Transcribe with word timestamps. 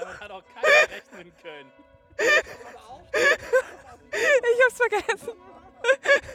Damit 0.00 0.20
hat 0.20 0.30
auch 0.30 0.42
keiner 0.54 0.94
rechnen 0.94 1.32
können. 1.42 1.70
Ich 4.12 4.60
hab's 4.64 4.76
vergessen. 4.76 5.32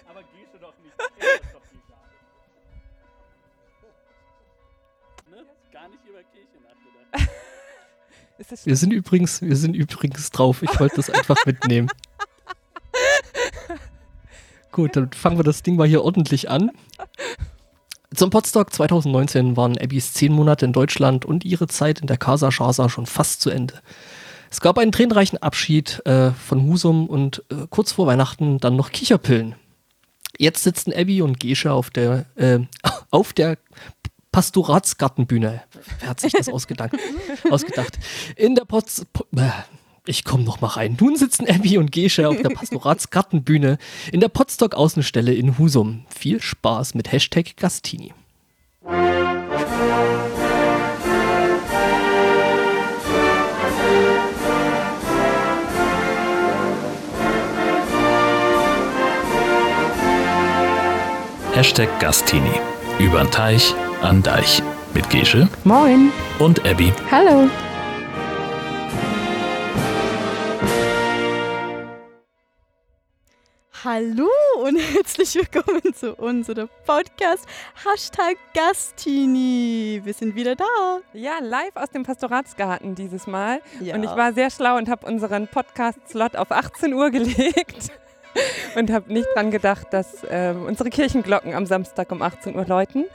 Aber 0.10 0.22
gehst 0.24 0.54
du 0.54 0.58
doch 0.60 0.74
nicht. 0.84 0.94
Doch 1.00 1.10
schade. 1.18 1.40
Ne? 5.30 5.46
Gar 5.72 5.88
nicht 5.90 6.04
über 6.06 6.22
Kirche 6.24 6.58
nachgedacht. 6.62 7.30
Wir 8.66 8.76
sind 8.76 8.92
übrigens, 8.92 9.42
wir 9.42 9.56
sind 9.56 9.76
übrigens 9.76 10.30
drauf. 10.32 10.62
Ich 10.62 10.78
wollte 10.80 10.98
das 10.98 11.10
einfach 11.10 11.38
mitnehmen. 11.46 11.90
Gut, 14.72 14.96
dann 14.96 15.12
fangen 15.12 15.38
wir 15.38 15.44
das 15.44 15.62
Ding 15.64 15.76
mal 15.76 15.88
hier 15.88 16.04
ordentlich 16.04 16.50
an. 16.50 16.72
Zum 18.20 18.32
Podstock 18.32 18.74
2019 18.74 19.56
waren 19.56 19.78
Abbys 19.78 20.12
zehn 20.12 20.34
Monate 20.34 20.66
in 20.66 20.74
Deutschland 20.74 21.24
und 21.24 21.46
ihre 21.46 21.68
Zeit 21.68 22.02
in 22.02 22.08
der 22.08 22.18
Casa 22.18 22.50
Chasa 22.50 22.90
schon 22.90 23.06
fast 23.06 23.40
zu 23.40 23.50
Ende. 23.50 23.76
Es 24.52 24.60
gab 24.60 24.78
einen 24.78 24.92
tränenreichen 24.92 25.42
Abschied 25.42 26.06
äh, 26.06 26.32
von 26.32 26.64
Husum 26.64 27.08
und 27.08 27.46
äh, 27.50 27.68
kurz 27.70 27.94
vor 27.94 28.08
Weihnachten 28.08 28.58
dann 28.58 28.76
noch 28.76 28.92
Kicherpillen. 28.92 29.56
Jetzt 30.38 30.64
sitzen 30.64 30.92
Abby 30.92 31.22
und 31.22 31.40
Gesche 31.40 31.72
auf 31.72 31.92
der, 31.92 32.26
äh, 32.36 32.60
auf 33.10 33.32
der 33.32 33.58
Pastoratsgartenbühne. 34.34 35.64
Wer 36.02 36.10
hat 36.10 36.20
sich 36.20 36.34
das 36.34 36.50
ausgedacht? 36.50 36.92
ausgedacht? 37.50 37.98
In 38.36 38.54
der 38.54 38.66
Pots... 38.66 39.06
Po 39.14 39.24
ich 40.06 40.24
komme 40.24 40.44
noch 40.44 40.62
mal 40.62 40.68
rein. 40.68 40.98
Nun 41.00 41.16
sitzen 41.16 41.48
Abby 41.50 41.78
und 41.78 41.92
Gesche 41.92 42.28
auf 42.28 42.42
der 42.42 42.50
Pastoratsgartenbühne 42.50 43.78
in 44.12 44.20
der 44.20 44.30
Potsdok 44.30 44.76
Außenstelle 44.76 45.34
in 45.34 45.58
Husum. 45.58 46.06
Viel 46.10 46.42
Spaß 46.42 46.96
mit 46.96 47.12
Hashtag 47.12 47.58
Gastini. 47.58 48.14
Hashtag 61.54 61.90
Gastini. 62.00 62.52
Übern 63.00 63.30
Teich, 63.32 63.74
an 64.02 64.24
Deich. 64.24 64.62
Mit 64.94 65.10
Gesche 65.10 65.50
Moin. 65.66 66.12
und 66.40 66.66
Abby. 66.66 66.92
Hallo. 67.12 67.50
Hallo 73.72 74.28
und 74.64 74.78
herzlich 74.96 75.36
willkommen 75.36 75.94
zu 75.94 76.14
unserem 76.16 76.68
Podcast 76.86 77.46
Hashtag 77.86 78.36
Gastini. 78.54 80.02
Wir 80.04 80.14
sind 80.14 80.36
wieder 80.36 80.56
da. 80.56 81.00
Ja, 81.14 81.40
live 81.40 81.76
aus 81.76 81.90
dem 81.92 82.04
Pastoratsgarten 82.04 82.96
dieses 82.96 83.26
Mal. 83.28 83.62
Ja. 83.80 83.96
Und 83.96 84.04
ich 84.04 84.10
war 84.10 84.34
sehr 84.34 84.50
schlau 84.50 84.76
und 84.78 84.90
habe 84.90 85.06
unseren 85.06 85.48
Podcast-Slot 85.48 86.36
auf 86.36 86.52
18 86.52 86.94
Uhr 86.94 87.10
gelegt. 87.12 87.92
Und 88.76 88.92
habe 88.92 89.12
nicht 89.12 89.28
dran 89.34 89.50
gedacht, 89.50 89.88
dass 89.90 90.18
ähm, 90.30 90.64
unsere 90.68 90.92
Kirchenglocken 90.92 91.56
am 91.56 91.66
Samstag 91.66 92.12
um 92.12 92.22
18 92.22 92.56
Uhr 92.56 92.64
läuten. 92.64 93.06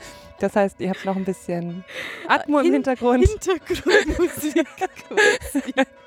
Das 0.41 0.57
heißt, 0.57 0.81
ihr 0.81 0.91
habt 0.91 1.05
noch 1.05 1.15
ein 1.15 1.25
bisschen 1.25 1.85
Atmo 2.27 2.59
im 2.59 2.65
Hin- 2.65 2.73
Hintergrund. 2.75 3.25
Hintergrundmusik. 3.25 4.67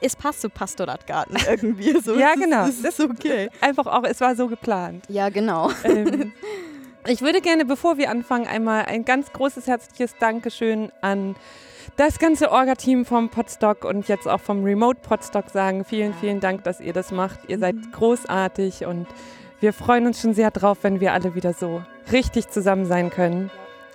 es 0.00 0.16
passt 0.16 0.40
zu 0.40 0.50
Pastoratgarten 0.50 1.36
irgendwie. 1.48 1.98
So. 2.00 2.14
Ja, 2.14 2.34
genau. 2.34 2.66
Es 2.66 2.80
ist 2.80 3.00
okay. 3.00 3.48
Einfach 3.60 3.86
auch, 3.86 4.04
es 4.04 4.20
war 4.20 4.34
so 4.36 4.48
geplant. 4.48 5.04
Ja, 5.08 5.28
genau. 5.28 5.70
Ähm, 5.84 6.32
ich 7.06 7.22
würde 7.22 7.40
gerne, 7.40 7.64
bevor 7.64 7.98
wir 7.98 8.10
anfangen, 8.10 8.46
einmal 8.46 8.84
ein 8.86 9.04
ganz 9.04 9.32
großes 9.32 9.66
herzliches 9.66 10.14
Dankeschön 10.18 10.90
an 11.00 11.36
das 11.96 12.18
ganze 12.18 12.50
Orga-Team 12.50 13.04
vom 13.04 13.28
Podstock 13.28 13.84
und 13.84 14.08
jetzt 14.08 14.26
auch 14.26 14.40
vom 14.40 14.64
Remote 14.64 15.00
Podstock 15.02 15.50
sagen. 15.50 15.84
Vielen, 15.84 16.14
vielen 16.14 16.40
Dank, 16.40 16.64
dass 16.64 16.80
ihr 16.80 16.92
das 16.92 17.10
macht. 17.10 17.40
Ihr 17.48 17.58
seid 17.58 17.76
großartig 17.92 18.86
und 18.86 19.06
wir 19.60 19.72
freuen 19.72 20.06
uns 20.06 20.20
schon 20.20 20.32
sehr 20.32 20.50
drauf, 20.50 20.78
wenn 20.82 21.00
wir 21.00 21.12
alle 21.12 21.34
wieder 21.34 21.52
so 21.52 21.82
richtig 22.12 22.48
zusammen 22.48 22.86
sein 22.86 23.10
können. 23.10 23.50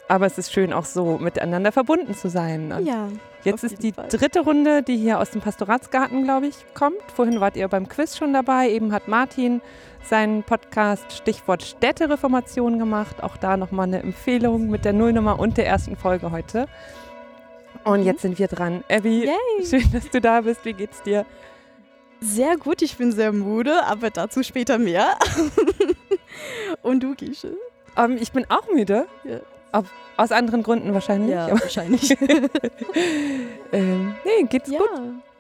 Aber 0.08 0.28
es 0.28 0.38
ist 0.38 0.54
schön, 0.54 0.72
auch 0.74 0.86
so 0.86 1.18
miteinander 1.18 1.72
verbunden 1.72 2.14
zu 2.14 2.30
sein. 2.30 2.72
Und 2.72 2.86
Ja. 2.86 3.08
Jetzt 3.46 3.64
ist 3.64 3.84
die 3.84 3.92
Fall. 3.92 4.08
dritte 4.10 4.42
Runde, 4.42 4.82
die 4.84 4.98
hier 4.98 5.20
aus 5.20 5.32
dem 5.32 5.42
Pastoratsgarten, 5.42 6.24
glaube 6.24 6.48
ich, 6.48 6.56
kommt. 6.74 7.02
Vorhin 7.16 7.40
wart 7.40 7.56
ihr 7.56 7.68
beim 7.68 7.88
Quiz 7.88 8.18
schon 8.18 8.34
dabei. 8.34 8.70
Eben 8.70 8.92
hat 8.92 9.08
Martin 9.08 9.62
seinen 10.04 10.44
Podcast 10.44 11.12
Stichwort 11.14 11.64
Städtereformation 11.64 12.80
gemacht. 12.80 13.24
Auch 13.24 13.38
da 13.38 13.58
nochmal 13.58 13.88
eine 13.88 14.02
Empfehlung 14.02 14.70
mit 14.70 14.84
der 14.86 14.94
Nullnummer 14.94 15.40
und 15.40 15.58
der 15.58 15.68
ersten 15.68 15.96
Folge 15.96 16.32
heute. 16.32 16.68
Und 17.84 18.04
jetzt 18.04 18.22
sind 18.22 18.40
wir 18.40 18.48
dran. 18.48 18.84
Abby, 18.90 19.26
Yay. 19.26 19.66
schön, 19.66 19.92
dass 19.92 20.10
du 20.10 20.20
da 20.20 20.42
bist. 20.42 20.66
Wie 20.66 20.74
geht's 20.74 21.04
dir? 21.04 21.26
Sehr 22.20 22.58
gut, 22.58 22.82
ich 22.82 22.98
bin 22.98 23.12
sehr 23.12 23.32
müde, 23.32 23.84
aber 23.86 24.10
dazu 24.10 24.42
später 24.42 24.80
mehr. 24.80 25.18
Und 26.82 27.02
du, 27.04 27.14
Gische? 27.14 27.56
Ähm, 27.96 28.18
ich 28.20 28.32
bin 28.32 28.46
auch 28.50 28.68
müde. 28.74 29.06
Ja. 29.24 29.40
Auf, 29.72 29.86
aus 30.18 30.32
anderen 30.32 30.64
Gründen 30.64 30.94
wahrscheinlich. 30.94 31.32
Ja, 31.32 31.52
wahrscheinlich. 31.52 32.16
ähm, 33.72 34.16
nee, 34.24 34.44
geht's 34.50 34.70
ja, 34.70 34.80
gut. 34.80 34.90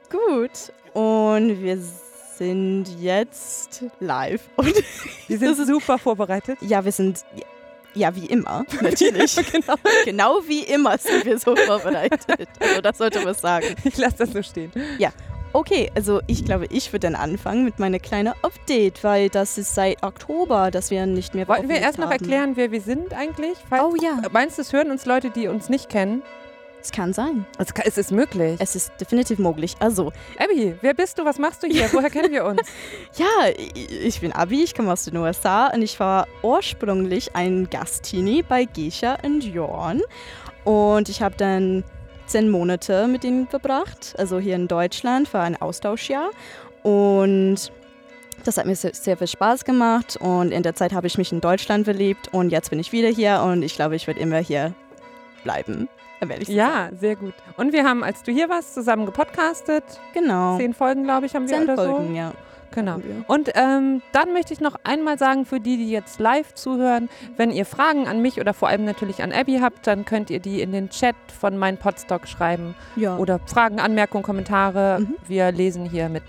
gut. 0.09 0.51
Und 0.93 1.61
wir 1.61 1.77
sind 2.37 2.85
jetzt 2.99 3.83
live. 3.99 4.41
Und 4.57 4.73
Wir 5.27 5.37
sind 5.37 5.55
super 5.67 5.97
vorbereitet. 5.97 6.57
ja, 6.61 6.83
wir 6.83 6.91
sind, 6.91 7.23
ja, 7.93 8.13
wie 8.15 8.25
immer, 8.25 8.65
natürlich. 8.81 9.35
genau. 9.51 9.75
genau 10.03 10.39
wie 10.45 10.63
immer 10.63 10.97
sind 10.97 11.25
wir 11.25 11.39
so 11.39 11.55
vorbereitet. 11.55 12.49
Also 12.59 12.81
das 12.81 12.97
sollte 12.97 13.23
man 13.23 13.33
sagen. 13.33 13.67
Ich 13.83 13.97
lasse 13.97 14.17
das 14.17 14.31
so 14.31 14.43
stehen. 14.43 14.71
Okay, 15.55 15.89
also 15.95 16.19
ich 16.27 16.43
glaube, 16.43 16.65
ich 16.69 16.91
würde 16.91 17.07
dann 17.07 17.15
anfangen 17.15 17.63
mit 17.63 17.79
meiner 17.79 17.97
kleinen 17.99 18.33
Update, 18.41 19.03
weil 19.05 19.29
das 19.29 19.57
ist 19.57 19.73
seit 19.73 20.03
Oktober, 20.03 20.69
dass 20.69 20.91
wir 20.91 21.05
nicht 21.05 21.33
mehr 21.33 21.47
Wollten 21.47 21.69
wir 21.69 21.77
erst 21.77 21.97
noch 21.97 22.05
haben. 22.07 22.11
erklären, 22.19 22.51
wer 22.57 22.71
wir 22.71 22.81
sind 22.81 23.13
eigentlich? 23.13 23.57
Falls, 23.69 23.81
Oh 23.83 23.95
ja, 23.95 24.21
Meinst 24.33 24.57
du, 24.57 24.63
es 24.63 24.73
hören 24.73 24.91
uns 24.91 25.05
Leute, 25.05 25.29
die 25.29 25.47
uns 25.47 25.69
nicht 25.69 25.87
kennen? 25.89 26.23
es 26.81 26.91
kann 26.91 27.13
sein. 27.13 27.45
Es, 27.57 27.73
ka- 27.73 27.81
es 27.85 27.97
ist 27.97 28.11
möglich. 28.11 28.57
Es 28.59 28.75
ist 28.75 28.91
definitiv 29.01 29.39
möglich. 29.39 29.75
Also, 29.79 30.11
Abby, 30.37 30.75
wer 30.81 30.93
bist 30.93 31.17
du? 31.17 31.25
Was 31.25 31.39
machst 31.39 31.63
du 31.63 31.67
hier? 31.67 31.87
Woher 31.93 32.09
kennen 32.11 32.31
wir 32.31 32.45
uns? 32.51 32.61
Ja, 33.17 33.25
ich 33.57 34.19
bin 34.21 34.33
Abi, 34.33 34.61
ich 34.63 34.75
komme 34.75 34.91
aus 34.91 35.05
den 35.05 35.15
USA 35.17 35.67
und 35.73 35.81
ich 35.81 35.99
war 35.99 36.27
ursprünglich 36.43 37.33
ein 37.35 37.69
Gastini 37.71 38.43
bei 38.47 38.65
Gescha 38.65 39.17
und 39.23 39.43
Jorn. 39.43 40.01
Und 40.63 41.09
ich 41.09 41.21
habe 41.23 41.35
dann 41.37 41.83
zehn 42.27 42.49
Monate 42.49 43.07
mit 43.07 43.23
ihnen 43.23 43.47
verbracht, 43.47 44.15
also 44.17 44.39
hier 44.39 44.55
in 44.55 44.67
Deutschland, 44.67 45.33
war 45.33 45.43
ein 45.43 45.59
Austauschjahr. 45.61 46.29
Und 46.83 47.71
das 48.43 48.57
hat 48.57 48.65
mir 48.65 48.75
sehr, 48.75 49.17
viel 49.17 49.27
Spaß 49.27 49.65
gemacht 49.65 50.17
und 50.17 50.51
in 50.51 50.61
der 50.61 50.75
Zeit 50.75 50.93
habe 50.93 51.07
ich 51.07 51.17
mich 51.17 51.31
in 51.31 51.41
Deutschland 51.41 51.85
verliebt 51.85 52.29
und 52.31 52.51
jetzt 52.51 52.69
bin 52.69 52.79
ich 52.79 52.91
wieder 52.91 53.09
hier 53.09 53.41
und 53.43 53.63
ich 53.63 53.75
glaube, 53.75 53.95
ich 53.95 54.05
werde 54.07 54.19
immer 54.19 54.37
hier 54.37 54.73
bleiben. 55.43 55.89
So 56.43 56.51
ja, 56.51 56.89
sehr 56.99 57.15
gut. 57.15 57.33
Und 57.57 57.71
wir 57.73 57.83
haben, 57.83 58.03
als 58.03 58.23
du 58.23 58.31
hier 58.31 58.49
warst, 58.49 58.73
zusammen 58.73 59.05
gepodcastet. 59.05 59.83
Genau. 60.13 60.57
Zehn 60.57 60.73
Folgen, 60.73 61.03
glaube 61.03 61.25
ich, 61.27 61.35
haben 61.35 61.47
wir 61.47 61.55
Zehn 61.55 61.63
oder 61.63 61.75
Folgen, 61.75 62.07
so. 62.09 62.13
ja. 62.13 62.31
Genau. 62.75 62.99
Und 63.27 63.51
ähm, 63.55 64.01
dann 64.11 64.33
möchte 64.33 64.53
ich 64.53 64.59
noch 64.59 64.75
einmal 64.83 65.17
sagen, 65.17 65.45
für 65.45 65.61
die, 65.61 65.77
die 65.77 65.89
jetzt 65.89 66.19
live 66.19 66.53
zuhören, 66.53 67.09
wenn 67.37 67.49
ihr 67.49 67.65
Fragen 67.65 68.05
an 68.07 68.21
mich 68.21 68.41
oder 68.41 68.53
vor 68.53 68.67
allem 68.67 68.83
natürlich 68.83 69.23
an 69.23 69.31
Abby 69.31 69.59
habt, 69.61 69.87
dann 69.87 70.03
könnt 70.03 70.29
ihr 70.29 70.39
die 70.39 70.61
in 70.61 70.73
den 70.73 70.89
Chat 70.89 71.15
von 71.39 71.57
meinem 71.57 71.77
Podstock 71.77 72.27
schreiben. 72.27 72.75
Ja. 72.97 73.17
Oder 73.17 73.39
Fragen, 73.45 73.79
Anmerkungen, 73.79 74.23
Kommentare. 74.23 74.99
Mhm. 74.99 75.15
Wir 75.25 75.51
lesen 75.53 75.85
hier 75.85 76.09
mit. 76.09 76.23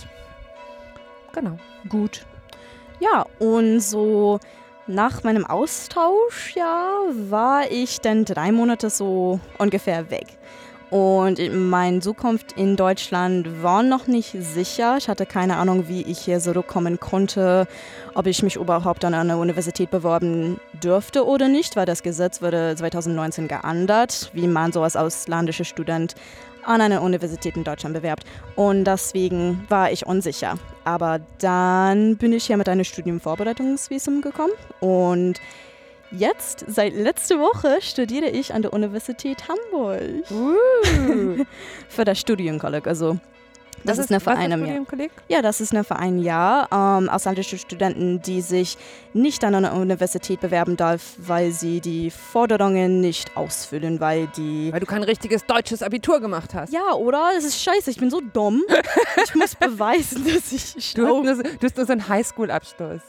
Genau. 1.33 1.59
gut. 1.91 2.25
Ja, 3.01 3.27
und 3.39 3.81
so 3.81 4.39
nach 4.87 5.25
meinem 5.25 5.45
Austauschjahr 5.45 7.01
war 7.29 7.71
ich 7.71 8.01
dann 8.01 8.25
drei 8.25 8.53
Monate 8.53 8.89
so 8.89 9.41
ungefähr 9.59 10.11
weg. 10.11 10.27
Und 10.91 11.41
meine 11.53 12.01
Zukunft 12.01 12.53
in 12.53 12.77
Deutschland 12.77 13.63
war 13.63 13.83
noch 13.83 14.07
nicht 14.07 14.37
sicher. 14.39 14.97
Ich 14.99 15.09
hatte 15.09 15.27
keine 15.27 15.57
Ahnung, 15.57 15.89
wie 15.89 16.03
ich 16.03 16.21
hier 16.21 16.39
zurückkommen 16.39 17.01
konnte, 17.01 17.67
ob 18.15 18.27
ich 18.27 18.43
mich 18.43 18.57
überhaupt 18.57 19.05
an 19.05 19.15
einer 19.15 19.39
Universität 19.39 19.91
beworben 19.91 20.61
dürfte 20.83 21.27
oder 21.27 21.49
nicht, 21.49 21.75
weil 21.75 21.87
das 21.87 22.05
Gesetz 22.05 22.41
wurde 22.41 22.75
2019 22.77 23.49
geändert, 23.49 24.31
wie 24.33 24.47
man 24.47 24.71
so 24.71 24.83
als 24.83 24.97
ausländischer 24.97 25.65
Student 25.65 26.15
an 26.67 26.81
einer 26.81 27.03
Universität 27.03 27.57
in 27.57 27.65
Deutschland 27.65 27.95
bewerbt. 27.95 28.25
Und 28.55 28.85
deswegen 28.85 29.65
war 29.69 29.91
ich 29.91 30.07
unsicher. 30.07 30.55
Aber 30.85 31.21
dann 31.39 32.17
bin 32.17 32.33
ich 32.33 32.47
hier 32.47 32.57
mit 32.57 32.69
einem 32.69 32.85
Studiumvorbereitungsvisum 32.85 34.21
gekommen 34.21 34.53
und 34.81 35.41
jetzt, 36.11 36.65
seit 36.69 36.95
letzter 36.95 37.39
Woche, 37.41 37.79
studiere 37.81 38.29
ich 38.29 38.55
an 38.55 38.63
der 38.63 38.73
Universität 38.73 39.45
Hamburg 39.49 40.01
Uh. 40.31 41.45
für 41.89 42.05
das 42.05 42.19
Studienkolleg. 42.21 42.87
Also 42.87 43.19
Das 43.85 43.99
Was 43.99 44.07
ist 44.07 44.11
eine 44.11 44.21
für 44.21 44.27
was 44.31 44.39
einem 44.39 44.65
Jahr. 44.67 44.87
Ja, 45.29 45.43
das 45.43 45.61
ist 45.61 45.73
eine 45.73 45.85
für 45.85 45.97
ein 45.97 46.19
Jahr. 46.19 46.69
Ähm, 46.73 47.09
ausländische 47.09 47.59
Studenten, 47.59 48.21
die 48.23 48.41
sich 48.41 48.77
nicht 49.13 49.45
an 49.45 49.55
einer 49.55 49.75
Universität 49.75 50.41
bewerben 50.41 50.77
darf, 50.77 51.15
weil 51.19 51.51
sie 51.53 51.81
die 51.81 52.11
Forderungen 52.11 53.01
nicht 53.01 53.37
ausfüllen, 53.37 54.01
weil 54.01 54.27
die... 54.37 54.73
Weil 54.73 54.81
du 54.81 54.87
kein 54.87 55.03
richtiges 55.03 55.45
deutsches 55.47 55.83
Abitur 55.83 56.21
gemacht 56.21 56.55
hast. 56.55 56.73
Ja, 56.73 56.95
oder? 56.95 57.31
Es 57.39 57.45
ist 57.45 57.63
scheiße, 57.63 57.91
ich 57.91 57.99
bin 57.99 58.11
so 58.11 58.21
dumm. 58.33 58.63
Ich 59.25 59.35
muss 59.35 59.55
beweisen, 59.61 60.25
dass 60.25 60.51
ich 60.53 60.75
Du 60.75 60.81
schlau 61.07 61.23
so- 61.35 61.43
du 61.43 61.49
hast 61.63 61.77
nur 61.77 61.87
so 61.87 61.93
einen 61.93 62.09
Highschool-Abschluss. 62.09 63.03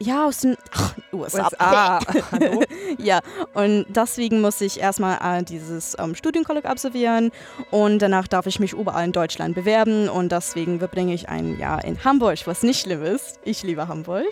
Ja, 0.00 0.26
aus 0.26 0.40
den 0.40 0.56
ach, 0.72 0.94
USA. 1.12 1.44
USA. 1.44 2.00
Ja, 2.98 3.20
und 3.54 3.86
deswegen 3.88 4.40
muss 4.40 4.60
ich 4.60 4.80
erstmal 4.80 5.40
äh, 5.40 5.42
dieses 5.42 5.96
ähm, 5.98 6.14
Studienkolleg 6.14 6.64
absolvieren 6.64 7.32
und 7.70 8.00
danach 8.00 8.28
darf 8.28 8.46
ich 8.46 8.60
mich 8.60 8.72
überall 8.72 9.04
in 9.04 9.12
Deutschland 9.12 9.54
bewerben 9.54 10.08
und 10.08 10.30
deswegen 10.30 10.78
verbringe 10.78 11.14
ich 11.14 11.28
ein 11.28 11.58
Jahr 11.58 11.84
in 11.84 12.02
Hamburg, 12.04 12.38
was 12.46 12.62
nicht 12.62 12.80
schlimm 12.80 13.02
ist. 13.02 13.40
Ich 13.44 13.62
liebe 13.62 13.88
Hamburg. 13.88 14.26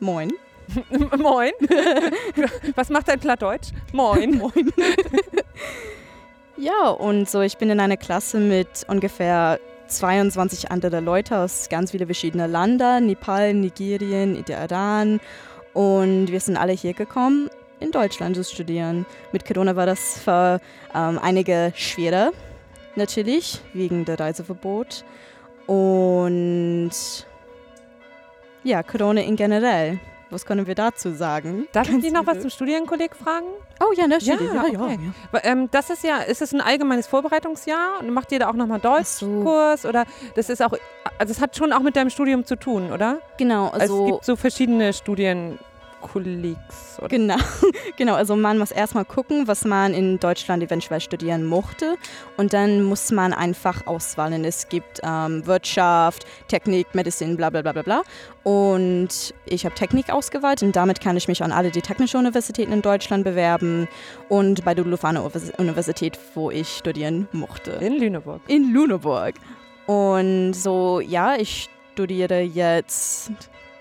Moin. 0.00 0.32
Moin. 1.18 1.52
Was 2.76 2.88
macht 2.88 3.08
dein 3.08 3.20
Plattdeutsch? 3.20 3.68
Moin. 3.92 4.38
Moin. 4.38 4.72
ja, 6.56 6.88
und 6.88 7.28
so, 7.28 7.40
ich 7.40 7.58
bin 7.58 7.68
in 7.68 7.80
einer 7.80 7.96
Klasse 7.96 8.38
mit 8.38 8.84
ungefähr 8.88 9.58
22 9.96 10.70
anderen 10.70 11.04
Leute 11.04 11.38
aus 11.38 11.68
ganz 11.68 11.90
vielen 11.90 12.06
verschiedenen 12.06 12.50
Ländern, 12.50 13.06
Nepal, 13.06 13.54
Nigerien, 13.54 14.42
Iran. 14.48 15.20
Und 15.72 16.26
wir 16.30 16.40
sind 16.40 16.56
alle 16.56 16.72
hier 16.72 16.94
gekommen, 16.94 17.48
in 17.80 17.90
Deutschland 17.90 18.36
zu 18.36 18.44
studieren. 18.44 19.06
Mit 19.32 19.44
Corona 19.44 19.76
war 19.76 19.86
das 19.86 20.18
für 20.18 20.60
ähm, 20.94 21.18
einige 21.22 21.72
schwerer, 21.74 22.32
natürlich, 22.96 23.60
wegen 23.72 24.04
der 24.04 24.18
Reiseverbot. 24.20 25.04
Und 25.66 26.92
ja, 28.64 28.82
Corona 28.82 29.22
in 29.22 29.36
generell. 29.36 29.98
Was 30.32 30.46
können 30.46 30.66
wir 30.66 30.74
dazu 30.74 31.12
sagen? 31.12 31.68
Darf 31.72 31.86
ich 31.86 31.92
Ganz 31.92 32.04
dich 32.04 32.12
noch 32.12 32.26
was 32.26 32.40
zum 32.40 32.48
Studienkolleg 32.48 33.14
fragen? 33.14 33.46
Oh 33.80 33.92
ja, 33.94 34.06
natürlich. 34.06 34.50
Ja, 34.52 34.64
okay. 34.64 34.98
Weil, 35.30 35.40
Ähm, 35.44 35.68
das 35.70 35.90
ist 35.90 36.02
ja, 36.04 36.18
ist 36.18 36.40
es 36.40 36.52
ein 36.54 36.62
allgemeines 36.62 37.06
Vorbereitungsjahr 37.06 38.00
und 38.00 38.10
macht 38.10 38.32
ihr 38.32 38.38
da 38.38 38.48
auch 38.48 38.54
nochmal 38.54 38.80
so. 38.80 38.88
Deutschkurs 38.88 39.84
oder 39.84 40.06
das 40.34 40.48
ist 40.48 40.62
auch, 40.62 40.72
also 41.18 41.30
es 41.30 41.40
hat 41.40 41.54
schon 41.54 41.72
auch 41.72 41.80
mit 41.80 41.96
deinem 41.96 42.08
Studium 42.08 42.46
zu 42.46 42.56
tun, 42.56 42.90
oder? 42.92 43.18
Genau, 43.36 43.66
Also, 43.68 43.80
also 43.80 44.04
es 44.06 44.10
gibt 44.12 44.24
so 44.24 44.36
verschiedene 44.36 44.92
Studienkollegs. 46.12 46.98
Oder? 46.98 47.08
Genau, 47.08 47.36
genau. 47.96 48.14
Also 48.14 48.36
man 48.36 48.58
muss 48.58 48.70
erstmal 48.70 49.04
gucken, 49.04 49.46
was 49.48 49.64
man 49.64 49.94
in 49.94 50.18
Deutschland 50.18 50.62
eventuell 50.62 51.00
studieren 51.00 51.44
mochte. 51.44 51.96
Und 52.36 52.52
dann 52.52 52.82
muss 52.82 53.10
man 53.10 53.32
einfach 53.32 53.86
auswählen. 53.86 54.44
Es 54.44 54.68
gibt 54.68 55.00
ähm, 55.02 55.46
Wirtschaft, 55.46 56.26
Technik, 56.48 56.94
Medizin, 56.94 57.36
bla 57.36 57.50
bla 57.50 57.62
bla 57.62 57.72
bla 57.72 57.82
bla. 57.82 58.02
Und 58.44 59.34
ich 59.46 59.64
habe 59.64 59.74
Technik 59.74 60.10
ausgewählt 60.12 60.62
und 60.62 60.74
damit 60.74 61.00
kann 61.00 61.16
ich 61.16 61.28
mich 61.28 61.42
an 61.42 61.52
alle 61.52 61.70
die 61.70 61.82
technischen 61.82 62.18
Universitäten 62.18 62.72
in 62.72 62.82
Deutschland 62.82 63.24
bewerben 63.24 63.86
und 64.28 64.64
bei 64.64 64.74
der 64.74 64.84
Lufana 64.84 65.20
Univers- 65.20 65.52
Universität, 65.58 66.18
wo 66.34 66.50
ich 66.50 66.68
studieren 66.78 67.28
mochte 67.32 67.72
In 67.72 67.98
Lüneburg. 67.98 68.40
in 68.48 68.72
Lüneburg. 68.72 69.34
Und 69.86 70.54
so, 70.54 71.00
ja, 71.00 71.36
ich 71.36 71.68
studiere 71.92 72.40
jetzt 72.40 73.30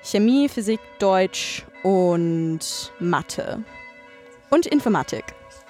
Chemie, 0.04 0.50
Physik, 0.50 0.80
Deutsch 1.00 1.64
und 1.84 2.92
Mathe. 3.00 3.64
Und 4.50 4.66
Informatik. 4.66 5.26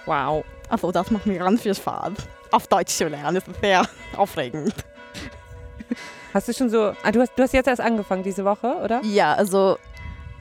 Wow. 0.06 0.44
Also 0.70 0.92
das 0.92 1.12
macht 1.12 1.26
mir 1.26 1.40
ganz 1.40 1.62
viel 1.62 1.76
Spaß. 1.76 2.14
Auf 2.52 2.68
Deutsch 2.68 2.94
zu 2.94 3.08
lernen, 3.08 3.36
das 3.36 3.48
ist 3.48 3.62
sehr 3.62 3.88
aufregend. 4.16 4.74
Hast 6.34 6.48
du 6.48 6.54
schon 6.54 6.70
so, 6.70 6.94
ah, 7.04 7.12
du, 7.12 7.20
hast, 7.20 7.34
du 7.36 7.44
hast 7.44 7.54
jetzt 7.54 7.68
erst 7.68 7.82
angefangen 7.82 8.24
diese 8.24 8.46
Woche, 8.46 8.76
oder? 8.84 9.02
Ja, 9.04 9.34
also 9.34 9.78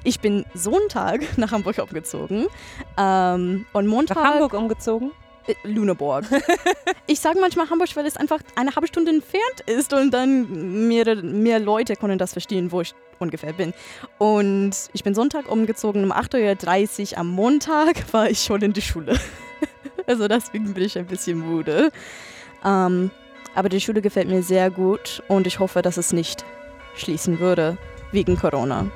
ich 0.05 0.21
bin 0.21 0.47
Sonntag 0.55 1.21
nach 1.37 1.51
Hamburg 1.51 1.79
umgezogen. 1.79 2.47
Ähm, 2.97 3.67
und 3.73 3.87
Montag... 3.87 4.17
Nach 4.17 4.25
Hamburg 4.35 4.55
umgezogen? 4.55 5.11
Äh, 5.47 5.55
Lüneburg. 5.65 6.25
ich 7.07 7.21
sage 7.21 7.41
manchmal 7.41 7.69
Hamburg, 7.71 7.95
weil 7.97 8.07
es 8.07 8.17
einfach 8.17 8.41
eine 8.57 8.75
halbe 8.75 8.87
Stunde 8.87 9.11
entfernt 9.11 9.61
ist 9.67 9.93
und 9.93 10.13
dann 10.13 10.89
mehr, 10.89 11.17
mehr 11.17 11.59
Leute 11.59 11.97
können 11.97 12.19
das 12.19 12.33
verstehen, 12.33 12.73
wo 12.73 12.81
ich 12.81 12.95
ungefähr 13.19 13.53
bin. 13.53 13.75
Und 14.19 14.73
ich 14.93 15.05
bin 15.05 15.15
Sonntag 15.15 15.51
umgezogen, 15.51 16.05
um 16.05 16.13
8.30 16.13 17.13
Uhr 17.13 17.19
am 17.19 17.29
Montag 17.29 18.13
war 18.13 18.31
ich 18.31 18.43
schon 18.43 18.63
in 18.63 18.73
die 18.73 18.83
Schule. 18.83 19.19
also 20.07 20.29
deswegen 20.29 20.75
bin 20.75 20.85
ich 20.85 20.99
ein 20.99 21.07
bisschen 21.07 21.39
müde. 21.39 21.91
Ähm, 22.65 23.11
aber 23.55 23.69
die 23.69 23.81
Schule 23.81 24.01
gefällt 24.01 24.29
mir 24.29 24.43
sehr 24.43 24.71
gut 24.71 25.23
und 25.29 25.47
ich 25.47 25.59
hoffe, 25.59 25.83
dass 25.83 25.97
es 25.97 26.13
nicht 26.13 26.45
schließen 26.95 27.41
würde 27.41 27.77
wegen 28.13 28.37
Corona. 28.37 28.87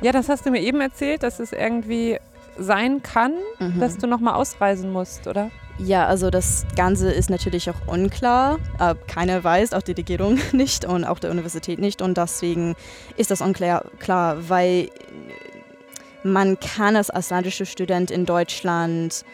Ja, 0.00 0.12
das 0.12 0.28
hast 0.28 0.46
du 0.46 0.50
mir 0.50 0.60
eben 0.60 0.80
erzählt, 0.80 1.22
dass 1.22 1.40
es 1.40 1.52
irgendwie 1.52 2.18
sein 2.58 3.02
kann, 3.02 3.32
Mhm. 3.58 3.80
dass 3.80 3.96
du 3.98 4.06
nochmal 4.06 4.34
ausreisen 4.34 4.92
musst, 4.92 5.26
oder? 5.26 5.50
Ja, 5.78 6.06
also 6.06 6.28
das 6.30 6.66
Ganze 6.74 7.12
ist 7.12 7.30
natürlich 7.30 7.70
auch 7.70 7.86
unklar. 7.86 8.58
Äh, 8.80 8.96
keiner 9.06 9.44
weiß, 9.44 9.72
auch 9.74 9.82
die 9.82 9.92
Regierung 9.92 10.38
nicht 10.52 10.84
und 10.84 11.04
auch 11.04 11.18
die 11.20 11.28
Universität 11.28 11.78
nicht. 11.78 12.02
Und 12.02 12.18
deswegen 12.18 12.74
ist 13.16 13.30
das 13.30 13.40
unklar, 13.40 13.84
klar, 14.00 14.48
weil 14.48 14.88
man 16.24 16.58
kann 16.58 16.96
als 16.96 17.10
ausländischer 17.10 17.64
Student 17.64 18.10
in 18.10 18.26
Deutschland 18.26 19.24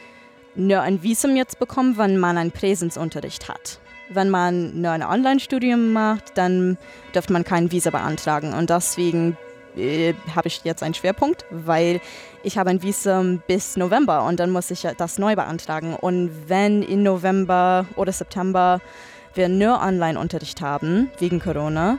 nur 0.55 0.83
ein 0.83 1.03
Visum 1.03 1.35
jetzt 1.37 1.59
bekommen, 1.59 1.97
wenn 1.97 2.19
man 2.19 2.37
einen 2.37 2.53
Präsenzunterricht 2.53 3.49
hat. 3.49 3.81
Wenn 4.11 4.29
man 4.29 4.81
nur 4.83 4.91
ein 4.91 5.03
Online-Studium 5.03 5.93
macht, 5.93 6.37
dann 6.37 6.77
dürfte 7.15 7.33
man 7.33 7.43
kein 7.43 7.73
Visa 7.73 7.89
beantragen. 7.91 8.53
Und 8.53 8.69
deswegen 8.71 9.37
äh, 9.77 10.15
habe 10.35 10.49
ich 10.49 10.63
jetzt 10.65 10.83
einen 10.83 10.95
Schwerpunkt, 10.95 11.45
weil 11.51 12.01
ich 12.43 12.59
habe 12.59 12.71
ein 12.71 12.83
Visum 12.83 13.43
bis 13.47 13.77
November 13.77 14.25
und 14.25 14.41
dann 14.41 14.51
muss 14.51 14.71
ich 14.71 14.87
das 14.97 15.19
neu 15.19 15.35
beantragen. 15.35 15.95
Und 15.95 16.31
wenn 16.49 16.83
in 16.83 17.03
November 17.03 17.87
oder 17.97 18.13
September 18.13 18.81
wir 19.35 19.49
nur 19.49 19.81
Online-Unterricht 19.81 20.61
haben, 20.61 21.11
wegen 21.19 21.41
Corona, 21.41 21.99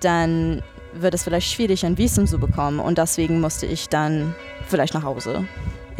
dann 0.00 0.62
wird 0.94 1.14
es 1.14 1.24
vielleicht 1.24 1.52
schwierig, 1.52 1.84
ein 1.84 1.98
Visum 1.98 2.26
zu 2.26 2.38
bekommen. 2.38 2.80
Und 2.80 2.98
deswegen 2.98 3.40
musste 3.40 3.66
ich 3.66 3.88
dann 3.88 4.34
vielleicht 4.66 4.94
nach 4.94 5.04
Hause 5.04 5.46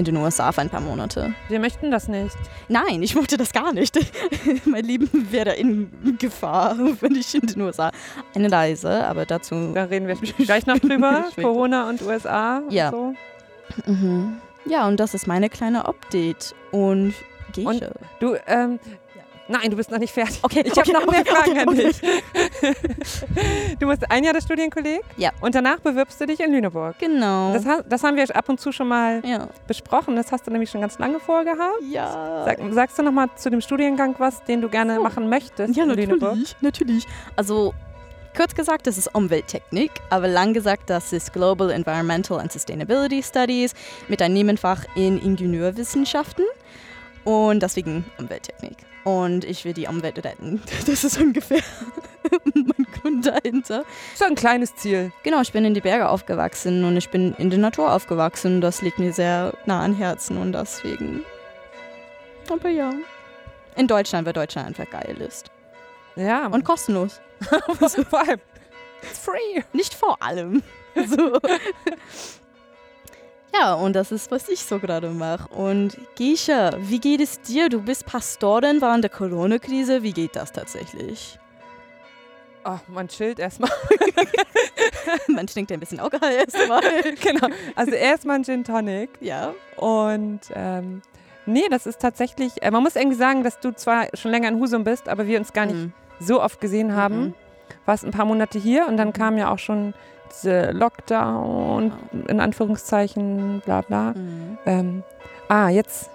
in 0.00 0.04
den 0.04 0.16
USA 0.16 0.50
für 0.50 0.62
ein 0.62 0.70
paar 0.70 0.80
Monate. 0.80 1.34
Wir 1.48 1.60
möchten 1.60 1.90
das 1.90 2.08
nicht. 2.08 2.36
Nein, 2.68 3.02
ich 3.02 3.14
mochte 3.14 3.36
das 3.36 3.52
gar 3.52 3.72
nicht. 3.72 3.98
mein 4.64 4.84
Leben 4.84 5.08
wäre 5.30 5.52
in 5.52 6.16
Gefahr, 6.18 6.76
wenn 7.00 7.14
ich 7.14 7.34
in 7.34 7.42
den 7.46 7.60
USA 7.60 7.92
eine 8.34 8.50
Reise, 8.50 9.06
aber 9.06 9.26
dazu... 9.26 9.72
Da 9.74 9.84
reden 9.84 10.08
wir 10.08 10.16
gleich 10.16 10.66
noch 10.66 10.78
drüber. 10.80 11.26
Corona 11.36 11.88
und 11.88 12.02
USA. 12.02 12.62
Ja. 12.70 12.88
Und 12.90 13.16
so. 13.86 13.92
Mhm. 13.92 14.36
Ja, 14.64 14.88
und 14.88 14.98
das 14.98 15.14
ist 15.14 15.26
meine 15.26 15.48
kleine 15.48 15.84
Update. 15.86 16.54
Und 16.72 17.14
Geisha. 17.54 17.68
Und- 17.68 17.84
Du, 18.20 18.36
ähm, 18.46 18.78
nein, 19.50 19.70
du 19.70 19.76
bist 19.76 19.90
noch 19.90 19.98
nicht 19.98 20.12
fertig. 20.12 20.38
Okay, 20.42 20.62
Ich 20.64 20.72
okay, 20.72 20.94
habe 20.94 21.04
noch 21.04 21.12
mehr 21.12 21.20
okay, 21.20 21.30
Fragen 21.30 21.50
okay, 21.50 21.60
an 21.60 21.74
dich. 21.76 22.00
Du 23.80 23.86
musst 23.86 24.10
ein 24.10 24.24
Jahr 24.24 24.32
das 24.34 24.44
Studienkolleg 24.44 25.00
Ja. 25.16 25.30
und 25.40 25.54
danach 25.54 25.80
bewirbst 25.80 26.20
du 26.20 26.26
dich 26.26 26.40
in 26.40 26.52
Lüneburg. 26.52 26.98
Genau. 26.98 27.52
Das, 27.52 27.64
das 27.88 28.02
haben 28.04 28.16
wir 28.16 28.24
ab 28.36 28.48
und 28.48 28.60
zu 28.60 28.72
schon 28.72 28.88
mal 28.88 29.22
ja. 29.24 29.48
besprochen. 29.66 30.16
Das 30.16 30.30
hast 30.32 30.46
du 30.46 30.50
nämlich 30.50 30.70
schon 30.70 30.80
ganz 30.80 30.98
lange 30.98 31.18
vorgehabt. 31.20 31.80
Ja. 31.90 32.44
Sag, 32.44 32.58
sagst 32.70 32.98
du 32.98 33.02
noch 33.02 33.12
mal 33.12 33.28
zu 33.36 33.50
dem 33.50 33.60
Studiengang 33.60 34.14
was, 34.18 34.42
den 34.44 34.60
du 34.60 34.68
gerne 34.68 34.96
So. 34.96 35.02
machen 35.02 35.28
möchtest 35.28 35.76
ja, 35.76 35.84
in 35.84 35.90
Lüneburg? 35.90 36.36
natürlich, 36.36 36.56
natürlich. 36.60 37.06
Also, 37.36 37.74
kurz 38.36 38.54
gesagt, 38.54 38.86
das 38.86 38.98
ist 38.98 39.14
Umwelttechnik, 39.14 39.90
aber 40.10 40.28
lang 40.28 40.52
gesagt, 40.52 40.90
das 40.90 41.12
ist 41.12 41.32
Global 41.32 41.70
Environmental 41.70 42.38
and 42.38 42.52
Sustainability 42.52 43.22
Studies 43.22 43.74
mit 44.08 44.20
einem 44.22 44.34
Nebenfach 44.34 44.84
in 44.94 45.18
Ingenieurwissenschaften 45.20 46.44
und 47.24 47.62
deswegen 47.62 48.04
Umwelttechnik. 48.18 48.76
Und 49.04 49.44
ich 49.44 49.64
will 49.64 49.72
die 49.72 49.86
Umwelt 49.86 50.22
retten. 50.24 50.62
Das 50.86 51.04
ist 51.04 51.18
ungefähr 51.20 51.62
mein 52.54 52.86
Grund 53.00 53.26
dahinter. 53.26 53.84
So 54.14 54.24
ein 54.24 54.34
kleines 54.34 54.74
Ziel. 54.76 55.12
Genau, 55.22 55.40
ich 55.40 55.52
bin 55.52 55.64
in 55.64 55.74
die 55.74 55.80
Berge 55.80 56.08
aufgewachsen 56.08 56.84
und 56.84 56.96
ich 56.96 57.10
bin 57.10 57.34
in 57.38 57.50
der 57.50 57.58
Natur 57.58 57.92
aufgewachsen. 57.92 58.60
Das 58.60 58.82
liegt 58.82 58.98
mir 58.98 59.12
sehr 59.12 59.54
nah 59.66 59.82
an 59.82 59.94
Herzen 59.94 60.36
und 60.36 60.52
deswegen. 60.52 61.24
Aber 62.50 62.68
ja. 62.68 62.92
In 63.76 63.86
Deutschland, 63.86 64.26
weil 64.26 64.32
Deutschland 64.32 64.66
einfach 64.68 64.90
geil 64.90 65.16
ist. 65.20 65.50
Ja, 66.16 66.46
Und 66.48 66.64
kostenlos. 66.64 67.20
vor 68.10 68.20
allem, 68.20 68.40
it's 69.02 69.18
free. 69.18 69.62
Nicht 69.72 69.94
vor 69.94 70.20
allem. 70.20 70.62
So. 71.06 71.38
Ja, 73.52 73.74
und 73.74 73.94
das 73.94 74.12
ist, 74.12 74.30
was 74.30 74.48
ich 74.48 74.60
so 74.64 74.78
gerade 74.78 75.08
mache. 75.10 75.48
Und 75.52 75.96
Geisha, 76.16 76.70
wie 76.78 77.00
geht 77.00 77.20
es 77.20 77.40
dir? 77.40 77.68
Du 77.68 77.82
bist 77.82 78.06
Pastorin 78.06 78.80
während 78.80 79.02
der 79.04 79.10
Corona-Krise. 79.10 80.02
Wie 80.02 80.12
geht 80.12 80.36
das 80.36 80.52
tatsächlich? 80.52 81.38
Oh, 82.64 82.78
man 82.88 83.08
chillt 83.08 83.38
erstmal. 83.38 83.70
Man 85.28 85.46
trinkt 85.46 85.72
ein 85.72 85.80
bisschen 85.80 86.00
Alkohol 86.00 86.30
erstmal. 86.30 86.82
genau. 87.22 87.48
Also 87.74 87.92
erstmal 87.92 88.36
ein 88.36 88.44
Gin 88.44 88.64
Tonic. 88.64 89.10
Ja. 89.20 89.54
Und 89.76 90.40
ähm, 90.54 91.02
nee, 91.46 91.64
das 91.70 91.86
ist 91.86 92.00
tatsächlich, 92.00 92.62
äh, 92.62 92.70
man 92.70 92.82
muss 92.82 92.96
irgendwie 92.96 93.16
sagen, 93.16 93.42
dass 93.44 93.60
du 93.60 93.72
zwar 93.74 94.06
schon 94.14 94.30
länger 94.30 94.48
in 94.48 94.58
Husum 94.60 94.84
bist, 94.84 95.08
aber 95.08 95.26
wir 95.26 95.38
uns 95.38 95.52
gar 95.52 95.66
nicht 95.66 95.76
Mhm. 95.76 95.92
so 96.20 96.42
oft 96.42 96.60
gesehen 96.60 96.94
haben, 96.94 97.20
Mhm. 97.20 97.34
warst 97.86 98.04
ein 98.04 98.10
paar 98.10 98.24
Monate 98.26 98.58
hier 98.58 98.86
und 98.86 98.96
dann 98.96 99.12
kam 99.12 99.38
ja 99.38 99.50
auch 99.50 99.58
schon 99.58 99.94
diese 100.32 100.70
Lockdown, 100.72 101.92
in 102.28 102.40
Anführungszeichen, 102.40 103.60
bla 103.64 103.82
bla. 103.82 104.12
Mhm. 104.12 104.58
Ähm, 104.66 105.02
ah, 105.48 105.68
jetzt, 105.68 106.10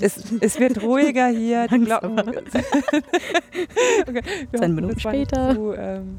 es, 0.00 0.32
es 0.40 0.58
wird 0.60 0.82
ruhiger 0.82 1.28
hier, 1.28 1.68
die. 1.68 1.80
Glocken. 1.80 2.18
okay, 4.08 4.22
Zehn 4.54 4.74
Minuten 4.74 4.94
nicht 4.94 5.00
später. 5.00 5.54
Zu, 5.54 5.74
ähm, 5.74 6.18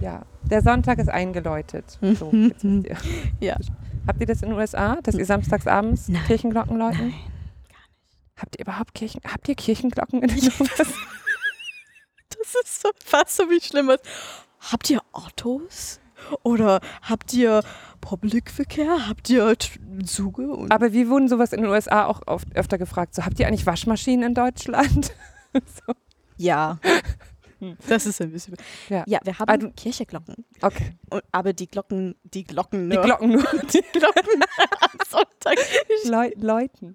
ja, 0.00 0.22
der 0.50 0.62
Sonntag 0.62 0.98
ist 0.98 1.08
eingeläutet. 1.08 1.98
So, 2.00 2.30
jetzt 2.32 2.64
wisst 2.64 2.86
ihr. 2.86 2.96
Ja. 3.40 3.56
Habt 4.06 4.20
ihr 4.20 4.26
das 4.26 4.42
in 4.42 4.50
den 4.50 4.58
USA, 4.58 4.98
dass 5.02 5.14
ihr 5.14 5.24
samstags 5.24 5.66
abends 5.66 6.08
Nein. 6.08 6.22
Kirchenglocken 6.26 6.76
läuten? 6.76 7.08
Nein. 7.08 7.14
Habt 8.36 8.56
ihr 8.56 8.62
überhaupt 8.62 8.94
Kirchen, 8.94 9.20
habt 9.26 9.48
ihr 9.48 9.54
Kirchenglocken 9.54 10.22
in 10.22 10.28
den 10.28 10.44
USA? 10.44 10.84
Das 12.30 12.62
ist 12.62 12.82
so 12.82 12.90
fast 13.02 13.36
so 13.36 13.44
wie 13.48 13.60
Schlimmes. 13.60 14.00
Habt 14.72 14.90
ihr 14.90 15.00
Autos? 15.12 16.00
Oder 16.42 16.80
habt 17.02 17.32
ihr 17.34 17.62
Publikverkehr? 18.00 19.08
Habt 19.08 19.30
ihr? 19.30 19.44
Und 19.46 20.70
Aber 20.72 20.92
wir 20.92 21.08
wurden 21.08 21.28
sowas 21.28 21.52
in 21.52 21.62
den 21.62 21.70
USA 21.70 22.06
auch 22.06 22.20
oft, 22.26 22.54
öfter 22.56 22.78
gefragt. 22.78 23.14
So, 23.14 23.24
habt 23.24 23.38
ihr 23.40 23.46
eigentlich 23.46 23.66
Waschmaschinen 23.66 24.28
in 24.28 24.34
Deutschland? 24.34 25.12
so. 25.54 25.92
ja. 26.36 26.78
Das 27.88 28.04
ist 28.04 28.20
ein 28.20 28.30
bisschen. 28.30 28.56
Ja. 28.90 29.04
Ja, 29.06 29.20
wir 29.24 29.38
haben 29.38 29.58
du- 29.60 29.70
Kircheglocken. 29.70 30.44
Okay. 30.60 30.96
Und, 31.08 31.22
aber 31.32 31.54
die 31.54 31.66
Glocken, 31.66 32.14
die 32.24 32.44
Glocken 32.44 32.90
Die 32.90 32.96
nur. 32.96 33.04
Glocken 33.04 33.30
nur. 33.30 33.42
die 33.72 33.82
Glocken 33.92 34.42
am 34.80 34.98
Sonntag. 35.08 35.56
Leu 36.04 36.30
Läuten. 36.36 36.94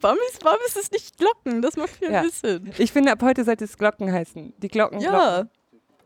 Warum 0.00 0.18
ist, 0.30 0.42
warum 0.44 0.58
ist 0.66 0.76
es 0.76 0.90
nicht 0.90 1.18
Glocken? 1.18 1.60
Das 1.60 1.76
macht 1.76 1.90
viel 1.90 2.10
Ja. 2.10 2.24
Sinn. 2.30 2.70
Ich 2.78 2.92
finde, 2.92 3.12
ab 3.12 3.22
heute 3.22 3.44
sollte 3.44 3.64
es 3.64 3.76
Glocken 3.76 4.10
heißen. 4.10 4.54
Die 4.58 4.68
Glocken. 4.68 5.00
Ja, 5.00 5.10
Glocken. 5.40 5.50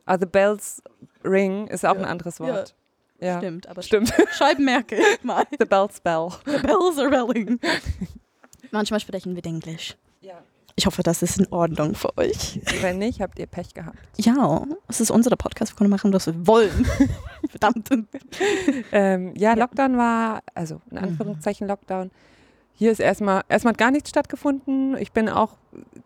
Also 0.06 0.26
Bells 0.26 0.82
Ring 1.24 1.66
ist 1.68 1.84
auch 1.86 1.94
Ja. 1.94 2.00
ein 2.00 2.04
anderes 2.06 2.40
Wort. 2.40 2.74
Ja. 3.20 3.38
stimmt. 3.38 3.66
Aber 3.68 3.82
Stimmt. 3.82 4.12
Scheibenmerke 4.32 4.96
mal. 5.22 5.44
The 5.58 5.64
Bells 5.66 6.00
Bell. 6.00 6.28
The 6.46 6.58
bells 6.58 6.98
are 6.98 7.10
belling. 7.10 7.60
Manchmal 8.70 9.00
sprechen 9.00 9.34
wir 9.36 9.44
Englisch. 9.44 9.96
Ja. 10.20 10.34
Ich 10.76 10.86
hoffe, 10.86 11.02
das 11.02 11.20
ist 11.22 11.38
in 11.38 11.46
Ordnung 11.52 11.94
für 11.94 12.16
euch. 12.16 12.60
Wenn 12.80 12.98
nicht, 12.98 13.20
habt 13.20 13.38
ihr 13.38 13.46
Pech 13.46 13.74
gehabt. 13.74 13.98
Ja, 14.16 14.64
es 14.88 15.00
ist 15.00 15.10
unser 15.10 15.36
Podcast. 15.36 15.72
Wir 15.72 15.76
können 15.76 15.90
machen, 15.90 16.12
was 16.12 16.26
wir 16.26 16.46
wollen. 16.46 16.86
Verdammt. 17.50 17.90
Ähm, 18.92 19.34
ja, 19.36 19.52
Lockdown 19.54 19.98
war, 19.98 20.42
also 20.54 20.80
in 20.90 20.98
Anführungszeichen 20.98 21.66
Lockdown. 21.66 22.10
Hier 22.80 22.92
ist 22.92 23.00
erstmal, 23.00 23.42
erstmal 23.50 23.75
hat 23.75 23.78
gar 23.78 23.90
nichts 23.90 24.08
stattgefunden. 24.08 24.96
Ich 24.96 25.12
bin 25.12 25.28
auch 25.28 25.58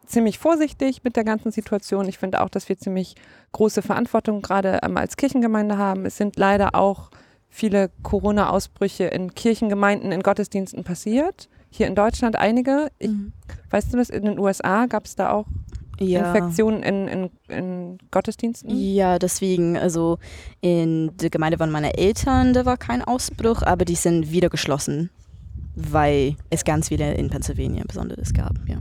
ziemlich 0.07 0.41
vorsichtig 0.41 1.05
mit 1.05 1.15
der 1.15 1.23
ganzen 1.23 1.53
Situation. 1.53 2.09
Ich 2.09 2.19
finde 2.19 2.43
auch, 2.43 2.49
dass 2.49 2.69
wir 2.69 2.77
ziemlich 2.77 3.15
große 3.53 3.81
Verantwortung 3.81 4.43
gerade 4.43 4.81
ähm, 4.83 4.97
als 4.97 5.17
Kirchengemeinde 5.17 5.79
haben. 5.79 6.05
Es 6.05 6.17
sind 6.17 6.37
leider 6.37 6.75
auch 6.75 7.11
viele 7.49 7.93
Corona-Ausbrüche 8.03 9.05
in 9.05 9.37
Kirchengemeinden, 9.37 10.11
in 10.11 10.25
Gottesdiensten 10.25 10.83
passiert. 10.83 11.49
Hier 11.71 11.87
in 11.87 11.95
Deutschland 11.95 12.35
einige. 12.35 12.91
Ich, 12.99 13.13
weißt 13.71 13.93
du 13.93 13.97
das, 13.97 14.11
in 14.11 14.25
den 14.25 14.41
USA 14.41 14.87
gab 14.87 15.05
es 15.05 15.15
da 15.15 15.31
auch 15.31 15.47
Ja. 16.01 16.35
Infektionen 16.35 16.83
in, 16.83 17.07
in, 17.07 17.31
in 17.47 17.99
Gottesdiensten? 18.11 18.69
Ja, 18.71 19.21
deswegen, 19.21 19.79
also 19.79 20.19
in 20.61 21.17
der 21.19 21.31
Gemeinde 21.31 21.57
von 21.57 21.71
meinen 21.71 21.93
Eltern, 21.93 22.53
da 22.53 22.67
war 22.67 22.79
kein 22.79 23.01
Ausbruch, 23.01 23.63
aber 23.63 23.85
die 23.85 23.95
sind 23.95 24.33
wieder 24.33 24.49
geschlossen, 24.49 25.11
weil 25.75 26.37
es 26.51 26.65
ganz 26.65 26.89
viele 26.89 27.15
in 27.15 27.31
Pennsylvania 27.31 27.85
besonders 27.87 28.33
gab. 28.33 28.59
Ja. 28.67 28.79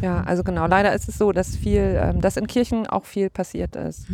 Ja, 0.00 0.22
also 0.22 0.44
genau. 0.44 0.66
Leider 0.66 0.94
ist 0.94 1.08
es 1.08 1.18
so, 1.18 1.32
dass 1.32 1.56
viel, 1.56 1.98
ähm, 2.00 2.20
dass 2.20 2.36
in 2.36 2.46
Kirchen 2.46 2.86
auch 2.86 3.04
viel 3.04 3.30
passiert 3.30 3.74
ist. 3.74 4.06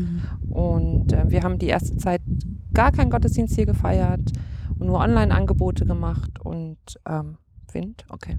Und 0.49 1.12
äh, 1.12 1.31
wir 1.31 1.43
haben 1.43 1.59
die 1.59 1.66
erste 1.66 1.97
Zeit 1.99 2.23
gar 2.73 2.90
keinen 2.90 3.11
Gottesdienst 3.11 3.54
hier 3.54 3.66
gefeiert 3.66 4.33
und 4.78 4.87
nur 4.87 4.99
Online-Angebote 4.99 5.85
gemacht 5.85 6.40
und 6.43 6.78
ähm, 7.07 7.37
Wind, 7.73 8.04
okay. 8.09 8.38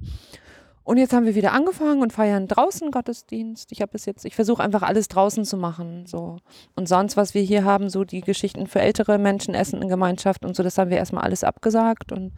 Und 0.84 0.98
jetzt 0.98 1.14
haben 1.14 1.26
wir 1.26 1.34
wieder 1.34 1.52
angefangen 1.52 2.04
und 2.04 2.14
feiern 2.14 2.48
draußen 2.48 2.92
Gottesdienst. 2.92 3.72
Ich 3.72 3.82
habe 3.82 3.94
bis 3.94 4.06
jetzt, 4.06 4.24
ich 4.24 4.36
versuche 4.36 4.64
einfach 4.64 4.84
alles 4.84 5.08
draußen 5.08 5.44
zu 5.44 5.58
machen. 5.58 6.06
So. 6.06 6.38
Und 6.76 6.88
sonst, 6.88 7.18
was 7.18 7.34
wir 7.34 7.42
hier 7.42 7.64
haben, 7.64 7.90
so 7.90 8.04
die 8.04 8.22
Geschichten 8.22 8.68
für 8.68 8.82
ältere 8.82 9.18
Menschen, 9.18 9.56
Essen 9.56 9.82
in 9.82 9.90
Gemeinschaft 9.90 10.46
und 10.46 10.56
so, 10.56 10.62
das 10.62 10.78
haben 10.78 10.92
wir 10.92 10.98
erstmal 10.98 11.24
alles 11.24 11.44
abgesagt 11.44 12.12
und 12.12 12.34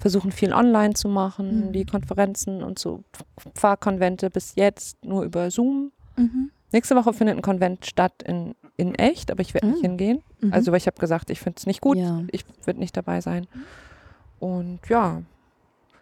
versuchen 0.00 0.32
viel 0.32 0.52
online 0.52 0.94
zu 0.94 1.08
machen, 1.08 1.68
Mhm. 1.68 1.72
die 1.72 1.84
Konferenzen 1.84 2.62
und 2.62 2.78
so 2.78 3.02
Pfarrkonvente 3.54 4.30
bis 4.30 4.54
jetzt 4.56 5.04
nur 5.04 5.24
über 5.24 5.50
Zoom. 5.50 5.92
Nächste 6.72 6.96
Woche 6.96 7.12
findet 7.12 7.36
ein 7.36 7.42
Konvent 7.42 7.86
statt 7.86 8.22
in, 8.24 8.54
in 8.76 8.94
echt, 8.96 9.30
aber 9.30 9.40
ich 9.40 9.54
werde 9.54 9.68
nicht 9.68 9.78
Ah. 9.78 9.82
hingehen. 9.82 10.22
Mhm. 10.40 10.52
Also, 10.52 10.70
weil 10.72 10.78
ich 10.78 10.86
habe 10.86 10.98
gesagt, 10.98 11.30
ich 11.30 11.40
finde 11.40 11.56
es 11.58 11.66
nicht 11.66 11.80
gut. 11.80 11.96
Ja. 11.96 12.22
Ich 12.32 12.44
würde 12.64 12.80
nicht 12.80 12.96
dabei 12.96 13.20
sein. 13.20 13.46
Und 14.38 14.80
ja, 14.88 15.22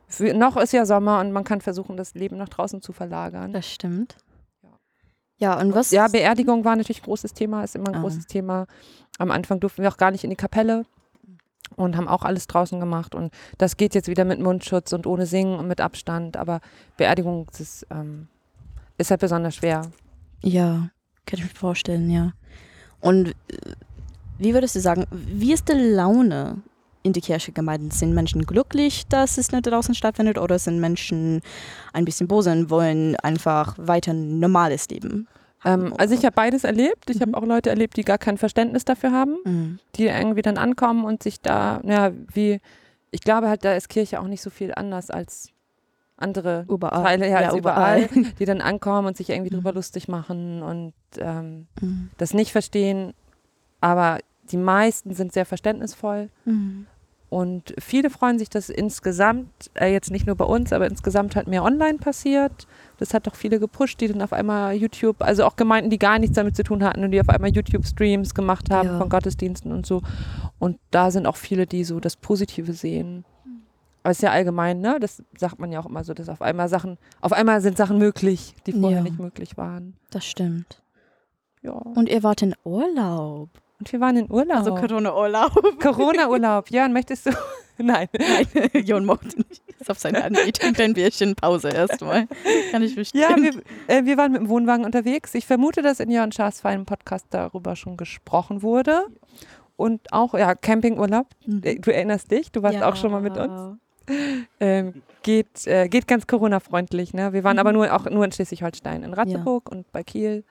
für, 0.08 0.34
noch 0.34 0.56
ist 0.56 0.72
ja 0.72 0.84
Sommer 0.86 1.20
und 1.20 1.32
man 1.32 1.44
kann 1.44 1.60
versuchen, 1.60 1.96
das 1.96 2.14
Leben 2.14 2.36
nach 2.36 2.48
draußen 2.48 2.82
zu 2.82 2.92
verlagern. 2.92 3.52
Das 3.52 3.66
stimmt. 3.70 4.16
Ja. 4.62 4.70
Ja, 5.38 5.60
und 5.60 5.74
was? 5.74 5.90
Ja, 5.90 6.08
Beerdigung 6.08 6.64
war 6.64 6.76
natürlich 6.76 7.02
ein 7.02 7.06
großes 7.06 7.32
Thema, 7.34 7.62
ist 7.64 7.76
immer 7.76 7.88
ein 7.88 7.96
Ah. 7.96 8.00
großes 8.00 8.26
Thema. 8.26 8.66
Am 9.18 9.30
Anfang 9.30 9.60
durften 9.60 9.82
wir 9.82 9.88
auch 9.90 9.96
gar 9.96 10.10
nicht 10.10 10.24
in 10.24 10.30
die 10.30 10.36
Kapelle 10.36 10.84
und 11.74 11.96
haben 11.96 12.08
auch 12.08 12.22
alles 12.22 12.46
draußen 12.46 12.78
gemacht. 12.78 13.14
Und 13.14 13.32
das 13.58 13.76
geht 13.76 13.94
jetzt 13.94 14.08
wieder 14.08 14.24
mit 14.24 14.40
Mundschutz 14.40 14.92
und 14.92 15.06
ohne 15.06 15.26
Singen 15.26 15.58
und 15.58 15.68
mit 15.68 15.80
Abstand. 15.80 16.36
Aber 16.36 16.60
Beerdigung 16.96 17.46
ist, 17.58 17.86
ähm, 17.90 18.28
ist 18.98 19.10
halt 19.10 19.20
besonders 19.20 19.56
schwer. 19.56 19.82
Ja, 20.42 20.90
kann 21.26 21.38
ich 21.38 21.44
mir 21.44 21.50
vorstellen, 21.50 22.10
ja. 22.10 22.32
Und 23.00 23.28
äh, 23.28 23.34
wie 24.38 24.54
würdest 24.54 24.76
du 24.76 24.80
sagen, 24.80 25.06
wie 25.10 25.52
ist 25.52 25.68
die 25.68 25.72
Laune 25.72 26.62
in 27.02 27.12
die 27.12 27.20
Kirchengemeinden? 27.20 27.90
Sind 27.90 28.14
Menschen 28.14 28.44
glücklich, 28.44 29.06
dass 29.06 29.38
es 29.38 29.52
nicht 29.52 29.66
draußen 29.66 29.94
stattfindet 29.94 30.38
oder 30.38 30.58
sind 30.58 30.80
Menschen 30.80 31.40
ein 31.92 32.04
bisschen 32.04 32.28
böse 32.28 32.52
und 32.52 32.70
wollen 32.70 33.16
einfach 33.16 33.76
weiter 33.78 34.12
ein 34.12 34.38
normales 34.38 34.88
Leben? 34.88 35.26
Ähm, 35.64 35.94
also 35.98 36.14
ich 36.14 36.24
habe 36.24 36.34
beides 36.34 36.64
erlebt. 36.64 37.10
Ich 37.10 37.16
Mhm. 37.18 37.34
habe 37.34 37.38
auch 37.38 37.44
Leute 37.46 37.70
erlebt, 37.70 37.96
die 37.96 38.02
gar 38.04 38.18
kein 38.18 38.38
Verständnis 38.38 38.84
dafür 38.84 39.12
haben, 39.12 39.36
Mhm. 39.44 39.78
die 39.96 40.06
irgendwie 40.06 40.42
dann 40.42 40.58
ankommen 40.58 41.04
und 41.04 41.22
sich 41.22 41.40
da, 41.40 41.80
ja, 41.84 42.12
wie, 42.32 42.60
ich 43.10 43.20
glaube 43.20 43.48
halt, 43.48 43.64
da 43.64 43.74
ist 43.74 43.88
Kirche 43.88 44.20
auch 44.20 44.28
nicht 44.28 44.42
so 44.42 44.50
viel 44.50 44.72
anders 44.74 45.10
als 45.10 45.50
andere 46.18 46.64
Überall. 46.68 47.02
Teile, 47.02 47.28
ja, 47.28 47.42
Ja, 47.42 47.56
überall, 47.56 48.02
überall. 48.04 48.08
die 48.38 48.44
dann 48.44 48.60
ankommen 48.60 49.06
und 49.08 49.16
sich 49.16 49.30
irgendwie 49.30 49.50
Mhm. 49.50 49.56
drüber 49.56 49.72
lustig 49.74 50.08
machen 50.08 50.62
und 50.62 50.94
ähm, 51.18 51.66
Mhm. 51.80 52.10
das 52.16 52.32
nicht 52.34 52.52
verstehen. 52.52 53.12
Aber 53.80 54.18
die 54.50 54.56
meisten 54.56 55.12
sind 55.14 55.32
sehr 55.32 55.44
verständnisvoll 55.46 56.30
Mhm. 56.44 56.86
Und 57.28 57.74
viele 57.78 58.08
freuen 58.10 58.38
sich, 58.38 58.48
dass 58.48 58.68
insgesamt, 58.68 59.50
äh, 59.74 59.92
jetzt 59.92 60.10
nicht 60.10 60.26
nur 60.26 60.36
bei 60.36 60.44
uns, 60.44 60.72
aber 60.72 60.86
insgesamt 60.86 61.34
halt 61.36 61.48
mehr 61.48 61.64
online 61.64 61.98
passiert. 61.98 62.66
Das 62.98 63.12
hat 63.14 63.26
doch 63.26 63.34
viele 63.34 63.58
gepusht, 63.58 64.00
die 64.00 64.08
dann 64.08 64.22
auf 64.22 64.32
einmal 64.32 64.74
YouTube, 64.74 65.16
also 65.22 65.44
auch 65.44 65.56
Gemeinden, 65.56 65.90
die 65.90 65.98
gar 65.98 66.18
nichts 66.18 66.36
damit 66.36 66.54
zu 66.56 66.62
tun 66.62 66.84
hatten 66.84 67.02
und 67.04 67.10
die 67.10 67.20
auf 67.20 67.28
einmal 67.28 67.50
YouTube-Streams 67.50 68.34
gemacht 68.34 68.70
haben 68.70 68.88
Ja. 68.90 68.98
von 68.98 69.08
Gottesdiensten 69.08 69.72
und 69.72 69.84
so. 69.86 70.02
Und 70.58 70.78
da 70.90 71.10
sind 71.10 71.26
auch 71.26 71.36
viele, 71.36 71.66
die 71.66 71.84
so 71.84 71.98
das 72.00 72.16
Positive 72.16 72.72
sehen. 72.72 73.24
Aber 74.02 74.12
es 74.12 74.18
ist 74.18 74.22
ja 74.22 74.30
allgemein, 74.30 74.80
ne? 74.80 74.98
Das 75.00 75.20
sagt 75.36 75.58
man 75.58 75.72
ja 75.72 75.80
auch 75.80 75.86
immer 75.86 76.04
so, 76.04 76.14
dass 76.14 76.28
auf 76.28 76.40
einmal 76.40 76.68
Sachen, 76.68 76.96
auf 77.20 77.32
einmal 77.32 77.60
sind 77.60 77.76
Sachen 77.76 77.98
möglich, 77.98 78.54
die 78.66 78.72
vorher 78.72 78.98
Ja. 78.98 79.02
nicht 79.02 79.18
möglich 79.18 79.56
waren. 79.56 79.94
Das 80.10 80.24
stimmt. 80.24 80.80
Ja. 81.62 81.72
Und 81.72 82.08
ihr 82.08 82.22
wart 82.22 82.40
in 82.42 82.54
Urlaub. 82.62 83.48
Und 83.78 83.92
wir 83.92 84.00
waren 84.00 84.16
in 84.16 84.30
Urlaub. 84.30 84.56
Also 84.56 84.74
Corona-Urlaub. 84.74 85.52
Corona-Urlaub. 85.82 86.70
Ja, 86.70 86.86
und 86.86 86.92
möchtest 86.94 87.26
du? 87.26 87.30
Nein. 87.78 88.08
Nein, 88.18 88.84
Jon 88.86 89.04
macht 89.04 89.36
nicht. 89.36 89.62
Ist 89.78 89.90
auf 89.90 89.98
seinem 89.98 90.22
Handy. 90.22 90.50
Trinkt 90.52 90.80
ein 90.80 90.94
Bierchen 90.94 91.34
Pause 91.34 91.68
erstmal. 91.68 92.26
Kann 92.70 92.82
ich 92.82 92.94
verstehen. 92.94 93.20
Ja, 93.20 93.36
wir, 93.36 93.60
äh, 93.86 94.04
wir 94.06 94.16
waren 94.16 94.32
mit 94.32 94.40
dem 94.40 94.48
Wohnwagen 94.48 94.84
unterwegs. 94.86 95.34
Ich 95.34 95.44
vermute, 95.46 95.82
dass 95.82 96.00
in 96.00 96.10
Jörn 96.10 96.32
Schaas 96.32 96.60
feinem 96.62 96.86
Podcast 96.86 97.26
darüber 97.30 97.76
schon 97.76 97.98
gesprochen 97.98 98.62
wurde. 98.62 99.04
Und 99.76 100.10
auch, 100.10 100.32
ja, 100.32 100.54
Campingurlaub. 100.54 101.26
Mhm. 101.44 101.60
Äh, 101.62 101.74
Du 101.78 101.92
erinnerst 101.92 102.30
dich, 102.30 102.50
du 102.50 102.62
warst 102.62 102.78
Ja. 102.78 102.88
auch 102.88 102.96
schon 102.96 103.10
mal 103.12 103.20
mit 103.20 103.36
uns. 103.36 103.76
Ähm, 104.58 105.02
geht, 105.22 105.66
äh, 105.66 105.88
geht 105.88 106.06
ganz 106.06 106.26
Corona-freundlich. 106.26 107.12
Ne? 107.12 107.34
Wir 107.34 107.44
waren 107.44 107.56
Mhm. 107.56 107.60
aber 107.60 107.72
nur, 107.74 107.92
auch 107.94 108.06
nur 108.08 108.24
in 108.24 108.32
Schleswig-Holstein, 108.32 109.02
in 109.02 109.12
Ratzeburg 109.12 109.68
und 109.70 109.90
bei 109.92 110.02
Kiel. 110.02 110.44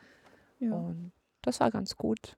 Ja. 0.60 0.74
Und 0.74 1.12
das 1.42 1.60
war 1.60 1.72
ganz 1.72 1.98
gut. 1.98 2.36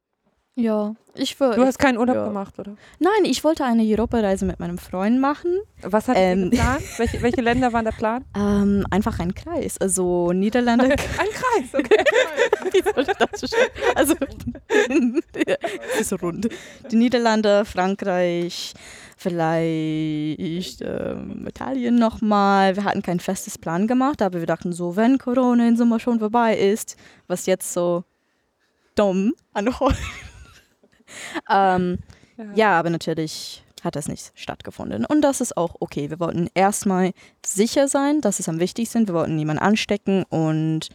Ja, 0.60 0.96
ich 1.14 1.40
will. 1.40 1.52
Du 1.52 1.64
hast 1.64 1.78
keinen 1.78 2.00
Urlaub 2.00 2.16
ja. 2.16 2.26
gemacht, 2.26 2.58
oder? 2.58 2.76
Nein, 2.98 3.26
ich 3.26 3.44
wollte 3.44 3.64
eine 3.64 3.84
Europareise 3.84 4.44
mit 4.44 4.60
meinem 4.60 4.80
Freund 4.80 5.22
machen. 5.22 5.60
Was 5.84 6.08
hat 6.08 6.18
Ähm. 6.18 6.50
geplant? 6.50 6.82
Welche, 6.98 7.22
welche 7.22 7.42
Länder 7.42 7.74
waren 7.74 7.86
der 7.86 7.92
Plan? 7.92 8.26
Ähm, 8.36 8.84
einfach 8.90 9.20
ein 9.20 9.36
Kreis. 9.36 9.78
Also 9.78 10.34
Niederlande. 10.34 10.86
Ein 10.90 10.98
Kreis, 10.98 11.74
okay. 11.76 12.04
Also, 13.96 14.16
ist 16.00 16.22
rund. 16.24 16.50
Die 16.92 16.96
Niederlande, 16.96 17.64
Frankreich, 17.64 18.74
vielleicht 19.16 20.82
ähm, 20.82 21.46
Italien 21.48 22.00
nochmal. 22.00 22.76
Wir 22.76 22.84
hatten 22.84 23.04
kein 23.04 23.20
festes 23.20 23.60
Plan 23.60 23.88
gemacht, 23.88 24.24
aber 24.24 24.40
wir 24.40 24.48
dachten 24.48 24.74
so, 24.74 24.96
wenn 24.96 25.20
Corona 25.20 25.68
im 25.68 25.78
Sommer 25.78 26.00
schon 26.00 26.20
vorbei 26.20 26.58
ist, 26.58 26.98
was 27.28 27.46
jetzt 27.46 27.74
so 27.74 28.04
dumm 28.96 29.34
anhört. 29.54 29.96
Ähm, 31.50 32.00
Ja. 32.38 32.46
ja, 32.56 32.80
aber 32.80 32.90
natürlich 32.90 33.64
hat 33.84 33.96
das 33.96 34.08
nicht 34.08 34.32
stattgefunden. 34.36 35.06
Und 35.06 35.22
das 35.22 35.42
ist 35.42 35.56
auch 35.58 35.76
okay. 35.80 36.10
Wir 36.10 36.20
wollten 36.20 36.50
erstmal 36.54 37.12
sicher 37.46 37.88
sein, 37.88 38.22
das 38.22 38.40
ist 38.40 38.50
am 38.50 38.60
wichtigsten. 38.60 39.08
Wir 39.08 39.14
wollten 39.16 39.36
niemanden 39.36 39.62
anstecken 39.64 40.24
und 40.30 40.90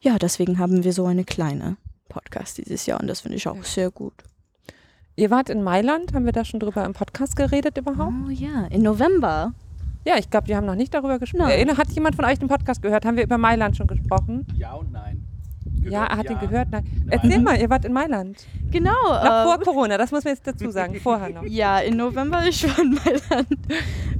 ja, 0.00 0.18
deswegen 0.18 0.58
haben 0.58 0.82
wir 0.84 0.92
so 0.92 1.06
eine 1.06 1.24
kleine 1.24 1.76
Podcast 2.08 2.58
dieses 2.58 2.86
Jahr 2.86 3.00
und 3.00 3.06
das 3.06 3.20
finde 3.20 3.36
ich 3.36 3.46
auch 3.46 3.62
sehr 3.64 3.90
gut. 3.90 4.14
Ihr 5.16 5.30
wart 5.30 5.50
in 5.50 5.62
Mailand, 5.62 6.14
haben 6.14 6.24
wir 6.24 6.32
da 6.32 6.44
schon 6.44 6.60
drüber 6.60 6.84
im 6.84 6.94
Podcast 6.94 7.36
geredet 7.36 7.76
überhaupt? 7.76 8.14
Oh 8.26 8.30
ja, 8.30 8.66
in 8.70 8.82
November. 8.82 9.52
Ja, 10.06 10.16
ich 10.16 10.30
glaube, 10.30 10.48
wir 10.48 10.56
haben 10.56 10.64
noch 10.66 10.76
nicht 10.76 10.94
darüber 10.94 11.18
gesprochen. 11.18 11.50
Äh, 11.50 11.66
Hat 11.76 11.90
jemand 11.90 12.16
von 12.16 12.24
euch 12.24 12.38
den 12.38 12.48
Podcast 12.48 12.80
gehört? 12.80 13.04
Haben 13.04 13.18
wir 13.18 13.24
über 13.24 13.36
Mailand 13.36 13.76
schon 13.76 13.86
gesprochen? 13.86 14.46
Ja 14.56 14.72
und 14.72 14.90
nein. 14.92 15.26
Ja, 15.84 16.06
er 16.06 16.16
hat 16.16 16.24
ja. 16.26 16.32
ihn 16.32 16.40
gehört. 16.40 16.68
Nein. 16.70 16.84
Nein. 16.84 17.08
Erzähl 17.22 17.40
mal, 17.40 17.58
ihr 17.60 17.70
wart 17.70 17.84
in 17.84 17.92
Mailand. 17.92 18.46
Genau. 18.70 18.90
Noch 19.04 19.42
vor 19.44 19.54
ähm, 19.56 19.62
Corona, 19.64 19.98
das 19.98 20.10
muss 20.10 20.24
man 20.24 20.34
jetzt 20.34 20.46
dazu 20.46 20.70
sagen. 20.70 21.00
Vorher 21.02 21.30
noch. 21.30 21.44
Ja, 21.44 21.78
im 21.80 21.96
November 21.96 22.44
ich 22.48 22.64
war 22.68 22.78
in 22.78 22.94
Mailand 22.94 23.58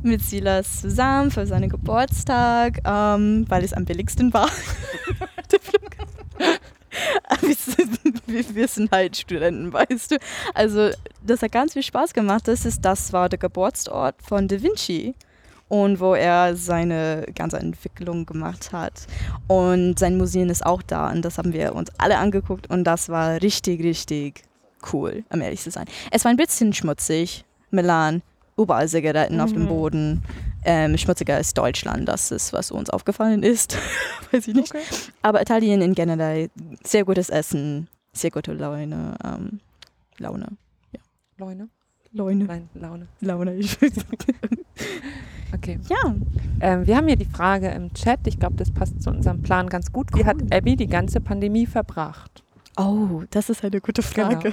mit 0.02 0.22
Silas 0.22 0.80
zusammen 0.80 1.30
für 1.30 1.46
seinen 1.46 1.68
Geburtstag, 1.68 2.78
ähm, 2.84 3.44
weil 3.48 3.64
es 3.64 3.72
am 3.72 3.84
billigsten 3.84 4.32
war. 4.32 4.48
Der 5.50 5.60
Flug. 5.60 5.90
Aber 7.28 7.42
wir 7.42 7.54
sind- 7.54 8.00
wir, 8.26 8.54
wir 8.54 8.68
sind 8.68 8.90
halt 8.90 9.16
Studenten, 9.16 9.72
weißt 9.72 10.12
du. 10.12 10.16
Also 10.54 10.90
das 11.24 11.42
hat 11.42 11.52
ganz 11.52 11.72
viel 11.74 11.82
Spaß 11.82 12.12
gemacht. 12.14 12.48
Das, 12.48 12.64
ist, 12.64 12.84
das 12.84 13.12
war 13.12 13.28
der 13.28 13.38
Geburtsort 13.38 14.16
von 14.22 14.48
Da 14.48 14.60
Vinci 14.62 15.14
und 15.70 16.00
wo 16.00 16.14
er 16.14 16.56
seine 16.56 17.24
ganze 17.34 17.58
Entwicklung 17.58 18.26
gemacht 18.26 18.72
hat. 18.72 19.06
Und 19.46 19.98
sein 19.98 20.18
Museum 20.18 20.50
ist 20.50 20.66
auch 20.66 20.82
da 20.82 21.10
und 21.10 21.24
das 21.24 21.38
haben 21.38 21.54
wir 21.54 21.74
uns 21.74 21.90
alle 21.96 22.18
angeguckt 22.18 22.68
und 22.68 22.84
das 22.84 23.08
war 23.08 23.40
richtig, 23.40 23.82
richtig 23.82 24.42
cool, 24.92 25.24
um 25.32 25.40
ehrlich 25.40 25.62
zu 25.62 25.70
sein. 25.70 25.86
Es 26.10 26.24
war 26.24 26.30
ein 26.30 26.36
bisschen 26.36 26.72
schmutzig. 26.72 27.44
Milan, 27.70 28.20
überall 28.58 28.88
Zigaretten 28.88 29.40
auf 29.40 29.52
dem 29.52 29.62
Mhm. 29.62 29.68
Boden. 29.68 30.22
Ähm, 30.64 30.98
schmutziger 30.98 31.36
als 31.36 31.54
Deutschland, 31.54 32.06
das 32.06 32.30
ist, 32.32 32.52
was 32.52 32.70
uns 32.70 32.90
aufgefallen 32.90 33.42
ist. 33.42 33.78
Weiß 34.32 34.46
ich 34.48 34.54
nicht. 34.54 34.74
Okay. 34.74 34.82
Aber 35.22 35.40
Italien 35.40 35.80
in 35.80 35.94
generell, 35.94 36.50
sehr 36.84 37.04
gutes 37.04 37.30
Essen, 37.30 37.88
sehr 38.12 38.30
gute 38.30 38.52
Laune. 38.52 39.14
Ähm, 39.24 39.60
Laune. 40.18 40.48
Laune? 41.38 41.68
Laune. 42.12 42.44
Nein, 42.44 42.68
Laune. 42.74 43.06
Laune. 43.20 43.54
Ich 43.54 43.78
Okay. 45.54 45.78
ja. 45.88 46.14
Ähm, 46.60 46.86
wir 46.86 46.96
haben 46.96 47.06
hier 47.06 47.16
die 47.16 47.24
Frage 47.24 47.68
im 47.68 47.92
Chat. 47.94 48.20
Ich 48.26 48.38
glaube, 48.38 48.56
das 48.56 48.70
passt 48.70 49.02
zu 49.02 49.10
unserem 49.10 49.42
Plan 49.42 49.68
ganz 49.68 49.92
gut. 49.92 50.08
Wie 50.14 50.24
hat 50.24 50.36
Abby 50.52 50.76
die 50.76 50.86
ganze 50.86 51.20
Pandemie 51.20 51.66
verbracht? 51.66 52.42
Oh, 52.78 53.22
das 53.30 53.50
ist 53.50 53.64
eine 53.64 53.80
gute 53.80 54.02
Frage. 54.02 54.52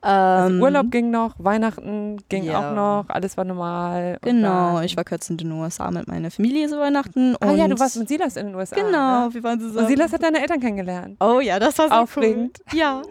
Also 0.00 0.54
Ähm, 0.54 0.62
Urlaub 0.62 0.92
ging 0.92 1.10
noch, 1.10 1.34
Weihnachten 1.38 2.18
ging 2.28 2.44
ja. 2.44 2.58
auch 2.70 2.74
noch, 2.74 3.12
alles 3.12 3.36
war 3.36 3.44
normal. 3.44 4.18
Genau, 4.22 4.80
ich 4.80 4.96
war 4.96 5.02
kurz 5.04 5.28
in 5.28 5.36
den 5.38 5.50
USA 5.50 5.90
mit 5.90 6.06
meiner 6.06 6.30
Familie 6.30 6.68
zu 6.68 6.78
Weihnachten. 6.78 7.34
Ah 7.40 7.50
ja, 7.50 7.66
du 7.66 7.76
warst 7.80 7.96
mit 7.96 8.06
Silas 8.08 8.36
in 8.36 8.46
den 8.46 8.54
USA. 8.54 8.76
Genau, 8.76 9.26
Ne? 9.26 9.34
wir 9.34 9.42
waren 9.42 9.58
zusammen. 9.58 9.78
Und 9.86 9.88
Silas 9.88 10.12
hat 10.12 10.22
deine 10.22 10.40
Eltern 10.40 10.60
kennengelernt. 10.60 11.16
Oh 11.18 11.40
ja, 11.40 11.58
das 11.58 11.76
war 11.78 11.88
so 11.88 11.94
Aufregend. 11.94 12.60
Cool. 12.72 12.78
Ja, 12.78 13.02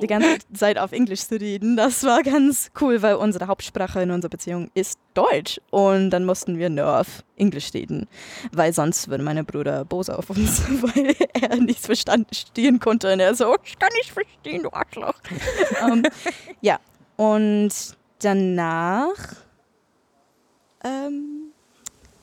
die 0.00 0.06
ganze 0.06 0.38
Zeit 0.54 0.78
auf 0.78 0.92
Englisch 0.92 1.26
zu 1.26 1.40
reden, 1.40 1.76
das 1.76 2.04
war 2.04 2.22
ganz 2.22 2.70
cool, 2.80 3.02
weil 3.02 3.16
unsere 3.16 3.48
Hauptsprache 3.48 4.00
in 4.02 4.12
unserer 4.12 4.30
Beziehung 4.30 4.70
ist 4.74 5.00
Deutsch. 5.18 5.60
Und 5.70 6.10
dann 6.10 6.24
mussten 6.24 6.58
wir 6.58 6.70
nur 6.70 7.00
auf 7.00 7.24
Englisch 7.36 7.74
reden, 7.74 8.06
weil 8.52 8.72
sonst 8.72 9.08
würde 9.08 9.24
mein 9.24 9.44
Bruder 9.44 9.84
böse 9.84 10.16
auf 10.16 10.30
uns, 10.30 10.62
weil 10.82 11.14
er 11.32 11.56
nichts 11.56 11.86
verstehen 11.86 12.78
konnte. 12.78 13.12
Und 13.12 13.20
er 13.20 13.34
so, 13.34 13.56
ich 13.64 13.78
kann 13.78 13.90
nicht 13.96 14.12
verstehen, 14.12 14.62
du 14.62 14.72
Arschloch. 14.72 15.14
ähm, 15.82 16.04
ja, 16.60 16.78
und 17.16 17.70
danach, 18.20 19.16
ähm, 20.84 21.52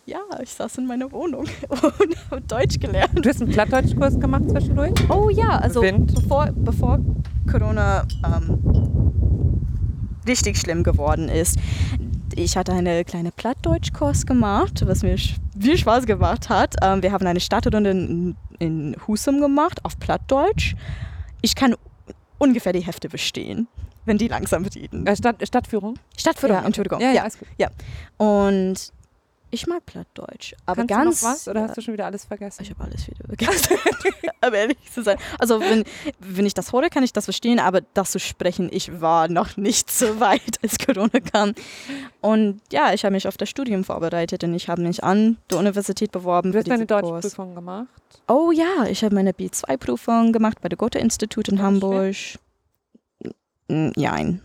ja, 0.05 0.19
ich 0.41 0.51
saß 0.51 0.77
in 0.77 0.86
meiner 0.86 1.12
Wohnung 1.12 1.47
und 1.69 2.31
habe 2.31 2.41
Deutsch 2.47 2.79
gelernt. 2.79 3.25
Du 3.25 3.27
hast 3.27 3.41
einen 3.41 3.51
Plattdeutschkurs 3.51 4.19
gemacht 4.19 4.49
zwischendurch? 4.49 4.93
Oh 5.10 5.29
ja, 5.29 5.49
also 5.60 5.81
Wind. 5.81 6.13
bevor, 6.15 6.49
bevor 6.53 6.99
Corona 7.51 8.05
ähm, 8.23 8.95
richtig 10.27 10.58
schlimm 10.58 10.84
geworden 10.84 11.29
ist, 11.29 11.58
ich 12.36 12.58
hatte 12.58 12.74
eine 12.74 13.06
kleine 13.06 13.32
Plattdeutschkurs 13.32 14.26
gemacht, 14.26 14.86
was 14.86 15.04
mir 15.04 15.17
viel 15.17 15.78
Spaß 15.78 16.06
gemacht 16.06 16.50
hat. 16.50 16.76
Ähm, 16.82 17.02
wir 17.02 17.12
haben 17.12 17.26
eine 17.26 17.39
Stadtrunde 17.39 17.89
in, 17.89 18.36
in 18.60 18.95
Husum 19.08 19.39
gemacht 19.39 19.84
auf 19.84 19.98
Plattdeutsch. 20.00 20.76
Ich 21.41 21.56
kann 21.56 21.76
ungefähr 22.38 22.74
die 22.74 22.82
Hälfte 22.82 23.10
verstehen, 23.10 23.67
wenn 24.06 24.17
die 24.17 24.28
langsam 24.28 24.65
reden. 24.65 25.08
Äh, 25.08 25.15
Stadt, 25.15 25.38
Stadtführung? 25.48 25.95
Stadtführung, 26.17 26.58
okay. 26.58 26.65
Entschuldigung. 26.65 27.00
Ja, 27.00 27.12
ja, 27.12 27.24
gut. 27.24 27.48
Und 28.17 28.91
ich 29.51 29.67
mag 29.67 29.86
Plattdeutsch, 29.86 30.53
aber 30.65 30.86
Kannst 30.86 30.89
ganz 30.89 31.19
du 31.19 31.25
noch 31.25 31.34
was 31.34 31.47
oder 31.47 31.62
hast 31.63 31.77
du 31.77 31.81
schon 31.81 31.93
wieder 31.93 32.05
alles 32.05 32.25
vergessen? 32.25 32.63
ich 32.63 32.71
habe 32.71 32.84
alles 32.84 33.08
wieder 33.08 33.25
vergessen. 33.25 33.77
aber 34.41 34.58
ehrlich 34.58 34.77
zu 34.93 35.03
sein. 35.03 35.17
Also 35.39 35.60
wenn, 35.60 35.84
wenn 36.19 36.45
ich 36.45 36.53
das 36.53 36.73
höre, 36.73 36.89
kann 36.89 37.03
ich 37.03 37.13
das 37.13 37.25
verstehen, 37.25 37.60
aber 37.60 37.81
das 37.93 38.12
zu 38.12 38.19
sprechen, 38.19 38.69
ich 38.71 39.01
war 39.01 39.27
noch 39.27 39.58
nicht 39.58 39.89
so 39.91 40.19
weit, 40.19 40.60
als 40.63 40.77
Corona 40.77 41.19
kam. 41.19 41.53
Und 42.21 42.62
ja, 42.71 42.93
ich 42.93 43.05
habe 43.05 43.13
mich 43.13 43.27
auf 43.27 43.38
das 43.38 43.49
Studium 43.49 43.84
vorbereitet 43.84 44.43
und 44.43 44.53
ich 44.53 44.67
habe 44.67 44.81
mich 44.81 45.03
an 45.03 45.38
der 45.49 45.60
Universität 45.60 46.12
beworben. 46.12 46.51
Du 46.51 46.58
hast 46.58 46.67
deine. 46.67 46.86
Deutschprüfung 46.86 47.55
gemacht. 47.55 47.88
Oh 48.27 48.51
ja, 48.51 48.86
ich 48.89 49.03
habe 49.03 49.15
meine 49.15 49.31
B2-Prüfung 49.31 50.31
gemacht 50.31 50.62
bei 50.62 50.69
der 50.69 50.77
Goethe-Institut 50.77 51.47
in? 51.47 51.62
Hamburg. 51.62 52.15
Nein. 53.67 54.41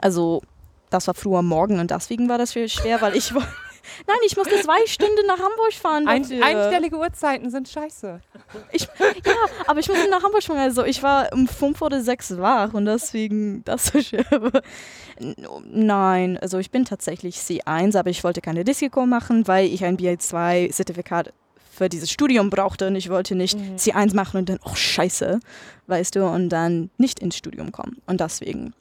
Also 0.00 0.42
das 0.90 1.06
war 1.06 1.14
früher 1.14 1.42
morgen 1.42 1.80
und 1.80 1.90
deswegen 1.90 2.28
war 2.28 2.38
das 2.38 2.52
viel 2.52 2.68
schwer, 2.68 3.00
weil 3.00 3.16
ich 3.16 3.34
war... 3.34 3.46
Nein, 4.06 4.16
ich 4.26 4.36
musste 4.36 4.60
zwei 4.60 4.84
Stunden 4.86 5.26
nach 5.26 5.38
Hamburg 5.38 5.72
fahren. 5.72 6.06
Ein, 6.08 6.22
einstellige 6.42 6.96
Uhrzeiten 6.96 7.50
sind 7.50 7.68
scheiße. 7.68 8.20
Ich, 8.72 8.82
ja, 8.82 9.34
aber 9.66 9.80
ich 9.80 9.88
musste 9.88 10.08
nach 10.10 10.22
Hamburg 10.22 10.42
fahren. 10.42 10.58
Also 10.58 10.84
ich 10.84 11.02
war 11.02 11.32
um 11.32 11.46
fünf 11.48 11.80
oder 11.82 12.00
sechs 12.02 12.36
wach 12.38 12.74
und 12.74 12.84
deswegen 12.86 13.62
das 13.64 13.86
so 13.86 14.00
schwer. 14.00 14.24
Aber 14.30 14.62
n- 15.18 15.34
Nein, 15.64 16.38
also 16.38 16.58
ich 16.58 16.70
bin 16.70 16.84
tatsächlich 16.84 17.36
C1, 17.36 17.98
aber 17.98 18.10
ich 18.10 18.24
wollte 18.24 18.40
keine 18.40 18.66
Risiko 18.66 19.06
machen, 19.06 19.46
weil 19.48 19.66
ich 19.66 19.84
ein 19.84 19.96
BL2-Zertifikat 19.96 21.32
für 21.70 21.88
dieses 21.88 22.10
Studium 22.10 22.50
brauchte 22.50 22.88
und 22.88 22.96
ich 22.96 23.08
wollte 23.08 23.34
nicht 23.36 23.56
Mhm. 23.58 23.76
C1 23.76 24.14
machen 24.14 24.38
und 24.38 24.48
dann, 24.48 24.58
oh 24.64 24.74
scheiße, 24.74 25.38
weißt 25.86 26.16
du, 26.16 26.26
und 26.26 26.48
dann 26.48 26.90
nicht 26.98 27.20
ins 27.20 27.36
Studium 27.36 27.70
kommen. 27.72 28.02
Und 28.06 28.20
deswegen. 28.20 28.74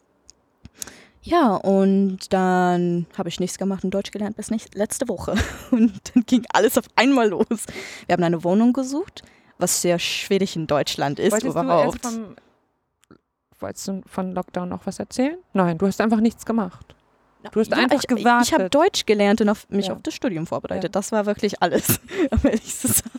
Ja, 1.28 1.56
und 1.56 2.32
dann 2.32 3.06
habe 3.18 3.28
ich 3.28 3.40
nichts 3.40 3.58
gemacht 3.58 3.84
und 3.84 3.92
Deutsch 3.94 4.12
gelernt 4.12 4.38
bis 4.38 4.50
nicht, 4.50 4.76
letzte 4.76 5.08
Woche. 5.10 5.36
Und 5.72 5.92
dann 6.14 6.24
ging 6.26 6.46
alles 6.54 6.78
auf 6.78 6.86
einmal 6.96 7.28
los. 7.30 7.46
Wir 8.06 8.14
haben 8.14 8.24
eine 8.24 8.44
Wohnung 8.46 8.72
gesucht, 8.72 9.24
was 9.58 9.82
sehr 9.82 10.00
schwierig 10.00 10.56
in 10.56 10.68
Deutschland 10.68 11.20
ist 11.20 11.34
Wolltest 11.34 11.52
überhaupt. 11.52 12.06
du 12.06 12.08
erst 12.08 12.16
vom, 12.16 12.36
wolltest 13.60 13.88
du 13.90 14.02
von 14.06 14.32
Lockdown 14.32 14.70
noch 14.70 14.86
was 14.86 15.00
erzählen? 15.00 15.38
Nein, 15.54 15.78
du 15.78 15.86
hast 15.88 16.00
einfach 16.00 16.22
nichts 16.22 16.46
gemacht. 16.46 16.96
Du 17.52 17.60
hast 17.60 17.74
einfach 17.74 18.00
ich, 18.00 18.08
gewartet. 18.08 18.48
Ich 18.48 18.54
habe 18.54 18.70
Deutsch 18.70 19.06
gelernt 19.06 19.42
und 19.42 19.50
auf, 19.50 19.68
mich 19.70 19.88
Ja. 19.88 19.94
auf 19.94 20.02
das 20.02 20.14
Studium 20.14 20.48
vorbereitet. 20.48 20.84
Ja. 20.86 20.90
Das 20.90 21.12
war 21.12 21.26
wirklich 21.26 21.62
alles, 21.62 22.00
um 22.32 22.40
ehrlich 22.44 22.76
zu 22.76 22.88
sein. 22.88 23.12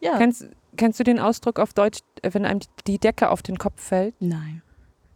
Ja. 0.00 0.16
Kennst, 0.16 0.48
kennst 0.76 0.98
du 0.98 1.04
den 1.04 1.18
Ausdruck 1.18 1.58
auf 1.58 1.74
Deutsch, 1.74 1.98
wenn 2.22 2.46
einem 2.46 2.60
die 2.86 2.98
Decke 2.98 3.28
auf 3.28 3.42
den 3.42 3.58
Kopf 3.58 3.82
fällt? 3.82 4.14
Nein, 4.20 4.62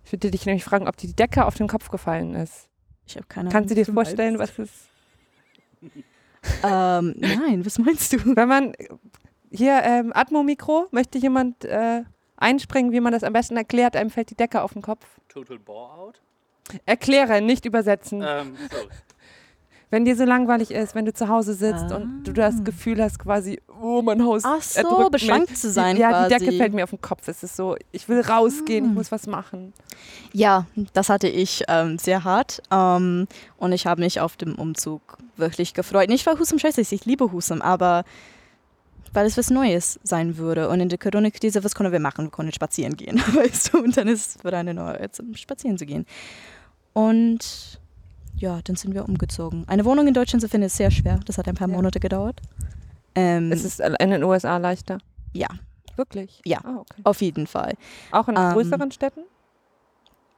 Ich 0.05 0.12
würde 0.12 0.31
dich 0.31 0.47
nämlich 0.47 0.64
fragen, 0.64 0.87
ob 0.87 0.97
dir 0.97 1.07
die 1.09 1.17
Decke 1.17 1.45
auf 1.47 1.55
den 1.55 1.67
Kopf 1.69 1.88
gefallen 1.90 2.35
ist. 2.35 2.69
ich 3.07 3.17
habe 3.17 3.27
keine 3.27 3.51
Kannst 3.51 3.71
du 3.71 3.75
dir 3.75 3.83
Ahnung, 3.83 3.97
was 3.97 4.07
vorstellen, 4.09 4.37
meinst. 4.37 4.59
was 4.59 4.69
ist? 4.69 4.88
Ähm, 6.62 7.14
nein, 7.19 7.64
was 7.64 7.79
meinst 7.79 8.12
du? 8.12 8.37
Wenn 8.37 8.49
man 8.49 8.73
hier 9.51 9.83
ähm, 9.83 10.12
Atmo-Mikro, 10.14 10.88
möchte 10.90 11.19
jemand 11.19 11.64
äh, 11.64 12.03
einspringen, 12.37 12.93
wie 12.93 13.01
man 13.01 13.12
das 13.12 13.25
am 13.25 13.33
besten 13.33 13.57
erklärt, 13.57 13.97
einem 13.97 14.11
fällt 14.11 14.31
die 14.31 14.35
Decke 14.35 14.62
auf 14.62 14.73
den 14.73 14.83
Kopf. 14.83 15.07
Total 15.29 15.59
Bore-out? 15.59 16.21
Erkläre, 16.87 17.40
nicht 17.40 17.64
übersetzen. 17.67 18.23
Ähm, 18.27 18.57
so. 18.71 18.77
Wenn 19.94 20.04
dir 20.04 20.16
so 20.16 20.24
langweilig 20.24 20.72
ist, 20.72 20.96
wenn 20.96 21.04
du 21.04 21.12
zu 21.12 21.28
Hause 21.28 21.54
sitzt 21.54 21.92
und 21.92 22.24
du 22.24 22.33
das 22.33 22.57
Ah. 22.59 22.62
Gefühl 22.64 23.00
hast, 23.00 23.16
quasi, 23.20 23.61
oh, 23.80 24.02
mein 24.02 24.24
Haus 24.24 24.42
Ach 24.44 24.61
so, 24.61 24.80
erdrückt 24.80 25.12
beschränkt 25.12 25.50
mich. 25.50 25.61
zu 25.61 25.70
sein 25.70 25.94
Die, 25.94 26.02
ja, 26.02 26.09
die 26.26 26.35
quasi. 26.35 26.44
Decke 26.46 26.57
fällt 26.59 26.72
mir 26.74 26.83
auf 26.83 26.90
den 26.90 27.00
Kopf. 27.00 27.28
Es 27.28 27.44
ist 27.44 27.54
so, 27.54 27.76
ich 27.92 28.09
will 28.09 28.20
rausgehen, 28.20 28.87
ich 28.87 28.90
Ah. 28.90 28.94
muss 28.94 29.12
was 29.12 29.28
machen. 29.28 29.72
Ja, 30.33 30.66
das 30.94 31.09
hatte 31.11 31.28
ich 31.28 31.62
ähm, 31.68 31.96
sehr 31.98 32.24
hart. 32.24 32.61
Ähm, 32.72 33.28
und 33.57 33.70
ich 33.70 33.87
habe 33.87 34.00
mich 34.02 34.18
auf 34.18 34.37
dem 34.37 34.57
Umzug 34.57 35.16
wirklich 35.37 35.74
gefreut. 35.74 36.09
Nicht 36.09 36.26
weil 36.26 36.40
Husum 36.40 36.59
scheiße 36.59 36.80
ist, 36.80 36.90
ich 36.90 37.04
liebe 37.04 37.30
Husum, 37.30 37.62
aber 37.62 38.02
weil 39.12 39.26
es 39.26 39.37
was 39.37 39.48
Neues 39.50 40.00
sein 40.02 40.38
würde. 40.38 40.68
Und 40.70 40.80
in 40.80 40.88
der 40.88 40.98
Corona-Krise, 40.98 41.62
was 41.62 41.76
können 41.76 41.92
wir 41.92 42.00
machen? 42.00 42.24
Wir 42.24 42.30
können 42.33 42.50
spazieren 42.50 42.96
gehen, 42.96 43.18
weißt 43.33 43.72
du? 43.72 43.78
Und 43.78 43.96
dann 43.96 44.09
ist 44.09 44.38
es 44.38 44.44
wieder 44.44 44.59
eine 44.59 44.74
neue 44.74 45.09
um 45.20 45.37
spazieren 45.37 45.78
zu 45.78 45.87
gehen. 45.87 46.04
Und 46.94 47.78
ja, 48.44 48.61
dann 48.62 48.76
sind 48.76 48.94
wir 48.94 49.04
umgezogen. 49.09 49.64
Eine 49.66 49.85
Wohnung 49.87 50.07
in 50.07 50.14
Deutschland 50.14 50.42
zu 50.42 50.48
finden 50.48 50.66
ist 50.66 50.76
sehr 50.76 50.90
schwer. 50.90 51.18
Das 51.26 51.38
hat 51.38 51.48
ein 51.48 51.54
paar 51.54 51.68
Ja. 51.68 51.74
Monate 51.74 51.98
gedauert. 51.98 52.40
Ähm, 53.14 53.50
Es 53.50 53.64
ist 53.64 53.80
in 53.80 54.11
den 54.11 54.22
USA 54.22 54.59
leichter. 54.59 54.98
ja, 55.33 55.48
Wirklich? 55.96 56.40
Ja. 56.44 56.59
Ah, 56.64 56.78
okay. 56.80 57.00
Auf 57.04 57.22
jeden 57.22 57.46
Fall. 57.46 57.74
Auch 58.11 58.26
in 58.28 58.35
Ähm, 58.37 58.52
größeren 58.52 58.90
Städten? 58.90 59.20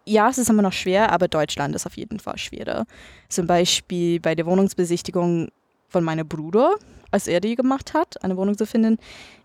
Ja, 0.05 0.29
es 0.29 0.37
ist 0.39 0.51
immer 0.51 0.61
noch 0.63 0.73
schwer, 0.75 1.11
aber 1.11 1.29
Deutschland 1.29 1.75
ist 1.75 1.87
auf 1.87 1.97
jeden 1.97 2.21
Fall 2.21 2.37
schwerer. 2.39 2.85
Zum 3.29 3.47
Beispiel 3.47 4.21
bei 4.21 4.35
der 4.35 4.45
Wohnungsbesichtigung 4.47 5.49
von 5.89 6.05
meinem 6.05 6.29
Bruder, 6.29 6.75
als 7.11 7.27
er 7.27 7.41
die 7.41 7.55
gemacht 7.57 7.95
hat, 7.95 8.23
eine 8.23 8.37
Wohnung 8.37 8.57
zu 8.59 8.67
finden, 8.67 8.99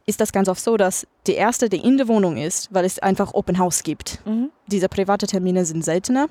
ist 0.06 0.20
das 0.20 0.32
ganz 0.34 0.50
oft 0.50 0.62
so, 0.62 0.76
dass 0.78 1.08
der 1.28 1.38
Erste, 1.38 1.70
der 1.70 1.82
in 1.84 1.98
der 1.98 2.08
Wohnung 2.10 2.36
ist, 2.38 2.72
weil 2.74 2.84
es 2.86 3.00
einfach 3.00 3.34
Open 3.34 3.58
House 3.58 3.82
gibt. 3.84 4.20
Mhm. 4.26 4.50
Diese 4.68 4.90
private 4.90 5.26
Termine 5.28 5.64
sind 5.66 5.86
seltener. 5.86 6.28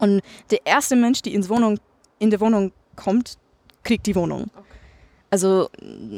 Und 0.00 0.20
der 0.50 0.64
erste 0.66 0.96
Mensch, 0.96 1.22
der 1.22 1.32
ins 1.32 1.48
Wohnung, 1.48 1.78
in 2.18 2.30
der 2.30 2.40
Wohnung 2.40 2.72
kommt, 2.96 3.38
kriegt 3.82 4.06
die 4.06 4.14
Wohnung. 4.14 4.50
Also 5.32 5.68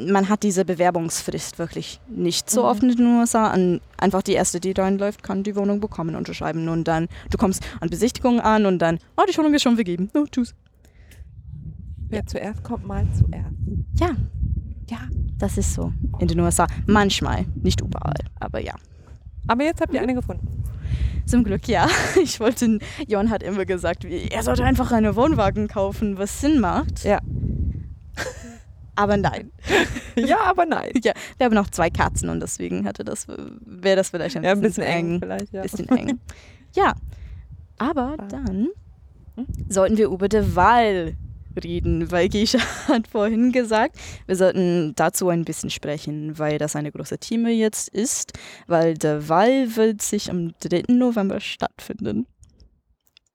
man 0.09 0.29
hat 0.31 0.42
diese 0.42 0.64
Bewerbungsfrist 0.64 1.59
wirklich 1.59 2.01
nicht 2.09 2.49
so 2.49 2.62
Mhm. 2.62 2.66
oft 2.68 2.83
in 2.83 2.97
den 2.97 3.07
USA. 3.18 3.53
Und 3.53 3.81
einfach 3.99 4.23
die 4.23 4.33
erste, 4.33 4.59
die 4.59 4.73
reinläuft, 4.73 5.23
kann 5.23 5.42
die 5.42 5.55
Wohnung 5.55 5.81
bekommen, 5.81 6.14
unterschreiben. 6.16 6.68
Und 6.68 6.85
dann, 6.88 7.09
du 7.31 7.37
kommst 7.37 7.62
an 7.81 7.90
Besichtigungen 7.90 8.40
an 8.40 8.64
und 8.64 8.79
dann, 8.79 8.99
oh, 9.18 9.23
die 9.31 9.37
Wohnung 9.37 9.53
ist 9.53 9.62
schon 9.62 9.75
vergeben. 9.75 10.09
Oh, 10.14 10.25
tschüss. 10.31 10.55
Wer 12.09 12.27
zuerst 12.27 12.62
kommt, 12.62 12.87
mal 12.87 13.07
zuerst. 13.14 13.55
Ja, 13.99 14.11
ja, 14.90 14.99
das 15.38 15.59
ist 15.59 15.75
so 15.75 15.92
in 16.18 16.29
den 16.29 16.40
USA. 16.40 16.66
Manchmal, 16.87 17.47
nicht 17.62 17.81
überall, 17.81 18.14
aber 18.40 18.61
ja. 18.61 18.75
Aber 19.48 19.64
jetzt 19.64 19.81
habt 19.81 19.92
ihr 19.94 20.00
eine 20.00 20.14
gefunden. 20.14 20.62
Zum 21.26 21.44
Glück 21.44 21.68
ja. 21.68 21.88
Ich 22.22 22.40
wollte, 22.40 22.78
Jon 23.07 23.31
hat 23.31 23.42
immer 23.42 23.64
gesagt, 23.64 24.05
er 24.05 24.42
sollte 24.42 24.64
einfach 24.64 24.92
einen 24.92 25.14
Wohnwagen 25.16 25.68
kaufen, 25.68 26.18
was 26.18 26.40
Sinn 26.40 26.61
macht. 26.61 27.05
Ja. 27.05 27.20
Aber 28.94 29.16
nein. 29.16 29.50
ja, 30.16 30.37
aber 30.44 30.66
nein. 30.66 30.90
Ja, 31.02 31.14
wir 31.38 31.46
haben 31.46 31.55
noch 31.55 31.70
zwei 31.70 31.88
Katzen 31.88 32.28
und 32.28 32.40
deswegen 32.40 32.85
hätte 32.85 33.05
das, 33.05 33.26
wäre 33.26 33.96
das 33.96 34.11
vielleicht 34.11 34.37
ein 34.37 34.44
Ja, 34.44 34.52
ein 34.52 34.61
bisschen, 34.61 34.85
bisschen 34.85 35.18
eng 35.18 35.22
eng. 35.22 35.46
ja. 35.50 35.62
Bisschen 35.62 35.88
eng. 35.88 36.20
Ja, 36.74 36.92
aber 37.78 38.16
dann 38.28 38.68
Hm? 39.37 39.46
sollten 39.70 39.96
wir 39.96 40.09
über 40.11 40.28
die 40.28 40.55
Wahl 40.55 41.14
reden, 41.62 42.11
weil 42.11 42.29
Gesche 42.29 42.59
hat 42.88 43.09
vorhin 43.09 43.53
gesagt, 43.53 43.97
wir 44.27 44.37
sollten 44.37 44.95
dazu 44.97 45.29
ein 45.29 45.45
bisschen 45.45 45.71
sprechen, 45.71 46.38
weil 46.38 46.59
das 46.59 46.77
eine 46.77 46.93
große 46.93 47.19
Thema 47.19 47.51
jetzt 47.51 47.88
ist, 47.88 48.33
weil 48.67 48.95
die 48.95 49.29
Wahl 49.29 49.77
wird 49.77 50.03
sich 50.03 50.31
am 50.31 50.53
3. 50.61 50.85
November 50.88 51.41
stattfinden. 51.41 52.27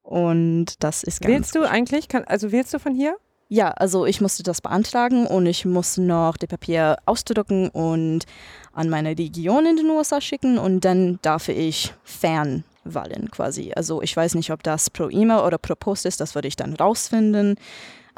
Und 0.02 0.82
das 0.82 1.02
ist 1.02 1.20
ganz 1.20 1.34
Wählst 1.34 1.54
du 1.54 1.68
eigentlich, 1.68 2.08
kann, 2.08 2.24
also 2.24 2.50
wählst 2.50 2.72
du 2.72 2.78
von 2.78 2.94
hier? 2.94 3.16
ja, 3.48 3.70
also 3.70 4.04
ich 4.04 4.20
musste 4.20 4.42
das 4.42 4.60
beantragen 4.60 5.26
und 5.26 5.46
ich 5.46 5.64
muss 5.64 5.96
noch 5.96 6.36
die 6.36 6.46
Papier 6.46 6.98
ausdrucken 7.06 7.70
und 7.70 8.24
an 8.72 8.90
meine 8.90 9.16
Region 9.16 9.66
in 9.66 9.76
den 9.76 9.90
USA 9.90 10.20
schicken 10.20 10.58
und 10.58 10.84
dann 10.84 11.18
darf 11.22 11.48
ich 11.48 11.94
fernwahlen 12.04 13.30
quasi. 13.30 13.72
Also 13.74 14.02
ich 14.02 14.14
weiß 14.14 14.34
nicht, 14.34 14.52
ob 14.52 14.62
das 14.62 14.90
pro 14.90 15.08
E-Mail 15.08 15.40
oder 15.40 15.56
pro 15.56 15.74
Post 15.74 16.04
ist, 16.04 16.20
das 16.20 16.34
würde 16.34 16.48
ich 16.48 16.56
dann 16.56 16.74
rausfinden. 16.74 17.56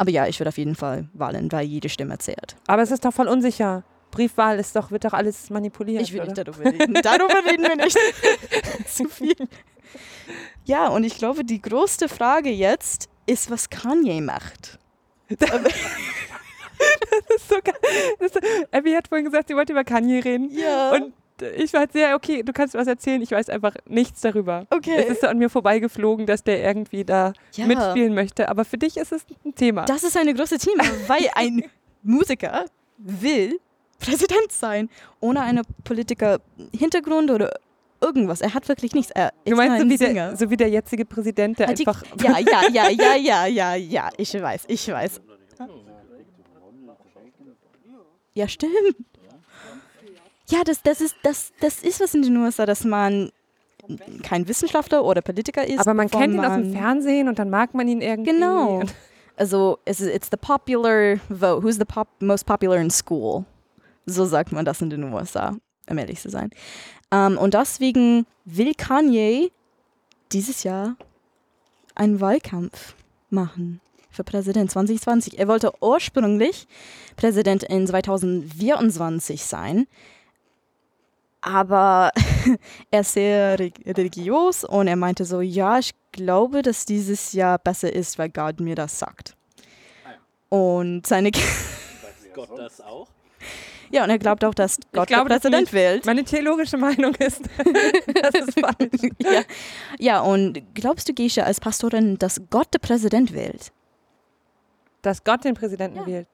Aber 0.00 0.10
ja, 0.10 0.26
ich 0.26 0.40
würde 0.40 0.48
auf 0.48 0.56
jeden 0.56 0.76
Fall 0.76 1.10
wahlen, 1.12 1.52
weil 1.52 1.66
jede 1.66 1.90
Stimme 1.90 2.16
zählt. 2.16 2.56
Aber 2.66 2.80
es 2.80 2.90
ist 2.90 3.04
doch 3.04 3.12
voll 3.12 3.28
unsicher. 3.28 3.84
Briefwahl 4.10 4.58
ist 4.58 4.74
doch, 4.74 4.90
wird 4.90 5.04
doch 5.04 5.12
alles 5.12 5.50
manipuliert. 5.50 6.00
Ich 6.00 6.14
will 6.14 6.22
nicht 6.24 6.38
darüber 6.38 6.64
reden. 6.64 6.94
darüber 7.02 7.44
reden 7.44 7.64
wir 7.64 7.76
nicht. 7.76 7.98
Zu 8.86 9.10
viel. 9.10 9.36
Ja, 10.64 10.88
und 10.88 11.04
ich 11.04 11.18
glaube, 11.18 11.44
die 11.44 11.60
größte 11.60 12.08
Frage 12.08 12.48
jetzt 12.48 13.10
ist, 13.26 13.50
was 13.50 13.68
Kanye 13.68 14.22
macht. 14.22 14.78
Das 17.28 17.36
ist 17.36 17.48
so 17.50 17.56
geil. 17.62 18.66
Abby 18.72 18.92
hat 18.92 19.08
vorhin 19.08 19.26
gesagt, 19.26 19.48
sie 19.48 19.54
wollte 19.54 19.74
über 19.74 19.84
Kanye 19.84 20.24
reden. 20.24 20.50
Ja. 20.50 20.92
Und 20.92 21.12
ich 21.42 21.72
war 21.72 21.80
halt 21.80 21.92
sehr, 21.92 22.14
okay, 22.14 22.42
du 22.42 22.52
kannst 22.52 22.74
was 22.74 22.86
erzählen, 22.86 23.20
ich 23.22 23.30
weiß 23.30 23.48
einfach 23.48 23.74
nichts 23.86 24.20
darüber. 24.20 24.66
okay. 24.70 24.96
Es 24.96 25.10
ist 25.10 25.20
so 25.22 25.26
an 25.26 25.38
mir 25.38 25.50
vorbeigeflogen, 25.50 26.26
dass 26.26 26.44
der 26.44 26.62
irgendwie 26.62 27.04
da 27.04 27.32
ja. 27.54 27.66
mitspielen 27.66 28.14
möchte. 28.14 28.48
Aber 28.48 28.64
für 28.64 28.78
dich 28.78 28.96
ist 28.96 29.12
es 29.12 29.24
ein 29.44 29.54
Thema. 29.54 29.84
Das 29.84 30.02
ist 30.02 30.16
eine 30.16 30.34
große 30.34 30.58
Thema, 30.58 30.84
weil 31.06 31.28
ein 31.34 31.64
Musiker 32.02 32.64
will 32.98 33.58
Präsident 33.98 34.50
sein, 34.50 34.88
ohne 35.20 35.42
einen 35.42 35.62
Politiker-Hintergrund 35.84 37.30
oder 37.30 37.52
irgendwas. 38.00 38.40
Er 38.40 38.54
hat 38.54 38.66
wirklich 38.68 38.94
nichts. 38.94 39.10
Er 39.12 39.32
du 39.44 39.54
meinst 39.54 39.76
so 39.76 39.82
ein 39.82 39.90
wie, 39.90 39.96
der, 39.96 40.36
so 40.36 40.50
wie 40.50 40.56
der 40.56 40.68
jetzige 40.68 41.04
Präsident, 41.04 41.58
der 41.58 41.72
die- 41.72 41.86
einfach. 41.86 42.02
ja, 42.22 42.38
ja, 42.38 42.68
ja, 42.72 42.88
ja, 42.88 43.14
ja, 43.16 43.46
ja, 43.46 43.74
ja, 43.74 44.10
ich 44.16 44.32
weiß, 44.34 44.64
ich 44.68 44.88
weiß. 44.88 45.20
Ja, 48.32 48.48
stimmt. 48.48 49.09
Ja, 50.50 50.62
das, 50.64 50.82
das, 50.82 51.00
ist, 51.00 51.16
das, 51.22 51.52
das 51.60 51.82
ist 51.82 52.00
was 52.00 52.14
in 52.14 52.22
den 52.22 52.36
USA, 52.36 52.66
dass 52.66 52.84
man 52.84 53.30
kein 54.22 54.46
Wissenschaftler 54.46 55.04
oder 55.04 55.22
Politiker 55.22 55.66
ist. 55.66 55.80
aber 55.80 55.94
man 55.94 56.10
kennt 56.10 56.34
ihn 56.34 56.44
aus 56.44 56.54
dem 56.54 56.72
Fernsehen 56.72 57.28
und 57.28 57.38
dann 57.38 57.50
mag 57.50 57.74
man 57.74 57.88
ihn 57.88 58.00
irgendwie. 58.00 58.32
Genau. 58.32 58.82
Also 59.36 59.78
es 59.86 60.02
ist 60.02 60.14
it's 60.14 60.28
the 60.30 60.36
popular 60.36 61.16
vote. 61.30 61.62
Who's 61.62 61.76
the 61.76 61.86
pop 61.86 62.08
most 62.20 62.44
popular 62.44 62.76
in 62.76 62.90
school? 62.90 63.46
So 64.04 64.26
sagt 64.26 64.52
man 64.52 64.66
das 64.66 64.82
in 64.82 64.90
den 64.90 65.02
USA, 65.14 65.56
um 65.88 65.96
ehrlich 65.96 66.20
zu 66.20 66.28
sein. 66.28 66.50
Ähm, 67.10 67.38
und 67.38 67.54
deswegen 67.54 68.26
will 68.44 68.74
Kanye 68.74 69.50
dieses 70.30 70.62
Jahr 70.62 70.96
einen 71.94 72.20
Wahlkampf 72.20 72.94
machen 73.30 73.80
für 74.10 74.24
Präsident 74.24 74.70
2020. 74.72 75.38
Er 75.38 75.48
wollte 75.48 75.72
ursprünglich 75.80 76.68
Präsident 77.16 77.62
in 77.62 77.86
2024 77.86 79.42
sein, 79.42 79.86
aber 81.40 82.10
er 82.90 83.00
ist 83.00 83.12
sehr 83.12 83.58
re- 83.58 83.72
religiös 83.86 84.64
und 84.64 84.86
er 84.88 84.96
meinte 84.96 85.24
so, 85.24 85.40
ja, 85.40 85.78
ich 85.78 85.92
glaube, 86.12 86.62
dass 86.62 86.84
dieses 86.84 87.32
Jahr 87.32 87.58
besser 87.58 87.92
ist, 87.92 88.18
weil 88.18 88.28
Gott 88.30 88.60
mir 88.60 88.74
das 88.74 88.98
sagt. 88.98 89.36
Und 90.48 91.06
seine 91.06 91.30
Weiß 91.32 92.28
Gott 92.34 92.50
das 92.58 92.80
auch? 92.80 93.08
ja, 93.90 94.04
und 94.04 94.10
er 94.10 94.18
glaubt 94.18 94.44
auch, 94.44 94.54
dass 94.54 94.78
Gott 94.92 95.06
glaube 95.08 95.28
der 95.28 95.38
das 95.38 95.42
Präsident 95.42 95.62
nicht. 95.62 95.72
wählt. 95.72 96.06
Meine 96.06 96.24
theologische 96.24 96.76
Meinung 96.76 97.14
ist, 97.16 97.42
das 98.22 98.34
ist 98.34 98.60
falsch. 98.60 99.12
ja. 99.20 99.42
ja, 99.98 100.20
und 100.20 100.62
glaubst 100.74 101.08
du, 101.08 101.14
Gesche, 101.14 101.44
als 101.44 101.60
Pastorin, 101.60 102.18
dass 102.18 102.40
Gott 102.50 102.68
der 102.74 102.78
Präsident 102.80 103.32
wählt? 103.32 103.72
Dass 105.02 105.24
Gott 105.24 105.44
den 105.44 105.54
Präsidenten 105.54 105.98
Ja. 106.00 106.06
wählt. 106.06 106.28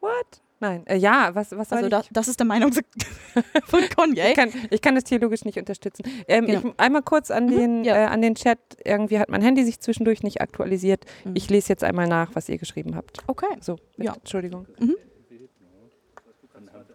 What? 0.00 0.40
Nein. 0.60 0.84
Äh, 0.86 0.96
ja, 0.96 1.34
was, 1.34 1.52
was 1.56 1.68
soll 1.68 1.76
Also 1.78 1.86
ich? 1.86 1.90
das, 1.90 2.08
das 2.12 2.28
ist 2.28 2.40
der 2.40 2.46
Meinung 2.46 2.72
von 3.66 3.80
Kanye. 3.88 4.30
Ich 4.30 4.34
kann, 4.34 4.50
ich 4.70 4.82
kann 4.82 4.94
das 4.96 5.04
theologisch 5.04 5.44
nicht 5.44 5.56
unterstützen. 5.58 6.02
Ähm, 6.26 6.46
Genau. 6.46 6.68
ich, 6.70 6.74
einmal 6.80 7.02
kurz 7.02 7.30
an 7.30 7.46
den, 7.48 7.84
ja. 7.84 7.94
äh, 7.96 8.06
an 8.06 8.22
den 8.22 8.34
Chat. 8.34 8.58
Irgendwie 8.84 9.18
hat 9.18 9.28
mein 9.28 9.42
Handy 9.42 9.64
sich 9.64 9.78
zwischendurch 9.80 10.22
nicht 10.22 10.40
aktualisiert. 10.40 11.04
Mhm. 11.24 11.32
Ich 11.34 11.48
lese 11.48 11.68
jetzt 11.68 11.84
einmal 11.84 12.08
nach, 12.08 12.34
was 12.34 12.48
ihr 12.48 12.58
geschrieben 12.58 12.96
habt. 12.96 13.18
Okay. 13.28 13.46
So, 13.60 13.76
bitte. 13.96 14.06
Ja. 14.06 14.14
Entschuldigung. 14.14 14.66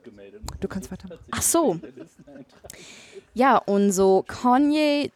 Gemeldet. 0.03 0.41
Du 0.59 0.67
kannst 0.67 0.91
weitermachen. 0.91 1.23
Ach 1.31 1.41
so. 1.41 1.79
Ja, 3.33 3.57
und 3.57 3.91
so 3.91 4.23
Kanye, 4.27 5.11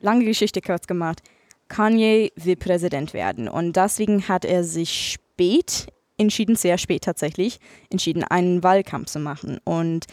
lange 0.00 0.24
Geschichte 0.26 0.60
kurz 0.60 0.86
gemacht, 0.86 1.22
Kanye 1.68 2.30
will 2.36 2.56
Präsident 2.56 3.14
werden 3.14 3.48
und 3.48 3.74
deswegen 3.76 4.28
hat 4.28 4.44
er 4.44 4.62
sich 4.62 5.12
spät 5.12 5.86
entschieden, 6.18 6.56
sehr 6.56 6.78
spät 6.78 7.04
tatsächlich, 7.04 7.58
entschieden, 7.90 8.24
einen 8.24 8.62
Wahlkampf 8.62 9.10
zu 9.10 9.18
machen 9.18 9.58
und 9.64 10.06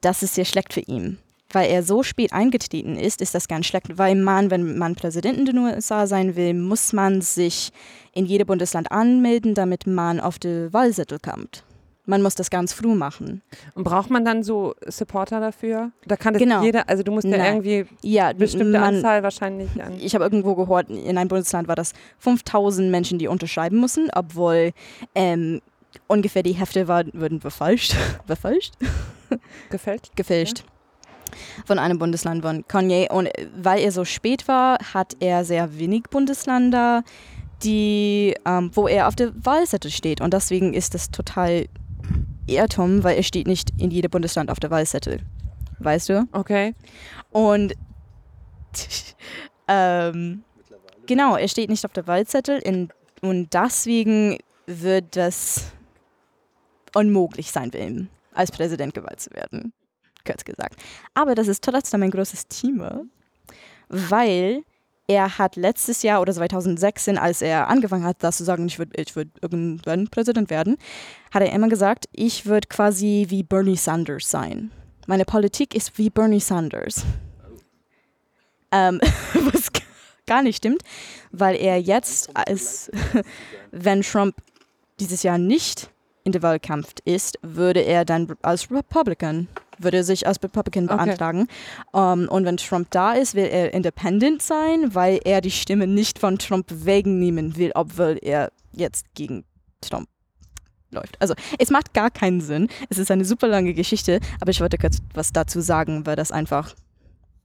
das 0.00 0.22
ist 0.22 0.34
sehr 0.34 0.44
schlecht 0.44 0.72
für 0.72 0.80
ihn. 0.80 1.18
Weil 1.50 1.70
er 1.70 1.82
so 1.82 2.02
spät 2.02 2.32
eingetreten 2.32 2.96
ist, 2.96 3.20
ist 3.20 3.34
das 3.34 3.46
ganz 3.46 3.66
schlecht, 3.66 3.98
weil 3.98 4.16
man, 4.16 4.50
wenn 4.50 4.76
man 4.78 4.96
Präsident 4.96 5.38
in 5.38 5.46
den 5.46 5.58
USA 5.58 6.06
sein 6.06 6.34
will, 6.34 6.54
muss 6.54 6.92
man 6.92 7.20
sich 7.20 7.70
in 8.12 8.26
jedem 8.26 8.48
Bundesland 8.48 8.90
anmelden, 8.90 9.54
damit 9.54 9.86
man 9.86 10.18
auf 10.18 10.38
die 10.38 10.72
Wahlzettel 10.72 11.18
kommt. 11.20 11.62
Man 12.06 12.22
muss 12.22 12.34
das 12.36 12.50
ganz 12.50 12.72
früh 12.72 12.94
machen. 12.94 13.42
Und 13.74 13.84
braucht 13.84 14.10
man 14.10 14.24
dann 14.24 14.42
so 14.44 14.74
Supporter 14.86 15.40
dafür? 15.40 15.90
Da 16.06 16.16
kann 16.16 16.32
das 16.34 16.40
Genau. 16.42 16.62
jeder, 16.62 16.88
also 16.88 17.02
du 17.02 17.12
musst 17.12 17.26
ja 17.26 17.44
irgendwie 17.44 17.86
Ja, 18.00 18.32
bestimmte 18.32 18.78
man, 18.78 18.94
Anzahl 18.96 19.22
wahrscheinlich 19.24 19.68
an. 19.82 19.94
Ich 20.00 20.14
habe 20.14 20.24
irgendwo 20.24 20.54
gehört, 20.54 20.88
in 20.88 21.18
einem 21.18 21.28
Bundesland 21.28 21.66
war 21.68 21.74
das 21.74 21.92
5000 22.20 22.90
Menschen, 22.90 23.18
die 23.18 23.26
unterschreiben 23.28 23.80
müssen, 23.80 24.08
obwohl 24.14 24.72
ähm, 25.16 25.60
ungefähr 26.06 26.42
die 26.44 26.52
Hälfte 26.52 26.86
war, 26.88 27.04
würden 27.12 27.40
befälscht, 27.40 27.94
befälscht, 28.26 28.74
Gefällt? 29.70 30.10
gefälscht 30.14 30.64
von 31.66 31.78
einem 31.78 31.98
Bundesland 31.98 32.42
von 32.42 32.66
Kanye. 32.68 33.08
Und 33.10 33.26
äh, 33.26 33.48
weil 33.56 33.80
er 33.80 33.90
so 33.92 34.04
spät 34.04 34.46
war, 34.48 34.78
hat 34.94 35.16
er 35.20 35.44
sehr 35.44 35.76
wenig 35.78 36.04
Bundesländer, 36.04 37.02
die, 37.64 38.34
ähm, 38.46 38.70
wo 38.74 38.86
er 38.86 39.08
auf 39.08 39.16
der 39.16 39.32
Wahlzettel 39.44 39.90
steht. 39.90 40.20
Und 40.20 40.32
deswegen 40.34 40.72
ist 40.72 40.94
das 40.94 41.10
total 41.10 41.66
Irrtum, 42.46 43.04
weil 43.04 43.16
er 43.16 43.22
steht 43.22 43.46
nicht 43.46 43.70
in 43.78 43.90
jedem 43.90 44.10
Bundesland 44.10 44.50
auf 44.50 44.60
der 44.60 44.70
Wahlzettel. 44.70 45.20
Weißt 45.78 46.08
du? 46.08 46.26
Okay. 46.32 46.74
Und 47.30 47.74
ähm, 49.68 50.42
genau, 51.06 51.36
er 51.36 51.48
steht 51.48 51.70
nicht 51.70 51.84
auf 51.84 51.92
der 51.92 52.06
Wahlzettel 52.06 52.58
in, 52.58 52.90
und 53.20 53.52
deswegen 53.52 54.38
wird 54.66 55.16
das 55.16 55.72
unmöglich 56.94 57.50
sein 57.50 57.70
für 57.70 57.78
ihn, 57.78 58.08
als 58.32 58.50
Präsident 58.50 58.94
gewählt 58.94 59.20
zu 59.20 59.30
werden. 59.32 59.72
kurz 60.26 60.44
gesagt. 60.44 60.82
Aber 61.14 61.34
das 61.34 61.48
ist 61.48 61.64
trotzdem 61.64 62.02
ein 62.02 62.10
großes 62.10 62.48
Thema, 62.48 63.02
weil 63.88 64.62
er 65.08 65.38
hat 65.38 65.56
letztes 65.56 66.02
Jahr 66.02 66.20
oder 66.20 66.32
2016, 66.32 67.16
als 67.18 67.42
er 67.42 67.68
angefangen 67.68 68.04
hat, 68.04 68.16
das 68.20 68.38
zu 68.38 68.44
sagen, 68.44 68.66
ich 68.66 68.78
würde 68.78 69.00
ich 69.00 69.14
würd 69.14 69.28
irgendwann 69.40 70.08
Präsident 70.08 70.50
werden, 70.50 70.76
hat 71.32 71.42
er 71.42 71.52
immer 71.52 71.68
gesagt, 71.68 72.06
ich 72.12 72.46
würde 72.46 72.68
quasi 72.68 73.26
wie 73.28 73.42
Bernie 73.42 73.76
Sanders 73.76 74.30
sein. 74.30 74.72
Meine 75.06 75.24
Politik 75.24 75.74
ist 75.74 75.96
wie 75.98 76.10
Bernie 76.10 76.40
Sanders. 76.40 77.04
Ähm, 78.72 79.00
was 79.52 79.70
gar 80.26 80.42
nicht 80.42 80.56
stimmt, 80.56 80.82
weil 81.30 81.54
er 81.56 81.80
jetzt, 81.80 82.36
als 82.36 82.90
wenn 83.70 84.02
Trump 84.02 84.34
dieses 84.98 85.22
Jahr 85.22 85.38
nicht 85.38 85.88
in 86.26 86.32
der 86.32 86.42
Wahlkampf 86.42 86.92
ist, 87.04 87.38
würde 87.42 87.80
er 87.80 88.04
dann 88.04 88.34
als 88.42 88.68
Republican, 88.70 89.46
würde 89.78 90.02
sich 90.02 90.26
als 90.26 90.42
Republican 90.42 90.88
Okay. 90.90 90.96
beantragen. 91.04 91.46
Ähm, 91.94 92.28
und 92.28 92.44
wenn 92.44 92.56
Trump 92.56 92.88
da 92.90 93.12
ist, 93.12 93.36
will 93.36 93.44
er 93.44 93.72
independent 93.72 94.42
sein, 94.42 94.92
weil 94.94 95.20
er 95.24 95.40
die 95.40 95.52
Stimme 95.52 95.86
nicht 95.86 96.18
von 96.18 96.36
Trump 96.38 96.66
wegnehmen 96.68 97.56
will, 97.56 97.70
obwohl 97.76 98.18
er 98.20 98.50
jetzt 98.72 99.06
gegen 99.14 99.44
Trump 99.80 100.08
läuft. 100.90 101.16
Also 101.20 101.34
es 101.60 101.70
macht 101.70 101.94
gar 101.94 102.10
keinen 102.10 102.40
Sinn. 102.40 102.68
Es 102.90 102.98
ist 102.98 103.10
eine 103.12 103.24
super 103.24 103.46
lange 103.46 103.72
Geschichte, 103.72 104.18
aber 104.40 104.50
ich 104.50 104.60
wollte 104.60 104.78
kurz 104.78 104.98
was 105.14 105.32
dazu 105.32 105.60
sagen, 105.60 106.06
weil 106.06 106.16
das 106.16 106.32
einfach 106.32 106.74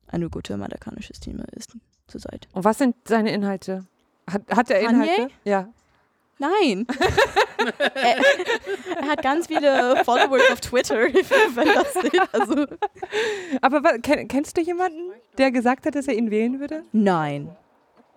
eine 0.07 0.29
gute 0.29 0.55
amerikanische 0.55 1.13
Stimme 1.13 1.45
ist 1.51 1.77
zurzeit. 2.07 2.47
Und 2.53 2.63
was 2.63 2.79
sind 2.79 2.95
seine 3.05 3.31
Inhalte? 3.31 3.85
Hat, 4.27 4.41
hat 4.49 4.71
er 4.71 4.79
Kanye? 4.85 5.03
Inhalte? 5.03 5.27
Ja. 5.43 5.67
Nein. 6.41 6.87
er, 7.93 8.17
er 8.99 9.07
hat 9.07 9.21
ganz 9.21 9.45
viele 9.45 10.03
Followers 10.03 10.41
auf 10.51 10.59
Twitter, 10.59 10.95
wenn 10.95 11.67
das 11.67 11.91
steht. 11.91 12.21
Also, 12.33 12.65
Aber 13.61 13.99
kenn, 13.99 14.27
kennst 14.27 14.57
du 14.57 14.61
jemanden, 14.61 15.11
der 15.37 15.51
gesagt 15.51 15.85
hat, 15.85 15.93
dass 15.93 16.07
er 16.07 16.15
ihn 16.15 16.31
wählen 16.31 16.59
würde? 16.59 16.83
nein. 16.91 17.55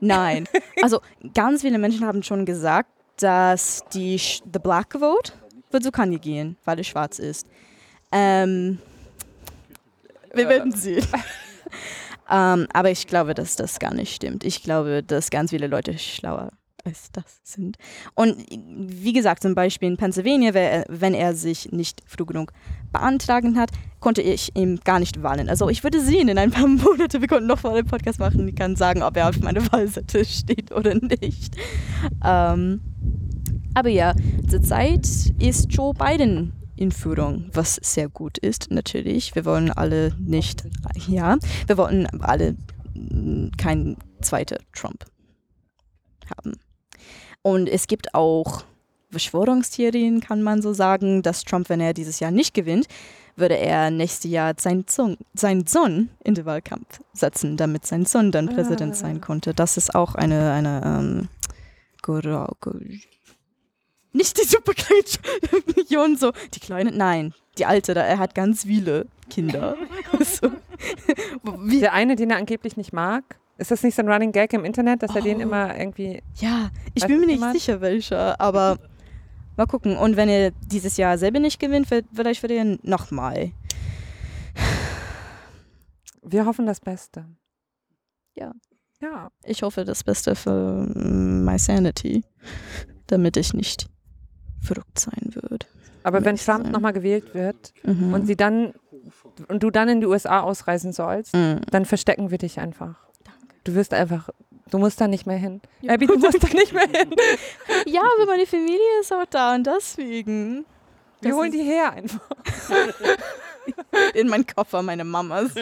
Nein. 0.00 0.46
Also 0.82 1.00
ganz 1.34 1.62
viele 1.62 1.78
Menschen 1.78 2.06
haben 2.06 2.22
schon 2.22 2.44
gesagt, 2.44 2.90
dass 3.18 3.82
die 3.94 4.18
The 4.18 4.58
Black 4.62 4.92
Vote 4.98 5.32
wird 5.70 5.82
zu 5.82 5.92
Kanye 5.92 6.18
gehen, 6.18 6.56
weil 6.64 6.78
er 6.78 6.84
schwarz 6.84 7.18
ist. 7.18 7.46
Ähm, 8.10 8.80
wir 10.34 10.48
werden 10.48 10.72
sehen. 10.72 11.06
ähm, 12.30 12.66
aber 12.72 12.90
ich 12.90 13.06
glaube, 13.06 13.34
dass 13.34 13.56
das 13.56 13.78
gar 13.78 13.94
nicht 13.94 14.14
stimmt. 14.14 14.44
Ich 14.44 14.62
glaube, 14.62 15.02
dass 15.02 15.30
ganz 15.30 15.50
viele 15.50 15.68
Leute 15.68 15.96
schlauer 15.96 16.50
als 16.84 17.10
das 17.12 17.40
sind. 17.42 17.76
Und 18.14 18.36
wie 18.50 19.12
gesagt, 19.12 19.42
zum 19.42 19.54
Beispiel 19.54 19.88
in 19.88 19.96
Pennsylvania, 19.96 20.52
wenn 20.88 21.14
er 21.14 21.34
sich 21.34 21.72
nicht 21.72 22.02
früh 22.06 22.24
genug 22.24 22.52
beantragen 22.92 23.58
hat, 23.58 23.70
konnte 24.00 24.22
ich 24.22 24.54
ihm 24.54 24.80
gar 24.84 25.00
nicht 25.00 25.22
wählen. 25.22 25.48
Also 25.48 25.68
ich 25.68 25.82
würde 25.82 26.00
sehen 26.00 26.28
in 26.28 26.38
ein 26.38 26.50
paar 26.50 26.66
Monaten, 26.68 27.20
wir 27.20 27.28
konnten 27.28 27.46
noch 27.46 27.62
mal 27.62 27.76
einen 27.76 27.86
Podcast 27.86 28.18
machen, 28.18 28.46
ich 28.46 28.54
kann 28.54 28.76
sagen, 28.76 29.02
ob 29.02 29.16
er 29.16 29.28
auf 29.28 29.40
meiner 29.40 29.72
Wahlseite 29.72 30.24
steht 30.24 30.72
oder 30.72 30.94
nicht. 30.94 31.56
Ähm, 32.24 32.80
aber 33.74 33.88
ja, 33.88 34.14
zurzeit 34.48 35.06
ist 35.38 35.72
Joe 35.72 35.92
Biden 35.94 36.52
in 36.76 36.92
Führung, 36.92 37.50
was 37.52 37.76
sehr 37.82 38.08
gut 38.08 38.38
ist, 38.38 38.70
natürlich. 38.70 39.34
Wir 39.34 39.44
wollen 39.44 39.70
alle 39.70 40.14
nicht, 40.18 40.64
ja, 41.06 41.36
wir 41.66 41.76
wollen 41.76 42.06
alle 42.20 42.56
mm, 42.94 43.48
kein 43.56 43.96
zweiter 44.20 44.58
Trump 44.72 45.04
haben. 46.36 46.54
Und 47.44 47.68
es 47.68 47.86
gibt 47.86 48.14
auch 48.14 48.64
Verschwörungstheorien, 49.10 50.20
kann 50.20 50.42
man 50.42 50.62
so 50.62 50.72
sagen, 50.72 51.22
dass 51.22 51.44
Trump, 51.44 51.68
wenn 51.68 51.78
er 51.78 51.92
dieses 51.92 52.18
Jahr 52.18 52.30
nicht 52.30 52.54
gewinnt, 52.54 52.86
würde 53.36 53.58
er 53.58 53.90
nächstes 53.90 54.30
Jahr 54.30 54.54
seinen 54.58 54.86
Sohn, 54.88 55.18
seinen 55.34 55.66
Sohn 55.66 56.08
in 56.24 56.34
den 56.34 56.46
Wahlkampf 56.46 57.00
setzen, 57.12 57.58
damit 57.58 57.84
sein 57.84 58.06
Sohn 58.06 58.32
dann 58.32 58.48
Präsident 58.48 58.96
sein 58.96 59.20
konnte. 59.20 59.52
Das 59.52 59.76
ist 59.76 59.94
auch 59.94 60.14
eine, 60.14 60.52
eine 60.52 60.82
ähm, 60.84 61.28
nicht 64.14 64.40
die 64.40 64.46
super 64.46 64.72
kleine 64.72 65.02
Million, 65.76 66.16
so 66.16 66.32
die 66.54 66.60
kleine, 66.60 66.92
nein, 66.92 67.34
die 67.58 67.66
alte, 67.66 67.92
da, 67.92 68.02
er 68.02 68.18
hat 68.18 68.34
ganz 68.34 68.64
viele 68.64 69.06
Kinder. 69.28 69.76
so. 70.20 70.50
Wie, 71.60 71.80
Der 71.80 71.92
eine, 71.92 72.16
den 72.16 72.30
er 72.30 72.38
angeblich 72.38 72.78
nicht 72.78 72.94
mag. 72.94 73.38
Ist 73.56 73.70
das 73.70 73.82
nicht 73.82 73.94
so 73.94 74.02
ein 74.02 74.08
Running 74.10 74.32
Gag 74.32 74.52
im 74.52 74.64
Internet, 74.64 75.02
dass 75.02 75.14
er 75.14 75.22
den 75.22 75.38
Oh. 75.38 75.42
immer 75.42 75.78
irgendwie. 75.78 76.22
Ja, 76.36 76.70
ich 76.94 77.06
bin 77.06 77.20
mir 77.20 77.26
nicht 77.26 77.36
jemand? 77.36 77.52
sicher, 77.54 77.80
welcher, 77.80 78.40
aber 78.40 78.78
mal 79.56 79.66
gucken. 79.66 79.96
Und 79.96 80.16
wenn 80.16 80.28
er 80.28 80.50
dieses 80.50 80.96
Jahr 80.96 81.18
selber 81.18 81.38
nicht 81.38 81.60
gewinnt, 81.60 81.86
vielleicht 82.12 82.42
wird 82.42 82.52
er 82.52 82.78
nochmal. 82.82 83.52
Wir 86.22 86.46
hoffen 86.46 86.66
das 86.66 86.80
Beste. 86.80 87.26
Ja. 88.34 88.52
Ja. 89.00 89.30
Ich 89.44 89.62
hoffe 89.62 89.84
das 89.84 90.02
Beste 90.04 90.34
für 90.34 90.86
my 90.96 91.58
sanity, 91.58 92.24
damit 93.06 93.36
ich 93.36 93.52
nicht 93.52 93.88
verrückt 94.60 94.98
sein 94.98 95.34
würde. 95.34 95.66
Aber 96.02 96.24
wenn 96.24 96.36
Trump 96.36 96.70
nochmal 96.70 96.92
gewählt 96.92 97.34
wird 97.34 97.72
Mhm. 97.84 98.12
und 98.14 98.26
sie 98.26 98.36
dann 98.36 98.72
und 99.48 99.62
du 99.62 99.70
dann 99.70 99.88
in 99.88 100.00
die 100.00 100.06
USA 100.06 100.40
ausreisen 100.40 100.92
sollst, 100.92 101.34
Mm. 101.34 101.56
dann 101.70 101.84
verstecken 101.84 102.30
wir 102.30 102.38
dich 102.38 102.58
einfach. 102.58 103.06
Du 103.64 103.74
wirst 103.74 103.94
einfach, 103.94 104.28
du 104.70 104.78
musst 104.78 105.00
da 105.00 105.08
nicht 105.08 105.26
mehr 105.26 105.38
hin. 105.38 105.60
Abby, 105.88 106.06
du 106.06 106.18
musst 106.18 106.42
da 106.42 106.48
nicht 106.48 106.72
mehr 106.72 106.86
hin. 106.88 107.14
Ja, 107.86 108.02
aber 108.16 108.26
meine 108.26 108.46
Familie 108.46 109.00
ist 109.00 109.12
auch 109.12 109.24
da 109.28 109.54
und 109.54 109.66
deswegen. 109.66 110.64
Wir 111.20 111.30
Das 111.30 111.38
holen 111.38 111.52
die 111.52 111.62
her 111.62 111.92
einfach. 111.92 112.20
in 114.14 114.28
meinen 114.28 114.46
Koffer, 114.46 114.82
meine 114.82 115.04
Mama. 115.04 115.46
So. 115.46 115.60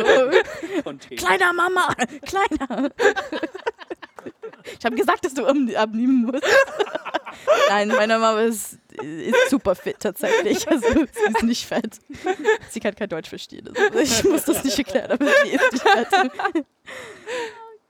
Kleiner 1.17 1.53
Mama, 1.53 1.95
kleiner. 2.23 2.91
Ich 4.79 4.85
habe 4.85 4.97
gesagt, 4.97 5.25
dass 5.25 5.35
du 5.35 5.47
abnehmen 5.47 6.25
musst. 6.27 6.45
Nein, 7.69 7.89
meine 7.89 8.19
Mama 8.19 8.41
ist, 8.43 8.79
ist 9.01 9.51
super 9.51 9.75
fit 9.75 9.97
tatsächlich. 10.01 10.69
Also 10.69 10.89
sie 10.89 11.33
ist 11.33 11.43
nicht 11.43 11.67
fett. 11.67 11.99
Sie 12.71 12.81
kann 12.81 12.95
kein 12.95 13.09
Deutsch 13.09 13.29
verstehen. 13.29 13.69
Also 13.77 13.99
ich 13.99 14.25
muss 14.25 14.45
das 14.45 14.65
nicht 14.65 14.79
erklären, 14.79 15.13
aber 15.13 15.27
sie 15.27 15.51
ist 15.51 15.73
nicht 15.73 15.83
fett. 15.83 16.65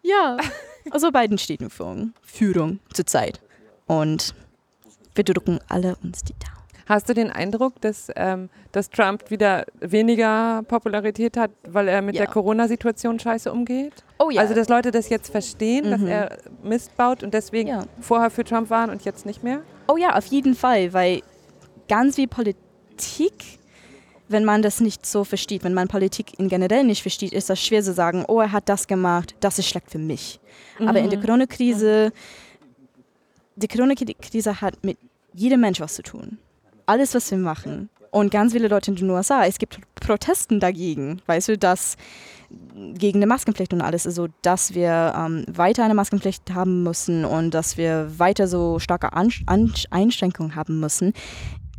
Ja, 0.02 0.36
also 0.90 1.10
beiden 1.12 1.38
steht 1.38 1.60
in 1.60 1.70
Führung, 1.70 2.12
Führung 2.22 2.80
zurzeit. 2.92 3.40
Und 3.86 4.34
wir 5.14 5.24
drücken 5.24 5.60
alle 5.68 5.96
uns 6.02 6.22
die 6.24 6.32
Daumen. 6.34 6.56
Hast 6.86 7.08
du 7.08 7.14
den 7.14 7.30
Eindruck, 7.30 7.80
dass, 7.80 8.08
ähm, 8.16 8.50
dass 8.72 8.90
Trump 8.90 9.30
wieder 9.30 9.64
weniger 9.80 10.62
Popularität 10.66 11.36
hat, 11.36 11.52
weil 11.62 11.86
er 11.86 12.02
mit 12.02 12.16
Ja. 12.16 12.22
der 12.24 12.32
Corona-Situation 12.32 13.20
scheiße 13.20 13.52
umgeht? 13.52 14.02
Oh 14.18 14.30
ja. 14.30 14.40
Also, 14.40 14.52
dass 14.54 14.68
Leute 14.68 14.90
das 14.90 15.08
jetzt 15.08 15.30
verstehen, 15.30 15.90
dass 15.90 16.00
Mhm. 16.00 16.08
er 16.08 16.38
Mist 16.64 16.96
baut 16.96 17.22
und 17.22 17.32
deswegen 17.32 17.68
Ja. 17.68 17.84
vorher 18.00 18.30
für 18.30 18.42
Trump 18.42 18.68
waren 18.68 18.90
und 18.90 19.04
jetzt 19.04 19.24
nicht 19.24 19.44
mehr? 19.44 19.62
Oh 19.86 19.96
ja, 19.96 20.16
auf 20.16 20.26
jeden 20.26 20.56
Fall, 20.56 20.92
weil 20.92 21.22
ganz 21.88 22.16
wie 22.16 22.26
Politik, 22.26 23.60
wenn 24.32 24.44
man 24.44 24.62
das 24.62 24.80
nicht 24.80 25.06
so 25.06 25.24
versteht, 25.24 25.64
wenn 25.64 25.74
man 25.74 25.88
Politik 25.88 26.38
in 26.38 26.48
generell 26.48 26.84
nicht 26.84 27.02
versteht, 27.02 27.32
ist 27.32 27.50
das 27.50 27.60
schwer 27.60 27.82
zu 27.82 27.92
sagen, 27.92 28.24
oh, 28.28 28.40
er 28.40 28.52
hat 28.52 28.68
das 28.68 28.86
gemacht, 28.86 29.34
das 29.40 29.58
ist 29.58 29.68
schlecht 29.68 29.90
für 29.90 29.98
mich. 29.98 30.40
Aber 30.78 30.98
in 30.98 31.10
der 31.10 31.20
Corona-Krise, 31.20 32.12
die 33.56 33.68
Corona-Krise 33.68 34.60
hat 34.60 34.82
mit 34.82 34.98
jedem 35.34 35.60
Mensch 35.60 35.80
was 35.80 35.94
zu 35.94 36.02
tun. 36.02 36.38
Alles, 36.86 37.14
was 37.14 37.30
wir 37.30 37.38
machen. 37.38 37.88
Und 38.10 38.30
ganz 38.30 38.52
viele 38.52 38.68
Leute 38.68 38.90
in 38.90 38.96
den 38.96 39.08
USA, 39.08 39.46
es 39.46 39.58
gibt 39.58 39.78
Protesten 39.94 40.60
dagegen, 40.60 41.22
weißt 41.26 41.48
du, 41.48 41.58
dass 41.58 41.96
gegen 42.94 43.18
eine 43.18 43.26
Maskenpflicht 43.26 43.72
und 43.72 43.80
alles, 43.80 44.06
also 44.06 44.28
dass 44.42 44.74
wir 44.74 45.14
ähm, 45.16 45.46
weiter 45.48 45.84
eine 45.84 45.94
Maskenpflicht 45.94 46.52
haben 46.52 46.82
müssen 46.82 47.24
und 47.24 47.52
dass 47.52 47.78
wir 47.78 48.18
weiter 48.18 48.46
so 48.46 48.78
starke 48.78 49.14
An 49.14 49.30
An 49.46 49.72
Einschränkungen 49.90 50.54
haben 50.54 50.80
müssen, 50.80 51.14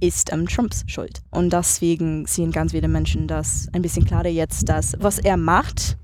ist 0.03 0.31
ähm, 0.33 0.47
Trumps 0.47 0.83
Schuld. 0.87 1.21
Und 1.31 1.53
deswegen 1.53 2.25
sehen 2.25 2.51
ganz 2.51 2.71
viele 2.73 2.87
Menschen 2.87 3.27
das 3.27 3.67
ein 3.73 3.81
bisschen 3.81 4.05
klarer 4.05 4.27
jetzt, 4.27 4.67
dass 4.67 4.95
was 4.99 5.17
er 5.17 5.37
macht, 5.37 5.97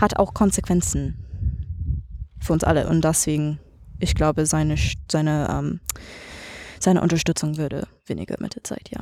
hat 0.00 0.16
auch 0.18 0.34
Konsequenzen 0.34 1.16
für 2.40 2.52
uns 2.52 2.62
alle. 2.64 2.88
Und 2.88 3.02
deswegen, 3.04 3.58
ich 3.98 4.14
glaube, 4.14 4.46
seine, 4.46 4.76
seine, 5.10 5.48
ähm, 5.50 5.80
seine 6.78 7.00
Unterstützung 7.02 7.56
würde 7.56 7.88
weniger 8.06 8.36
mit 8.38 8.54
der 8.54 8.62
Zeit, 8.64 8.90
ja. 8.90 9.00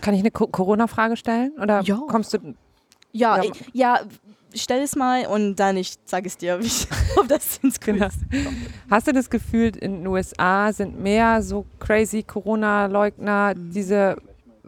Kann 0.00 0.14
ich 0.14 0.20
eine 0.20 0.30
Co 0.30 0.46
Corona-Frage 0.46 1.16
stellen? 1.16 1.52
Oder 1.60 1.82
Ja. 1.82 1.96
kommst 2.08 2.32
du. 2.34 2.38
Ja, 3.12 3.36
Ja. 3.36 3.42
ich, 3.44 3.64
ja 3.74 4.00
stell 4.54 4.82
es 4.82 4.96
mal 4.96 5.26
und 5.26 5.56
dann 5.56 5.76
ich 5.76 5.94
sage 6.04 6.26
es 6.26 6.36
dir, 6.36 6.58
wie 6.60 6.66
ich, 6.66 6.86
ob 7.16 7.28
das 7.28 7.58
ins 7.58 7.78
Genau. 7.80 8.08
Hast 8.90 9.06
du 9.06 9.12
das 9.12 9.30
Gefühl, 9.30 9.76
in 9.76 9.98
den 9.98 10.06
USA 10.06 10.72
sind 10.72 10.98
mehr 11.00 11.42
so 11.42 11.64
crazy 11.78 12.22
Corona-Leugner, 12.22 13.54
Mhm. 13.56 13.70
diese, 13.72 14.16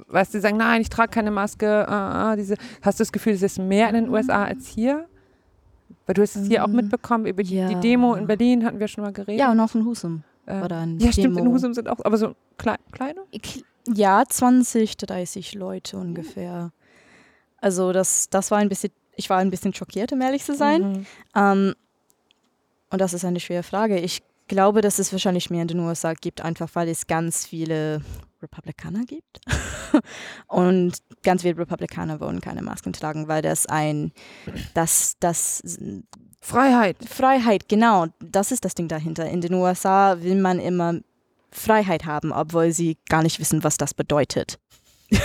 weißt 0.08 0.32
du, 0.34 0.38
die 0.38 0.42
sagen, 0.42 0.56
nein, 0.56 0.80
ich 0.82 0.88
trage 0.90 1.10
keine 1.10 1.30
Maske, 1.30 1.86
äh, 1.88 2.36
diese, 2.36 2.56
hast 2.82 2.98
du 3.00 3.02
das 3.02 3.12
Gefühl, 3.12 3.32
es 3.34 3.42
ist 3.42 3.58
mehr 3.58 3.88
in 3.88 3.94
den 3.94 4.08
USA 4.08 4.44
als 4.44 4.66
hier? 4.68 5.06
Weil 6.06 6.14
du 6.14 6.22
hast 6.22 6.34
es 6.36 6.48
hier 6.48 6.64
auch 6.64 6.68
Mhm. 6.68 6.76
mitbekommen, 6.76 7.26
über 7.26 7.42
die, 7.42 7.50
die 7.50 7.56
Ja. 7.56 7.80
Demo 7.80 8.14
in 8.14 8.26
Berlin 8.26 8.64
hatten 8.64 8.80
wir 8.80 8.88
schon 8.88 9.04
mal 9.04 9.12
geredet. 9.12 9.38
Ja, 9.40 9.50
und 9.52 9.60
auch 9.60 9.74
in 9.74 9.84
Husum. 9.84 10.24
äh, 10.46 10.60
Oder 10.62 10.86
ja, 10.98 11.12
stimmt, 11.12 11.36
in 11.38 11.44
Demo. 11.44 11.52
Husum 11.52 11.74
sind 11.74 11.88
auch, 11.88 11.98
aber 12.04 12.16
so 12.18 12.34
klei 12.58 12.76
kleine? 12.90 13.20
Ja, 13.94 14.24
20, 14.28 14.96
30 14.96 15.54
Leute 15.54 15.96
ungefähr. 15.98 16.70
Also 17.60 17.92
das, 17.92 18.28
das 18.30 18.50
war 18.50 18.58
ein 18.58 18.68
bisschen, 18.68 18.90
ich 19.16 19.30
war 19.30 19.38
ein 19.38 19.50
bisschen 19.50 19.74
schockiert, 19.74 20.12
um 20.12 20.20
ehrlich 20.20 20.44
zu 20.44 20.54
sein. 20.54 20.82
Mhm. 20.82 21.06
Ähm, 21.34 21.74
und 22.90 23.00
das 23.00 23.14
ist 23.14 23.24
eine 23.24 23.40
schwere 23.40 23.62
Frage. 23.62 23.98
Ich 23.98 24.22
glaube, 24.48 24.80
dass 24.80 24.98
es 24.98 25.12
wahrscheinlich 25.12 25.50
mehr 25.50 25.62
in 25.62 25.68
den 25.68 25.80
USA 25.80 26.12
gibt, 26.14 26.42
einfach 26.42 26.68
weil 26.74 26.88
es 26.88 27.06
ganz 27.06 27.46
viele 27.46 28.02
Republikaner 28.42 29.04
gibt. 29.04 29.40
und 30.46 30.92
ganz 31.22 31.42
viele 31.42 31.56
Republikaner 31.58 32.20
wollen 32.20 32.40
keine 32.40 32.62
Masken 32.62 32.92
tragen, 32.92 33.28
weil 33.28 33.42
das 33.42 33.66
ein, 33.66 34.12
das, 34.74 35.16
das 35.20 35.62
Freiheit. 36.40 36.96
Freiheit, 37.08 37.68
genau, 37.68 38.06
das 38.20 38.52
ist 38.52 38.64
das 38.64 38.74
Ding 38.74 38.88
dahinter. 38.88 39.26
In 39.26 39.40
den 39.40 39.54
USA 39.54 40.20
will 40.20 40.40
man 40.40 40.58
immer 40.58 40.96
Freiheit 41.50 42.04
haben, 42.04 42.32
obwohl 42.32 42.72
sie 42.72 42.98
gar 43.08 43.22
nicht 43.22 43.38
wissen, 43.38 43.62
was 43.62 43.76
das 43.76 43.94
bedeutet. 43.94 44.58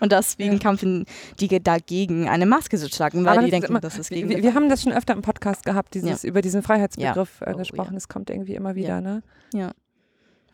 Und 0.00 0.12
deswegen 0.12 0.58
kämpfen 0.58 1.04
die 1.40 1.48
dagegen, 1.62 2.28
eine 2.28 2.46
Maske 2.46 2.76
zu 2.78 2.88
tragen, 2.90 3.24
weil 3.24 3.36
Aber 3.38 3.44
die 3.44 3.50
denken, 3.50 3.68
immer- 3.68 3.80
das 3.80 3.98
ist 3.98 4.10
gegen 4.10 4.28
Wir, 4.28 4.42
wir 4.42 4.54
haben 4.54 4.68
das 4.68 4.82
schon 4.82 4.92
öfter 4.92 5.14
im 5.14 5.22
Podcast 5.22 5.64
gehabt, 5.64 5.94
dieses, 5.94 6.24
über 6.24 6.42
diesen 6.42 6.62
Freiheitsbegriff 6.62 7.40
äh, 7.40 7.52
Oh, 7.54 7.58
gesprochen. 7.58 7.88
ja. 7.88 7.94
Das 7.94 8.08
kommt 8.08 8.30
irgendwie 8.30 8.54
immer 8.54 8.74
wieder, 8.74 9.00
ne? 9.00 9.22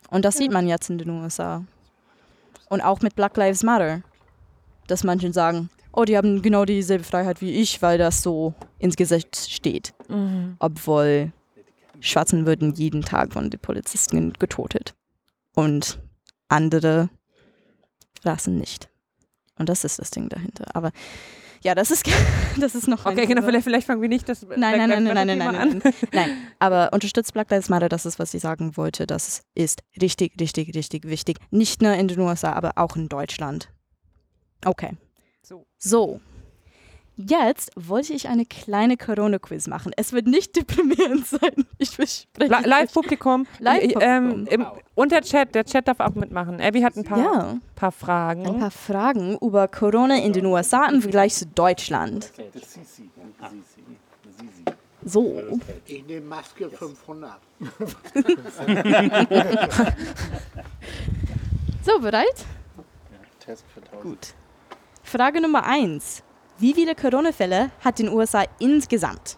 Und 0.09 0.23
das 0.25 0.37
sieht 0.37 0.51
man 0.51 0.67
jetzt 0.67 0.89
in 0.89 0.97
den 0.97 1.09
USA. 1.09 1.63
Und 2.69 2.81
auch 2.81 3.01
mit 3.01 3.15
Black 3.15 3.35
Lives 3.37 3.63
Matter. 3.63 4.01
Dass 4.87 5.03
manche 5.03 5.33
sagen, 5.33 5.69
oh, 5.93 6.03
die 6.03 6.15
haben 6.15 6.41
genau 6.43 6.63
dieselbe 6.65 7.03
Freiheit 7.03 7.41
wie 7.41 7.51
ich, 7.51 7.81
weil 7.81 7.97
das 7.97 8.21
so 8.21 8.53
ins 8.77 8.95
Gesetz 8.95 9.47
steht. 9.49 9.93
Mhm. 10.09 10.55
Obwohl 10.59 11.31
Schwarzen 12.01 12.45
würden 12.45 12.73
jeden 12.75 13.01
Tag 13.01 13.33
von 13.33 13.49
den 13.49 13.59
Polizisten 13.59 14.33
getötet. 14.33 14.93
Und 15.55 15.99
andere 16.49 17.09
Rassen 18.23 18.59
nicht. 18.59 18.89
Und 19.57 19.69
das 19.69 19.83
ist 19.83 19.99
das 19.99 20.11
Ding 20.11 20.29
dahinter. 20.29 20.65
Aber 20.75 20.91
ja, 21.63 21.73
das 21.73 21.89
ist, 21.89 22.05
das 22.59 22.75
ist 22.75 22.87
noch 22.87 23.05
Okay, 23.05 23.25
genau, 23.25 23.41
Thema. 23.41 23.43
vielleicht, 23.43 23.63
vielleicht 23.63 23.87
fangen 23.87 24.01
wir 24.01 24.09
nicht 24.09 24.29
das 24.29 24.43
Nein, 24.43 24.77
nein, 24.77 24.89
nein, 24.89 25.03
nein, 25.03 25.27
nein, 25.27 25.37
nein, 25.37 25.81
nein, 25.83 25.93
nein. 26.11 26.29
Aber 26.59 26.93
unterstützt 26.93 27.33
Black 27.33 27.49
Lives 27.49 27.69
Matter, 27.69 27.89
das 27.89 28.05
ist, 28.05 28.19
was 28.19 28.33
ich 28.33 28.41
sagen 28.41 28.77
wollte. 28.77 29.07
Das 29.07 29.43
ist 29.55 29.81
richtig, 29.99 30.39
richtig, 30.39 30.75
richtig 30.75 31.05
wichtig. 31.05 31.39
Nicht 31.49 31.81
nur 31.81 31.93
in 31.93 32.07
den 32.07 32.19
USA, 32.19 32.53
aber 32.53 32.73
auch 32.75 32.95
in 32.95 33.09
Deutschland. 33.09 33.69
Okay. 34.63 34.91
So. 35.41 35.65
So. 35.77 36.21
Jetzt 37.17 37.71
wollte 37.77 38.11
ich 38.13 38.27
eine 38.27 38.45
kleine 38.45 38.97
Corona-Quiz 38.97 39.67
machen. 39.67 39.93
Es 39.95 40.11
wird 40.11 40.27
nicht 40.27 40.55
deprimierend 40.57 41.25
sein. 41.25 41.65
Ich 41.77 41.91
verspreche. 41.91 42.53
Li- 42.53 42.67
Live-Publikum. 42.67 43.47
Live-Publikum. 43.59 44.01
Ähm, 44.01 44.47
im, 44.49 44.65
und 44.95 45.11
der 45.11 45.21
Chat, 45.21 45.55
der 45.55 45.63
Chat 45.65 45.87
darf 45.87 45.99
auch 46.01 46.13
mitmachen. 46.15 46.59
Abby 46.59 46.81
hat 46.81 46.97
ein 46.97 47.03
paar, 47.05 47.17
Ja, 47.19 47.57
paar 47.75 47.91
Fragen. 47.93 48.45
ein 48.45 48.59
paar 48.59 48.71
Fragen 48.71 49.37
über 49.41 49.67
Corona 49.69 50.17
in 50.17 50.33
den 50.33 50.45
USA 50.45 50.87
im 50.89 51.01
Vergleich 51.01 51.33
zu 51.35 51.45
Deutschland. 51.47 52.31
Sisi. 52.63 53.09
Sisi. 54.37 54.65
So. 55.05 55.41
Ich 55.85 56.05
nehme 56.05 56.25
Maske 56.25 56.69
500. 56.69 57.39
So, 61.83 61.99
bereit? 61.99 62.45
Test 63.39 63.63
für 63.73 63.79
1000. 63.81 64.01
Gut. 64.01 64.33
Frage 65.03 65.39
Nummer 65.39 65.63
eins. 65.65 66.23
Wie 66.57 66.73
viele 66.73 66.95
Corona-Fälle 66.95 67.71
hat 67.83 67.99
den 67.99 68.09
USA 68.09 68.45
insgesamt? 68.59 69.37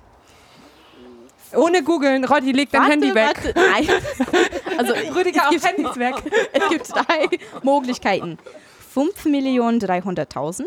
Ohne 1.56 1.82
googeln, 1.84 2.26
Roddy, 2.26 2.52
leg 2.52 2.70
dein 2.72 2.84
Handy 2.84 3.16
weg. 3.16 3.38
Warte, 3.44 3.54
nein. 3.56 3.88
Also, 4.78 4.94
Rüdiger, 5.16 5.48
auch 5.48 5.52
Handys 5.52 5.96
weg. 5.98 6.16
es 6.54 6.70
gibt 6.70 6.94
drei 6.94 7.28
Möglichkeiten. 7.64 8.38
5.300.000, 8.94 10.66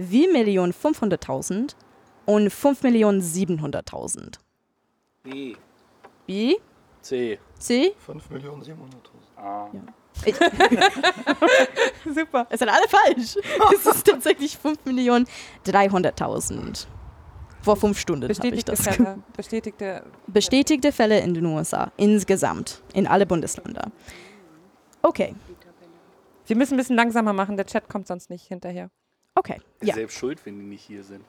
7.500.000 0.00 1.74
und 2.24 2.48
5.700.000. 2.48 4.38
B. 5.22 5.56
B, 6.26 6.56
C. 7.02 7.38
C, 7.58 7.94
5.700.000. 8.06 9.36
A. 9.36 9.70
Super. 12.14 12.46
es 12.50 12.58
sind 12.58 12.68
alle 12.68 12.86
falsch. 12.88 13.36
Es 13.74 13.86
ist 13.86 14.06
tatsächlich 14.06 14.58
5.300.000. 14.62 16.86
Vor 17.62 17.76
fünf 17.76 17.98
Stunden 17.98 18.22
habe 18.24 18.32
ich 18.32 18.38
Bestätigte 18.38 18.72
das. 18.72 18.82
Fälle. 18.82 19.18
Bestätigte. 19.36 20.02
Bestätigte 20.26 20.92
Fälle 20.92 21.20
in 21.20 21.32
den 21.34 21.44
USA, 21.46 21.92
insgesamt, 21.96 22.82
in 22.94 23.06
alle 23.06 23.26
Bundesländer. 23.26 23.90
Okay, 25.02 25.34
Wir 26.46 26.56
müssen 26.56 26.74
ein 26.74 26.78
bisschen 26.78 26.96
langsamer 26.96 27.32
machen, 27.32 27.56
der 27.56 27.64
Chat 27.66 27.88
kommt 27.88 28.06
sonst 28.06 28.28
nicht 28.30 28.46
hinterher. 28.46 28.90
okay, 29.34 29.60
ja. 29.82 29.94
Selbst 29.94 30.18
schuld, 30.18 30.44
wenn 30.44 30.58
die 30.58 30.66
nicht 30.66 30.84
hier 30.84 31.02
sind. 31.04 31.24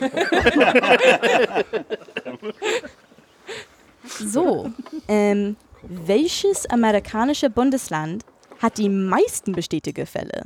So, 4.06 4.70
ähm, 5.08 5.56
welches 5.88 6.66
amerikanische 6.66 7.50
Bundesland 7.50 8.24
hat 8.60 8.78
die 8.78 8.88
meisten 8.88 9.52
bestätigte 9.52 10.06
Fälle? 10.06 10.42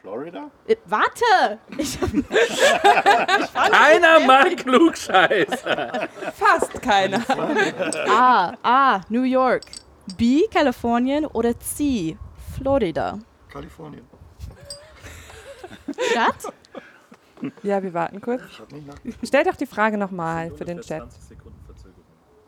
Florida? 0.00 0.50
Äh, 0.66 0.76
warte! 0.86 1.58
Ich, 1.78 1.98
Keiner 3.52 4.20
mag 4.26 4.56
Klugscheißer. 4.56 6.08
Fast 6.34 6.80
keiner. 6.82 7.22
A, 8.08 8.56
A, 8.62 9.00
New 9.08 9.22
York. 9.22 9.62
B, 10.16 10.42
Kalifornien 10.52 11.26
oder 11.26 11.58
C, 11.60 12.16
Florida. 12.56 13.18
Kalifornien. 13.48 14.04
Stadt? 16.10 16.52
Ja, 17.62 17.82
wir 17.82 17.94
warten 17.94 18.20
kurz. 18.20 18.42
Stell 19.22 19.44
doch 19.44 19.56
die 19.56 19.66
Frage 19.66 19.96
nochmal 19.96 20.50
für 20.50 20.64
den 20.64 20.80
Chat. 20.80 21.08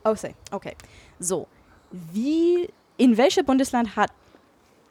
Oh, 0.05 0.15
say. 0.15 0.35
okay. 0.51 0.77
So, 1.19 1.47
wie, 2.13 2.69
in 2.97 3.17
welchem 3.17 3.45
Bundesland 3.45 3.97
hat, 3.97 4.11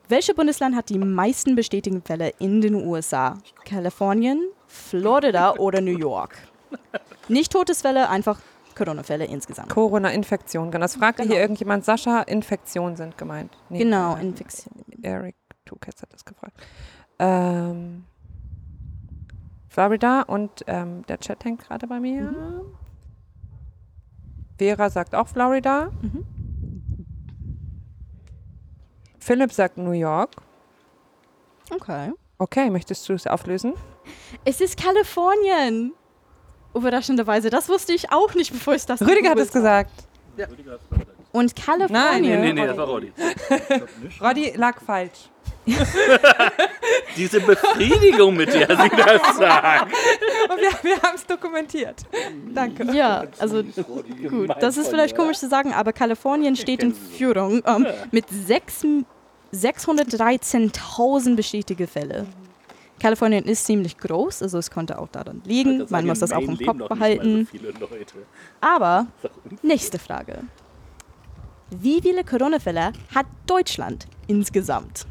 welches 0.10 0.36
Bundesland 0.36 0.76
hat 0.76 0.90
die 0.90 0.98
meisten 0.98 1.56
bestätigten 1.56 2.02
Fälle 2.02 2.34
in 2.40 2.62
den 2.62 2.76
USA? 2.76 3.38
Kalifornien, 3.66 4.42
Florida 4.68 5.54
oder 5.58 5.82
New 5.82 5.98
York? 5.98 6.38
Nicht 7.28 7.52
Todesfälle, 7.52 8.10
einfach 8.10 8.40
Corona-Fälle 8.76 9.26
insgesamt. 9.26 9.70
Corona-Infektion. 9.70 10.72
Genau, 10.72 10.84
das 10.84 10.96
fragte 10.96 11.24
hier 11.24 11.40
irgendjemand. 11.40 11.86
Sascha, 11.86 12.22
Infektionen 12.22 12.96
sind 12.96 13.18
gemeint. 13.18 13.52
Nee, 13.70 13.80
Genau, 13.80 14.16
äh, 14.16 14.22
Infektion. 14.22 14.74
Eric 15.02 15.36
Tuketz 15.66 16.02
hat 16.02 16.14
das 16.14 16.26
gefragt. 16.26 16.54
Ähm, 17.20 18.06
Florida 19.70 20.22
und 20.24 20.64
ähm, 20.68 21.06
der 21.08 21.20
Chat 21.20 21.44
hängt 21.46 21.62
gerade 21.68 21.88
bei 21.88 22.00
mir. 22.00 22.24
Mhm. 22.24 22.62
Vera 24.58 24.90
sagt 24.90 25.16
auch 25.16 25.28
Florida. 25.28 25.90
Mhm. 26.02 26.26
Philipp 29.22 29.54
sagt 29.54 29.78
New 29.78 29.92
York. 29.92 30.32
Okay. 31.70 32.12
Okay, 32.38 32.70
möchtest 32.70 33.08
du 33.08 33.14
es 33.14 33.28
auflösen? 33.28 33.74
Es 34.44 34.60
ist 34.60 34.76
Kalifornien. 34.82 35.94
Überraschenderweise, 36.74 37.50
das 37.50 37.70
wusste 37.70 37.94
ich 37.94 38.12
auch 38.12 38.34
nicht, 38.34 38.52
bevor 38.52 38.74
ich 38.74 38.86
das 38.86 39.02
Rüdiger 39.02 39.30
hat 39.32 39.38
es 39.40 39.52
gesagt. 39.52 39.92
habe. 40.40 40.56
Und 41.32 41.56
Kalifornien. 41.56 41.92
Nein, 41.92 42.22
Nee, 42.24 42.54
nee, 42.54 42.66
das 42.66 42.78
war 42.78 42.88
Roddy. 42.88 43.14
Roddy 44.22 44.54
lag 44.56 44.82
falsch. 44.82 45.30
Diese 47.18 47.40
Befriedigung, 47.42 48.36
mit 48.36 48.54
der 48.54 48.68
sie 48.68 48.90
das 48.90 49.38
sagt. 49.38 49.92
Und 50.50 50.58
wir, 50.60 50.72
wir 50.84 51.02
haben 51.02 51.16
es 51.16 51.26
dokumentiert. 51.26 52.02
Danke. 52.54 52.86
Ja, 52.94 53.26
also 53.40 53.64
gut. 53.64 54.50
Das 54.60 54.78
ist 54.78 54.88
vielleicht 54.90 55.16
komisch 55.16 55.38
zu 55.38 55.48
sagen, 55.50 55.74
aber 55.74 55.94
Kalifornien 55.94 56.56
steht 56.56 56.82
in 56.84 56.94
Führung 56.96 57.62
ähm, 57.66 57.86
mit 58.12 58.26
sechs- 58.30 58.86
613.000 59.54 61.36
bestätigte 61.36 61.86
Fälle. 61.88 62.26
Kalifornien 63.02 63.44
ist 63.46 63.66
ziemlich 63.66 63.98
groß, 63.98 64.44
also 64.44 64.60
es 64.60 64.70
konnte 64.72 64.98
auch 65.00 65.08
daran 65.10 65.42
liegen. 65.46 65.86
Man 65.90 66.06
muss 66.06 66.20
das 66.20 66.32
auch 66.32 66.40
im 66.42 66.58
Kopf 66.58 66.88
behalten. 66.88 67.46
So 67.46 67.52
viele 67.52 67.72
Leute. 67.72 68.14
Aber 68.62 69.08
nächste 69.62 69.98
Frage. 70.00 70.40
Wie 71.72 72.02
viele 72.02 72.24
Corona-Fälle 72.24 72.92
hat 73.14 73.26
Deutschland 73.48 74.06
insgesamt? 74.28 75.06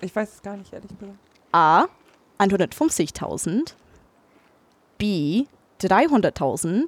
Ich 0.00 0.14
weiß 0.14 0.34
es 0.34 0.42
gar 0.42 0.56
nicht, 0.56 0.72
ehrlich 0.72 0.90
gesagt. 0.98 1.18
A. 1.52 1.86
150.000. 2.38 3.74
B. 4.98 5.44
300.000. 5.80 6.84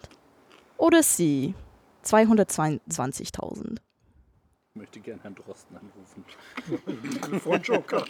Oder 0.78 1.02
C. 1.02 1.54
222.000. 2.04 3.76
Ich 4.74 4.80
möchte 4.80 5.00
gerne 5.00 5.22
Herrn 5.22 5.34
Drosten 5.34 5.76
anrufen. 5.76 6.24
Telefonjoker. 7.20 8.04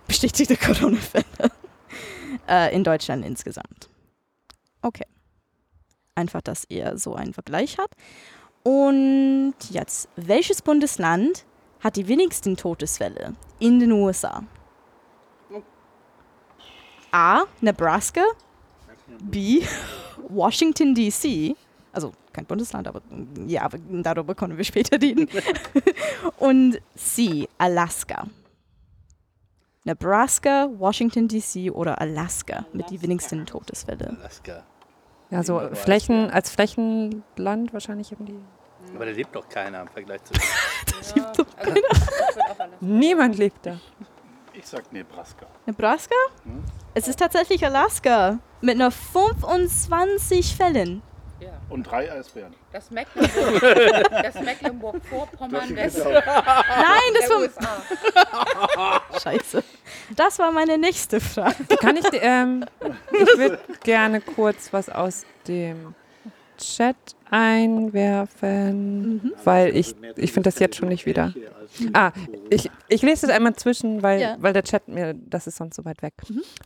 bestätigte 0.07 0.57
Corona-Fälle 0.57 1.51
äh, 2.49 2.75
in 2.75 2.83
Deutschland 2.85 3.25
insgesamt. 3.25 3.89
Okay. 4.83 5.07
Einfach, 6.15 6.43
dass 6.43 6.67
ihr 6.69 6.99
so 6.99 7.15
einen 7.15 7.33
Vergleich 7.33 7.79
habt. 7.79 7.95
Und 8.63 9.55
jetzt, 9.71 10.09
welches 10.17 10.63
Bundesland 10.63 11.45
hat 11.81 11.97
die 11.97 12.07
wenigsten 12.07 12.57
Todesfälle 12.57 13.35
in 13.59 13.81
den 13.81 13.93
USA? 13.93 14.45
A. 17.11 17.43
Nebraska. 17.61 18.23
B. 19.21 19.63
Washington, 20.29 20.95
D.C. 20.95 21.55
Also 21.93 22.13
kein 22.33 22.47
Bundesland, 22.47 22.89
aber 22.89 23.03
ja, 23.47 23.69
darüber 24.03 24.35
können 24.35 24.57
wir 24.57 24.65
später 24.65 25.01
reden. 25.01 25.29
Und 26.39 26.81
C. 26.97 27.49
Alaska. 27.59 28.27
Nebraska, 29.85 30.69
Washington, 30.79 31.27
D.C. 31.27 31.71
oder 31.71 32.01
Alaska 32.01 32.67
mit 32.73 32.91
die 32.91 33.03
wenigsten 33.03 33.45
Todesfälle. 33.47 34.17
Alaska. 34.21 34.63
ja, 35.31 35.43
so 35.43 35.55
Nebraska. 35.59 35.85
Flächen, 35.85 36.31
als 36.31 36.51
Flächenland 36.51 37.73
wahrscheinlich 37.73 38.13
haben 38.13 38.27
die. 38.27 38.39
Aber 38.95 39.07
da 39.07 39.11
lebt 39.13 39.35
doch 39.35 39.49
keiner 39.49 39.81
im 39.83 39.89
Vergleich 39.89 40.21
zu. 40.25 40.35
Niemand 42.81 43.39
lebt 43.39 43.67
da. 43.67 43.79
Ich 44.53 44.67
sag 44.67 44.93
Nebraska. 44.93 45.47
Nebraska? 45.67 46.15
Es 46.95 47.09
ist 47.09 47.19
tatsächlich 47.19 47.65
Alaska 47.65 48.39
mit 48.61 48.79
nur 48.79 48.91
25 48.91 50.55
Fällen. 50.57 51.03
Und 51.69 51.85
drei 51.85 52.11
Eisbären. 52.13 52.55
Das 52.73 52.91
Mecklenburg, 52.91 53.63
das 54.23 54.35
Mecklenburg-Vorpommern 54.43 55.75
des 55.75 55.99
Nein, 56.05 56.21
das 57.21 57.31
war 57.31 57.39
USA. 57.39 57.83
scheiße. 59.23 59.63
Das 60.17 60.39
war 60.39 60.53
meine 60.53 60.79
nächste 60.79 61.21
Frage. 61.21 61.65
Kann 61.81 61.97
ich, 61.97 62.05
ähm, 62.13 62.65
ich 63.13 63.39
würde 63.39 63.59
gerne 63.83 64.21
kurz 64.21 64.73
was 64.73 64.89
aus 64.89 65.25
dem 65.49 65.95
Chat 66.59 66.97
einwerfen, 67.31 69.33
weil 69.45 69.77
ich, 69.77 69.95
ich 70.17 70.33
finde 70.33 70.51
das 70.51 70.59
jetzt 70.59 70.77
schon 70.77 70.89
nicht 70.89 71.07
wieder. 71.07 71.33
Ah, 71.95 72.13
ich, 72.51 72.71
ich 72.89 73.03
lese 73.03 73.27
das 73.27 73.35
einmal 73.35 73.55
zwischen, 73.57 74.03
weil, 74.03 74.21
Ja. 74.21 74.37
weil 74.39 74.53
der 74.53 74.63
Chat 74.63 74.89
mir, 74.89 75.15
das 75.15 75.47
ist 75.47 75.57
sonst 75.57 75.77
so 75.77 75.85
weit 75.85 76.03
weg. 76.03 76.13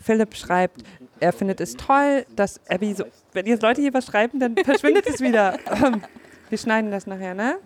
Philipp 0.03 0.35
schreibt, 0.35 0.83
er 1.21 1.33
findet 1.33 1.61
es 1.61 1.75
toll, 1.75 2.25
dass 2.35 2.61
Abby 2.69 2.95
so, 2.95 3.05
wenn 3.33 3.47
jetzt 3.47 3.62
Leute 3.62 3.81
hier 3.81 3.95
was 3.95 4.07
schreiben, 4.07 4.39
dann 4.41 4.57
verschwindet 4.57 5.07
es 5.07 5.21
wieder. 5.21 5.59
Ähm, 5.71 6.03
Wir 6.49 6.59
schneiden 6.59 6.91
das 6.91 7.07
nachher, 7.07 7.35
ne? 7.35 7.57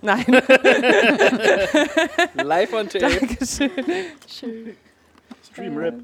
Nein. 0.00 0.24
Nein. 0.24 0.42
Live 2.34 2.72
on 2.72 2.88
tape. 2.88 3.06
Dankeschön. 3.08 4.76
Stream 5.52 5.76
Rip. 5.76 6.02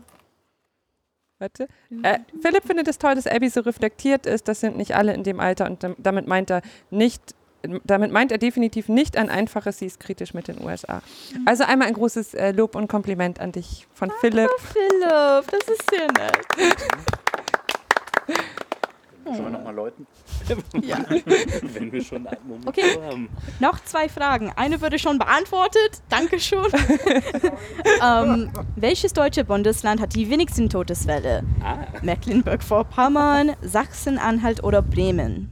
Warte. 1.40 1.68
Äh, 2.02 2.18
Philipp 2.42 2.64
findet 2.64 2.88
es 2.88 2.98
toll, 2.98 3.14
dass 3.14 3.26
Abby 3.26 3.48
so 3.48 3.60
reflektiert 3.60 4.26
ist. 4.26 4.48
Das 4.48 4.60
sind 4.60 4.76
nicht 4.76 4.94
alle 4.96 5.14
in 5.14 5.22
dem 5.22 5.38
Alter 5.40 5.66
und 5.66 5.82
dam- 5.84 5.94
damit 5.98 6.26
meint 6.26 6.50
er 6.50 6.62
nicht, 6.90 7.34
damit 7.84 8.12
meint 8.12 8.32
er 8.32 8.38
definitiv 8.38 8.88
nicht 8.88 9.16
ein 9.16 9.28
einfaches, 9.30 9.78
sie 9.78 9.86
ist 9.86 10.00
kritisch 10.00 10.34
mit 10.34 10.48
den 10.48 10.62
USA. 10.64 11.02
Also 11.46 11.64
einmal 11.64 11.88
ein 11.88 11.94
großes 11.94 12.34
äh, 12.34 12.52
Lob 12.52 12.74
und 12.74 12.88
Kompliment 12.88 13.40
an 13.40 13.52
dich 13.52 13.86
von 13.94 14.10
Philipp. 14.20 14.50
Philipp, 14.58 15.44
das 15.50 15.68
ist 15.68 15.90
sehr 15.90 16.06
nett. 16.06 16.46
Sollen 19.24 19.44
wir 19.44 19.50
nochmal 19.50 19.74
läuten? 19.74 20.06
Ja. 20.80 20.98
Wenn 21.62 21.92
wir 21.92 22.02
schon 22.02 22.26
einen 22.26 22.48
Moment 22.48 22.66
Okay. 22.68 22.96
haben. 23.02 23.28
Noch 23.60 23.84
zwei 23.84 24.08
Fragen. 24.08 24.50
Eine 24.56 24.80
wurde 24.80 24.98
schon 24.98 25.18
beantwortet. 25.18 26.00
Dankeschön. 26.08 26.64
ähm, 28.02 28.50
welches 28.76 29.12
deutsche 29.12 29.44
Bundesland 29.44 30.00
hat 30.00 30.14
die 30.14 30.30
wenigsten 30.30 30.70
Todesfälle? 30.70 31.42
Ah, 31.62 31.78
Mecklenburg-Vorpommern, 32.02 33.56
Sachsen-Anhalt 33.60 34.64
oder 34.64 34.80
Bremen? 34.80 35.50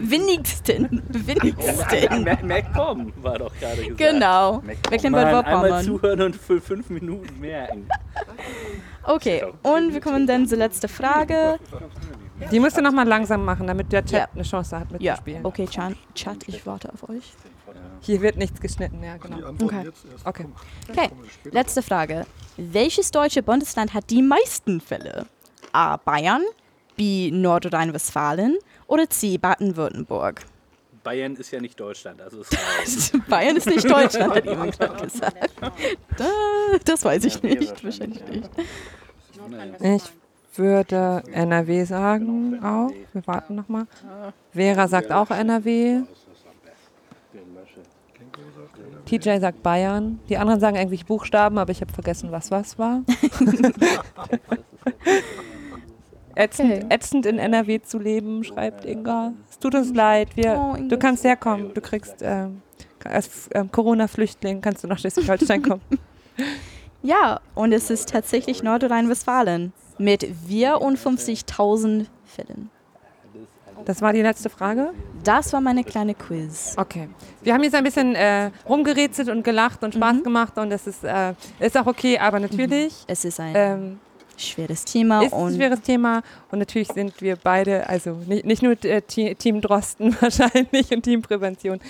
Wenigsten. 0.00 1.02
Mer- 2.24 2.38
MacPom 2.44 3.12
war 3.22 3.38
doch 3.38 3.52
gerade 3.58 3.76
gesagt. 3.82 3.98
Genau. 3.98 4.52
Mann, 4.52 4.62
einmal 4.62 4.76
Mecklenburg-Vorpommern. 4.90 5.84
zuhören 5.84 6.22
und 6.22 6.36
für 6.36 6.60
fünf 6.60 6.90
Minuten 6.90 7.40
merken. 7.40 7.88
Okay, 9.04 9.44
und 9.62 9.92
wir 9.94 10.00
kommen 10.00 10.26
dann 10.26 10.46
zur 10.46 10.58
letzten 10.58 10.88
Frage. 10.88 11.58
Die 12.52 12.60
musst 12.60 12.76
du 12.76 12.82
nochmal 12.82 13.06
langsam 13.06 13.44
machen, 13.44 13.66
damit 13.66 13.90
der 13.92 14.04
Chat 14.04 14.12
Ja. 14.20 14.28
eine 14.34 14.42
Chance 14.42 14.78
hat 14.78 14.88
Ja, 15.00 15.12
mitzuspielen. 15.12 15.44
okay, 15.44 15.66
Chan, 15.66 15.96
Chat, 16.14 16.46
ich 16.46 16.64
warte 16.66 16.92
auf 16.92 17.08
euch. 17.08 17.32
Hier 18.00 18.20
wird 18.22 18.36
nichts 18.36 18.60
geschnitten, 18.60 19.02
ja 19.02 19.16
genau. 19.16 19.48
Okay. 19.62 19.90
Okay. 20.24 20.46
Okay, 20.88 21.08
letzte 21.50 21.82
Frage. 21.82 22.26
Welches 22.56 23.10
deutsche 23.10 23.42
Bundesland 23.42 23.92
hat 23.94 24.08
die 24.10 24.22
meisten 24.22 24.80
Fälle? 24.80 25.26
A. 25.72 25.96
Bayern, 25.96 26.42
B. 26.96 27.30
Nordrhein-Westfalen 27.32 28.56
oder 28.88 29.08
C. 29.08 29.38
Baden-Württemberg? 29.38 30.44
Bayern 31.04 31.36
ist 31.36 31.52
ja 31.52 31.60
nicht 31.60 31.78
Deutschland, 31.78 32.20
also 32.20 32.40
ist. 32.84 33.12
Bayern 33.28 33.56
ist 33.56 33.66
nicht 33.66 33.88
Deutschland, 33.88 34.34
hat 34.34 34.44
jemand 34.44 34.78
gerade 34.78 35.04
gesagt. 35.06 35.52
Da, 36.16 36.26
das 36.84 37.04
weiß 37.04 37.24
ich 37.24 37.42
nicht, 37.42 37.84
wahrscheinlich 37.84 38.22
nicht. 38.26 38.50
Ich 39.80 40.02
würde 40.58 41.22
NRW 41.32 41.84
sagen 41.84 42.60
auch. 42.62 42.90
Wir 43.12 43.26
warten 43.26 43.54
nochmal. 43.54 43.86
Vera 44.52 44.88
sagt 44.88 45.12
auch 45.12 45.30
NRW. 45.30 46.02
TJ 49.06 49.38
sagt 49.38 49.62
Bayern. 49.62 50.18
Die 50.28 50.36
anderen 50.36 50.60
sagen 50.60 50.76
eigentlich 50.76 51.06
Buchstaben, 51.06 51.56
aber 51.58 51.70
ich 51.70 51.80
habe 51.80 51.92
vergessen, 51.92 52.30
was 52.32 52.50
was 52.50 52.78
war. 52.78 53.02
ätzend, 56.38 56.72
Okay. 56.72 56.86
ätzend 56.90 57.26
in 57.26 57.38
NRW 57.38 57.80
zu 57.82 57.98
leben, 57.98 58.44
schreibt 58.44 58.84
Inga. 58.84 59.32
Es 59.50 59.58
tut 59.58 59.74
uns 59.74 59.92
leid. 59.94 60.36
Wir, 60.36 60.58
Oh, 60.58 60.76
du 60.80 60.98
kannst 60.98 61.24
herkommen. 61.24 61.72
Du 61.74 61.80
kriegst 61.80 62.16
ähm, 62.22 62.62
als 63.04 63.48
ähm, 63.54 63.70
Corona-Flüchtling 63.70 64.60
kannst 64.60 64.82
du 64.84 64.88
nach 64.88 64.98
Schleswig-Holstein 64.98 65.62
kommen. 65.62 65.82
Ja, 67.00 67.38
und 67.54 67.72
es 67.72 67.90
ist 67.90 68.08
tatsächlich 68.08 68.64
Nordrhein-Westfalen 68.64 69.72
mit 69.98 70.24
54.000 70.24 72.06
Fällen. 72.24 72.70
Das 73.84 74.02
war 74.02 74.12
die 74.12 74.22
letzte 74.22 74.50
Frage. 74.50 74.90
Das 75.22 75.52
war 75.52 75.60
meine 75.60 75.84
kleine 75.84 76.14
Quiz. 76.14 76.74
Okay. 76.76 77.08
Wir 77.42 77.54
haben 77.54 77.62
jetzt 77.62 77.76
ein 77.76 77.84
bisschen 77.84 78.16
äh, 78.16 78.50
rumgerätselt 78.68 79.28
und 79.28 79.44
gelacht 79.44 79.82
und 79.84 79.94
Spaß 79.94 80.24
gemacht 80.24 80.58
und 80.58 80.70
das 80.70 80.88
ist, 80.88 81.04
äh, 81.04 81.34
ist 81.60 81.76
auch 81.78 81.86
okay, 81.86 82.18
aber 82.18 82.40
natürlich 82.40 82.92
Es 83.06 83.24
ist 83.24 83.38
ein 83.38 83.52
ähm, 83.54 84.00
schweres 84.38 84.84
Thema 84.84 85.22
ist 85.22 85.32
ein 85.32 85.38
und 85.40 85.54
schweres 85.54 85.80
Thema 85.82 86.22
und 86.50 86.58
natürlich 86.58 86.88
sind 86.88 87.20
wir 87.20 87.36
beide, 87.36 87.88
also 87.88 88.12
nicht, 88.26 88.44
nicht 88.44 88.62
nur 88.62 88.72
äh, 88.84 89.02
Te- 89.02 89.34
Team 89.34 89.60
Drosten 89.60 90.16
wahrscheinlich 90.20 90.90
und 90.92 91.02
Team 91.02 91.22
Prävention, 91.22 91.80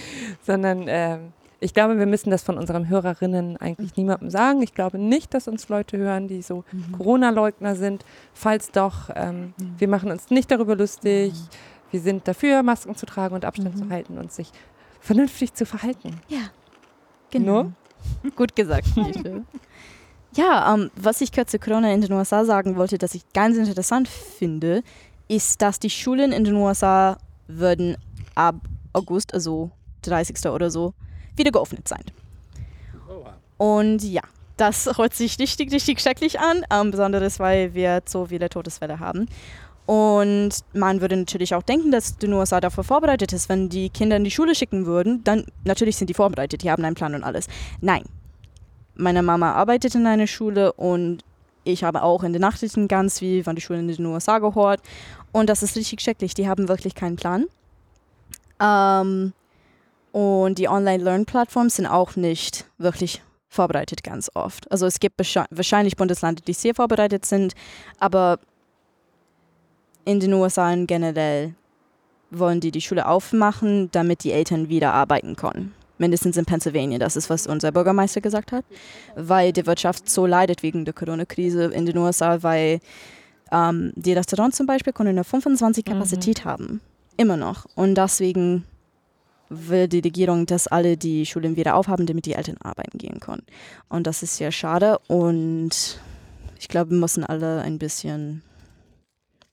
sondern 0.46 0.84
ähm, 0.88 1.32
ich 1.60 1.74
glaube, 1.74 1.98
wir 1.98 2.06
müssen 2.06 2.30
das 2.30 2.42
von 2.44 2.56
unseren 2.56 2.88
Hörerinnen 2.88 3.56
eigentlich 3.56 3.96
niemandem 3.96 4.30
sagen. 4.30 4.62
Ich 4.62 4.74
glaube 4.74 4.96
nicht, 4.96 5.34
dass 5.34 5.48
uns 5.48 5.68
Leute 5.68 5.98
hören, 5.98 6.28
die 6.28 6.40
so 6.40 6.62
Corona-Leugner 6.96 7.74
sind. 7.74 8.04
Falls 8.32 8.70
doch, 8.70 9.10
ähm, 9.16 9.54
wir 9.76 9.88
machen 9.88 10.12
uns 10.12 10.30
nicht 10.30 10.52
darüber 10.52 10.76
lustig. 10.76 11.32
Wir 11.90 12.00
sind 12.00 12.28
dafür, 12.28 12.62
Masken 12.62 12.94
zu 12.94 13.06
tragen 13.06 13.34
und 13.34 13.44
Abstand 13.44 13.76
zu 13.76 13.88
halten 13.90 14.18
und 14.18 14.30
sich 14.30 14.52
vernünftig 15.00 15.52
zu 15.54 15.66
verhalten. 15.66 16.20
Genau. 17.30 17.64
No? 17.64 17.72
Gut 18.36 18.54
gesagt, 18.54 18.86
Fiete. 18.86 19.42
Ja, 20.34 20.74
ähm, 20.74 20.90
was 20.96 21.20
ich 21.20 21.32
kurz 21.32 21.50
zu 21.50 21.58
Corona 21.58 21.92
in 21.92 22.00
den 22.00 22.12
USA 22.12 22.44
sagen 22.44 22.76
wollte, 22.76 22.98
das 22.98 23.14
ich 23.14 23.22
ganz 23.32 23.56
interessant 23.56 24.08
finde, 24.08 24.82
ist, 25.28 25.62
dass 25.62 25.78
die 25.78 25.90
Schulen 25.90 26.32
in 26.32 26.44
den 26.44 26.54
USA 26.54 27.16
würden 27.46 27.96
ab 28.34 28.56
August, 28.92 29.34
also 29.34 29.70
30. 30.02 30.46
oder 30.50 30.70
so, 30.70 30.94
wieder 31.36 31.50
geöffnet 31.50 31.88
sein. 31.88 32.04
Und 33.56 34.04
ja, 34.04 34.22
das 34.56 34.86
hört 34.96 35.14
sich 35.14 35.38
richtig, 35.38 35.72
richtig 35.72 36.00
schrecklich 36.00 36.38
an, 36.40 36.64
ähm, 36.70 36.90
besonders 36.90 37.38
weil 37.40 37.74
wir 37.74 38.02
so 38.06 38.26
viele 38.26 38.48
Todesfälle 38.48 39.00
haben. 39.00 39.28
Und 39.86 40.50
man 40.74 41.00
würde 41.00 41.16
natürlich 41.16 41.54
auch 41.54 41.62
denken, 41.62 41.90
dass 41.90 42.18
die 42.18 42.28
USA 42.28 42.60
dafür 42.60 42.84
vorbereitet 42.84 43.32
ist. 43.32 43.48
Wenn 43.48 43.70
die 43.70 43.88
Kinder 43.88 44.16
in 44.16 44.24
die 44.24 44.30
Schule 44.30 44.54
schicken 44.54 44.84
würden, 44.84 45.24
dann 45.24 45.46
natürlich 45.64 45.96
sind 45.96 46.10
die 46.10 46.14
vorbereitet, 46.14 46.62
die 46.62 46.70
haben 46.70 46.84
einen 46.84 46.94
Plan 46.94 47.14
und 47.14 47.24
alles. 47.24 47.46
Nein. 47.80 48.02
Meine 48.98 49.22
Mama 49.22 49.52
arbeitet 49.52 49.94
in 49.94 50.06
einer 50.06 50.26
Schule 50.26 50.72
und 50.72 51.22
ich 51.64 51.84
habe 51.84 52.02
auch 52.02 52.22
in 52.24 52.32
den 52.32 52.42
Nachrichten 52.42 52.88
ganz 52.88 53.20
viel 53.20 53.44
von 53.44 53.54
den 53.54 53.60
Schulen 53.60 53.88
in 53.88 53.96
den 53.96 54.06
USA 54.06 54.38
gehört. 54.38 54.80
Und 55.32 55.48
das 55.48 55.62
ist 55.62 55.76
richtig 55.76 56.00
schrecklich. 56.00 56.34
Die 56.34 56.48
haben 56.48 56.68
wirklich 56.68 56.94
keinen 56.94 57.16
Plan. 57.16 57.46
Ähm, 58.60 59.32
und 60.12 60.58
die 60.58 60.68
Online-Learn-Plattformen 60.68 61.70
sind 61.70 61.86
auch 61.86 62.16
nicht 62.16 62.66
wirklich 62.78 63.22
vorbereitet 63.48 64.02
ganz 64.02 64.30
oft. 64.34 64.70
Also 64.70 64.86
es 64.86 64.98
gibt 64.98 65.18
wahrscheinlich 65.18 65.96
Bundesländer, 65.96 66.42
die 66.46 66.52
sehr 66.52 66.74
vorbereitet 66.74 67.24
sind, 67.24 67.54
aber 67.98 68.40
in 70.04 70.20
den 70.20 70.32
USA 70.32 70.74
generell 70.74 71.54
wollen 72.30 72.60
die 72.60 72.72
die 72.72 72.80
Schule 72.80 73.06
aufmachen, 73.06 73.90
damit 73.92 74.24
die 74.24 74.32
Eltern 74.32 74.68
wieder 74.68 74.92
arbeiten 74.92 75.36
können. 75.36 75.74
Mindestens 75.98 76.36
in 76.36 76.44
Pennsylvania, 76.44 76.98
das 76.98 77.16
ist, 77.16 77.28
was 77.28 77.46
unser 77.46 77.72
Bürgermeister 77.72 78.20
gesagt 78.20 78.52
hat, 78.52 78.64
weil 79.16 79.52
die 79.52 79.66
Wirtschaft 79.66 80.08
so 80.08 80.26
leidet 80.26 80.62
wegen 80.62 80.84
der 80.84 80.94
Corona-Krise 80.94 81.64
in 81.66 81.86
den 81.86 81.96
USA, 81.98 82.42
weil 82.42 82.80
ähm, 83.50 83.92
die 83.96 84.12
Restaurants 84.12 84.56
zum 84.56 84.66
Beispiel 84.66 84.92
können 84.92 85.14
nur 85.16 85.24
25 85.24 85.84
Kapazität 85.84 86.44
haben, 86.44 86.80
immer 87.16 87.36
noch. 87.36 87.66
Und 87.74 87.96
deswegen 87.96 88.64
will 89.48 89.88
die 89.88 90.00
Regierung, 90.00 90.44
dass 90.46 90.66
alle 90.66 90.96
die 90.96 91.24
Schulen 91.26 91.56
wieder 91.56 91.74
aufhaben, 91.74 92.06
damit 92.06 92.26
die 92.26 92.34
Eltern 92.34 92.58
arbeiten 92.60 92.98
gehen 92.98 93.18
können. 93.18 93.42
Und 93.88 94.06
das 94.06 94.22
ist 94.22 94.36
sehr 94.36 94.52
schade 94.52 94.98
und 95.08 95.98
ich 96.60 96.68
glaube, 96.68 96.90
wir 96.90 96.98
müssen 96.98 97.24
alle 97.24 97.62
ein 97.62 97.78
bisschen 97.78 98.42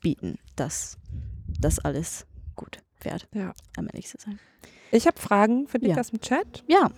bieten, 0.02 0.38
dass 0.56 0.98
das 1.60 1.80
alles 1.80 2.26
gut 2.56 2.80
wird, 3.02 3.28
Ja. 3.34 3.54
am 3.78 3.88
ehrlich 3.88 4.08
zu 4.08 4.18
sein. 4.20 4.40
Ich 4.92 5.08
habe 5.08 5.20
Fragen 5.20 5.68
für 5.68 5.80
dich 5.80 5.90
Ja. 5.90 6.00
aus 6.00 6.12
dem 6.12 6.22
Chat. 6.22 6.64
Ja, 6.68 6.90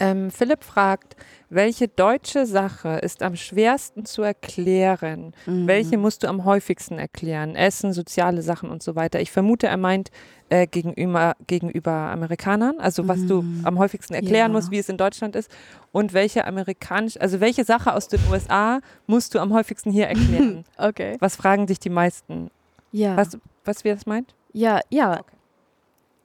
Ähm, 0.00 0.32
Philipp 0.32 0.64
fragt, 0.64 1.14
welche 1.48 1.86
deutsche 1.86 2.44
Sache 2.44 2.98
ist 3.02 3.22
am 3.22 3.36
schwersten 3.36 4.04
zu 4.04 4.22
erklären? 4.22 5.32
Mhm. 5.46 5.68
Welche 5.68 5.96
musst 5.96 6.24
du 6.24 6.26
am 6.28 6.44
häufigsten 6.44 6.98
erklären? 6.98 7.54
Essen, 7.54 7.92
soziale 7.92 8.42
Sachen 8.42 8.68
und 8.70 8.82
so 8.82 8.96
weiter. 8.96 9.20
Ich 9.20 9.30
vermute, 9.30 9.68
er 9.68 9.76
meint 9.76 10.10
äh, 10.48 10.66
gegenüber, 10.66 11.34
gegenüber 11.46 11.92
Amerikanern, 11.92 12.80
also 12.80 13.06
was 13.06 13.26
du 13.26 13.42
Mhm. 13.42 13.60
am 13.64 13.78
häufigsten 13.78 14.14
erklären 14.14 14.50
Ja. 14.50 14.56
musst, 14.58 14.72
wie 14.72 14.78
es 14.78 14.88
in 14.88 14.96
Deutschland 14.96 15.36
ist. 15.36 15.48
Und 15.92 16.12
welche 16.14 16.46
amerikanisch, 16.46 17.16
also 17.20 17.38
welche 17.38 17.62
Sache 17.64 17.94
aus 17.94 18.08
den 18.08 18.20
USA 18.28 18.80
musst 19.06 19.36
du 19.36 19.38
am 19.38 19.52
häufigsten 19.52 19.92
hier 19.92 20.08
erklären? 20.08 20.64
Okay. 20.78 21.16
was 21.20 21.36
fragen 21.36 21.68
dich 21.68 21.78
die 21.78 21.90
meisten? 21.90 22.50
Ja. 22.90 23.16
Was, 23.16 23.38
was 23.64 23.84
wir 23.84 23.94
das 23.94 24.04
meint? 24.06 24.34
Ja, 24.52 24.80
ja. 24.90 25.20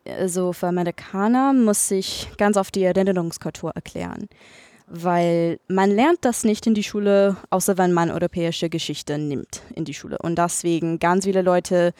Also 0.10 0.53
für 0.53 0.68
Amerikaner 0.68 1.53
muss 1.53 1.89
ich 1.91 2.30
ganz 2.38 2.58
oft 2.58 2.74
die 2.76 2.84
Erinnerungskultur 2.84 3.72
erklären. 3.72 4.28
Weil 4.88 5.60
man 5.68 5.91
lernt 5.91 6.20
das 6.22 6.43
nicht 6.43 6.66
in 6.66 6.74
die 6.74 6.84
Schule, 6.84 7.36
außer 7.49 7.78
wenn 7.78 7.91
man 7.91 8.10
europäische 8.10 8.70
Geschichte 8.70 9.18
nimmt 9.18 9.62
in 9.76 9.84
die 9.84 9.93
Schule. 9.93 10.18
Und 10.20 10.38
deswegen 10.38 10.99
ganz 10.99 11.26
viele 11.26 11.41
Leute 11.41 11.93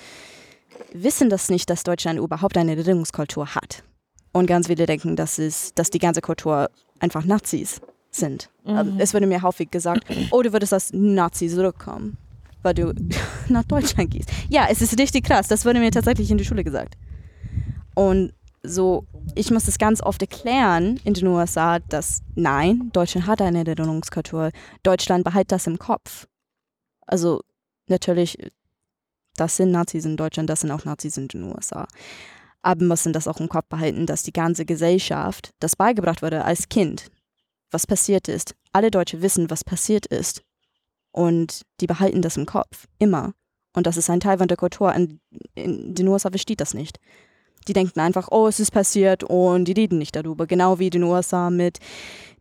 wissen 0.94 1.30
das 1.30 1.50
nicht, 1.50 1.70
dass 1.70 1.84
Deutschland 1.84 2.20
überhaupt 2.20 2.58
eine 2.58 2.72
Erinnerungskultur 2.72 3.56
hat. 3.56 3.84
Und 4.32 4.46
ganz 4.48 4.68
viele 4.68 4.86
denken, 4.86 5.16
dass, 5.16 5.38
es, 5.38 5.74
dass 5.74 5.90
die 5.90 6.00
ganze 6.00 6.22
Kultur 6.22 6.70
einfach 7.00 7.26
Nazis 7.26 7.82
sind. 8.12 8.50
Also 8.66 8.92
Es 8.98 9.14
wurde 9.14 9.28
mir 9.28 9.42
häufig 9.42 9.72
gesagt, 9.72 10.06
oh, 10.32 10.42
du 10.42 10.54
würdest 10.54 10.74
als 10.74 10.94
Nazi 10.94 11.48
zurückkommen, 11.48 12.18
weil 12.62 12.74
du 12.74 12.94
nach 13.50 13.64
Deutschland 13.64 14.12
gehst. 14.12 14.30
Ja, 14.50 14.68
es 14.70 14.82
ist 14.82 14.98
richtig 15.00 15.26
krass. 15.26 15.48
Das 15.48 15.66
wurde 15.66 15.80
mir 15.80 15.92
tatsächlich 15.92 16.32
in 16.32 16.38
der 16.38 16.46
Schule 16.46 16.64
gesagt. 16.64 16.96
Und 17.98 18.32
so, 18.62 19.08
ich 19.34 19.50
muss 19.50 19.66
das 19.66 19.80
ganz 19.80 20.04
oft 20.04 20.22
erklären 20.22 21.00
in 21.04 21.16
den 21.16 21.26
USA, 21.26 21.80
dass 21.80 22.22
nein, 22.36 22.92
Deutschland 22.94 23.26
hat 23.26 23.42
eine 23.42 23.66
Erinnerungskultur. 23.66 24.52
Deutschland 24.84 25.24
behält 25.24 25.52
das 25.52 25.66
im 25.66 25.80
Kopf. 25.80 26.28
Also 27.08 27.42
natürlich, 27.88 28.38
das 29.36 29.58
sind 29.58 29.72
Nazis 29.72 30.06
in 30.06 30.16
Deutschland, 30.16 30.48
das 30.48 30.62
sind 30.62 30.70
auch 30.70 30.86
Nazis 30.86 31.18
in 31.18 31.28
den 31.28 31.42
USA. 31.46 31.88
Aber 32.62 32.86
müssen 32.86 33.14
das 33.14 33.28
auch 33.28 33.40
im 33.40 33.50
Kopf 33.50 33.66
behalten, 33.68 34.06
dass 34.06 34.22
die 34.22 34.34
ganze 34.34 34.64
Gesellschaft 34.64 35.50
das 35.60 35.76
beigebracht 35.76 36.22
wurde 36.22 36.46
als 36.46 36.70
Kind, 36.70 37.10
was 37.72 37.88
passiert 37.88 38.28
ist. 38.28 38.54
Alle 38.74 38.92
Deutsche 38.92 39.24
wissen, 39.24 39.50
was 39.50 39.64
passiert 39.64 40.06
ist. 40.06 40.44
Und 41.10 41.64
die 41.82 41.88
behalten 41.88 42.22
das 42.22 42.38
im 42.38 42.46
Kopf, 42.46 42.86
immer. 43.00 43.34
Und 43.74 43.88
das 43.88 43.98
ist 43.98 44.12
ein 44.12 44.20
Teil 44.20 44.38
von 44.38 44.48
der 44.48 44.58
Kultur. 44.58 44.94
In, 44.94 45.20
in 45.56 45.96
den 45.96 46.08
USA 46.08 46.30
versteht 46.30 46.62
das 46.62 46.76
nicht. 46.76 47.00
Die 47.68 47.74
denken 47.74 48.00
einfach, 48.00 48.30
oh, 48.32 48.48
es 48.48 48.60
ist 48.60 48.72
passiert 48.72 49.24
und 49.24 49.66
die 49.66 49.74
reden 49.74 49.98
nicht 49.98 50.16
darüber. 50.16 50.48
Genau 50.48 50.80
wie 50.80 50.86
in 50.86 50.92
den 50.92 51.04
USA 51.04 51.50
mit 51.50 51.80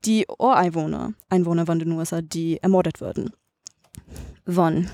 die 0.05 0.27
Ureinwohner, 0.39 1.15
Einwohner 1.29 1.67
von 1.67 1.79
den 1.79 1.93
USA, 1.93 2.23
die 2.23 2.63
ermordet 2.63 3.01
wurden. 3.01 3.33
Von 4.47 4.89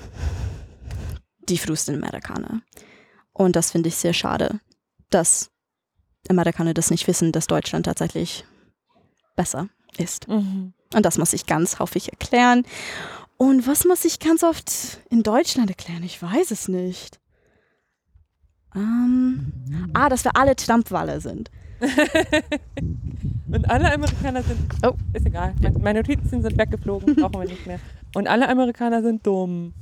die 1.49 1.59
frühesten 1.59 1.97
Amerikaner. 1.97 2.62
Und 3.33 3.57
das 3.57 3.70
finde 3.72 3.89
ich 3.89 3.97
sehr 3.97 4.12
schade, 4.12 4.61
dass 5.11 5.51
Amerikaner 6.28 6.74
das 6.74 6.91
nicht 6.91 7.07
wissen, 7.09 7.33
dass 7.33 7.47
Deutschland 7.47 7.87
tatsächlich 7.87 8.45
besser 9.37 9.68
ist. 9.99 10.28
Mhm. 10.28 10.72
Und 10.95 11.07
das 11.07 11.18
muss 11.18 11.33
ich 11.33 11.47
ganz 11.47 11.78
häufig 11.78 12.11
erklären. 12.11 12.64
Und 13.37 13.66
was 13.66 13.85
muss 13.85 14.05
ich 14.05 14.18
ganz 14.20 14.45
oft 14.45 15.01
in 15.11 15.22
Deutschland 15.22 15.68
erklären? 15.68 16.05
Ich 16.05 16.22
weiß 16.22 16.51
es 16.51 16.68
nicht. 16.68 17.18
Ähm, 18.75 19.53
ah, 19.95 20.09
dass 20.09 20.25
wir 20.25 20.37
alle 20.37 20.57
Trump-Waller 20.57 21.20
sind. 21.20 21.51
Und 23.53 23.68
alle 23.70 23.93
Amerikaner 23.93 24.43
sind. 24.43 24.59
Oh. 24.87 24.95
ist 25.12 25.27
egal. 25.27 25.55
Meine, 25.81 26.01
Notizen 26.01 26.43
sind 26.43 26.57
weggeflogen, 26.57 27.16
brauchen 27.16 27.41
wir 27.41 27.49
nicht 27.49 27.66
mehr. 27.66 27.81
Und 28.14 28.29
alle 28.29 28.49
Amerikaner 28.49 29.03
sind 29.03 29.27
dumm. 29.27 29.75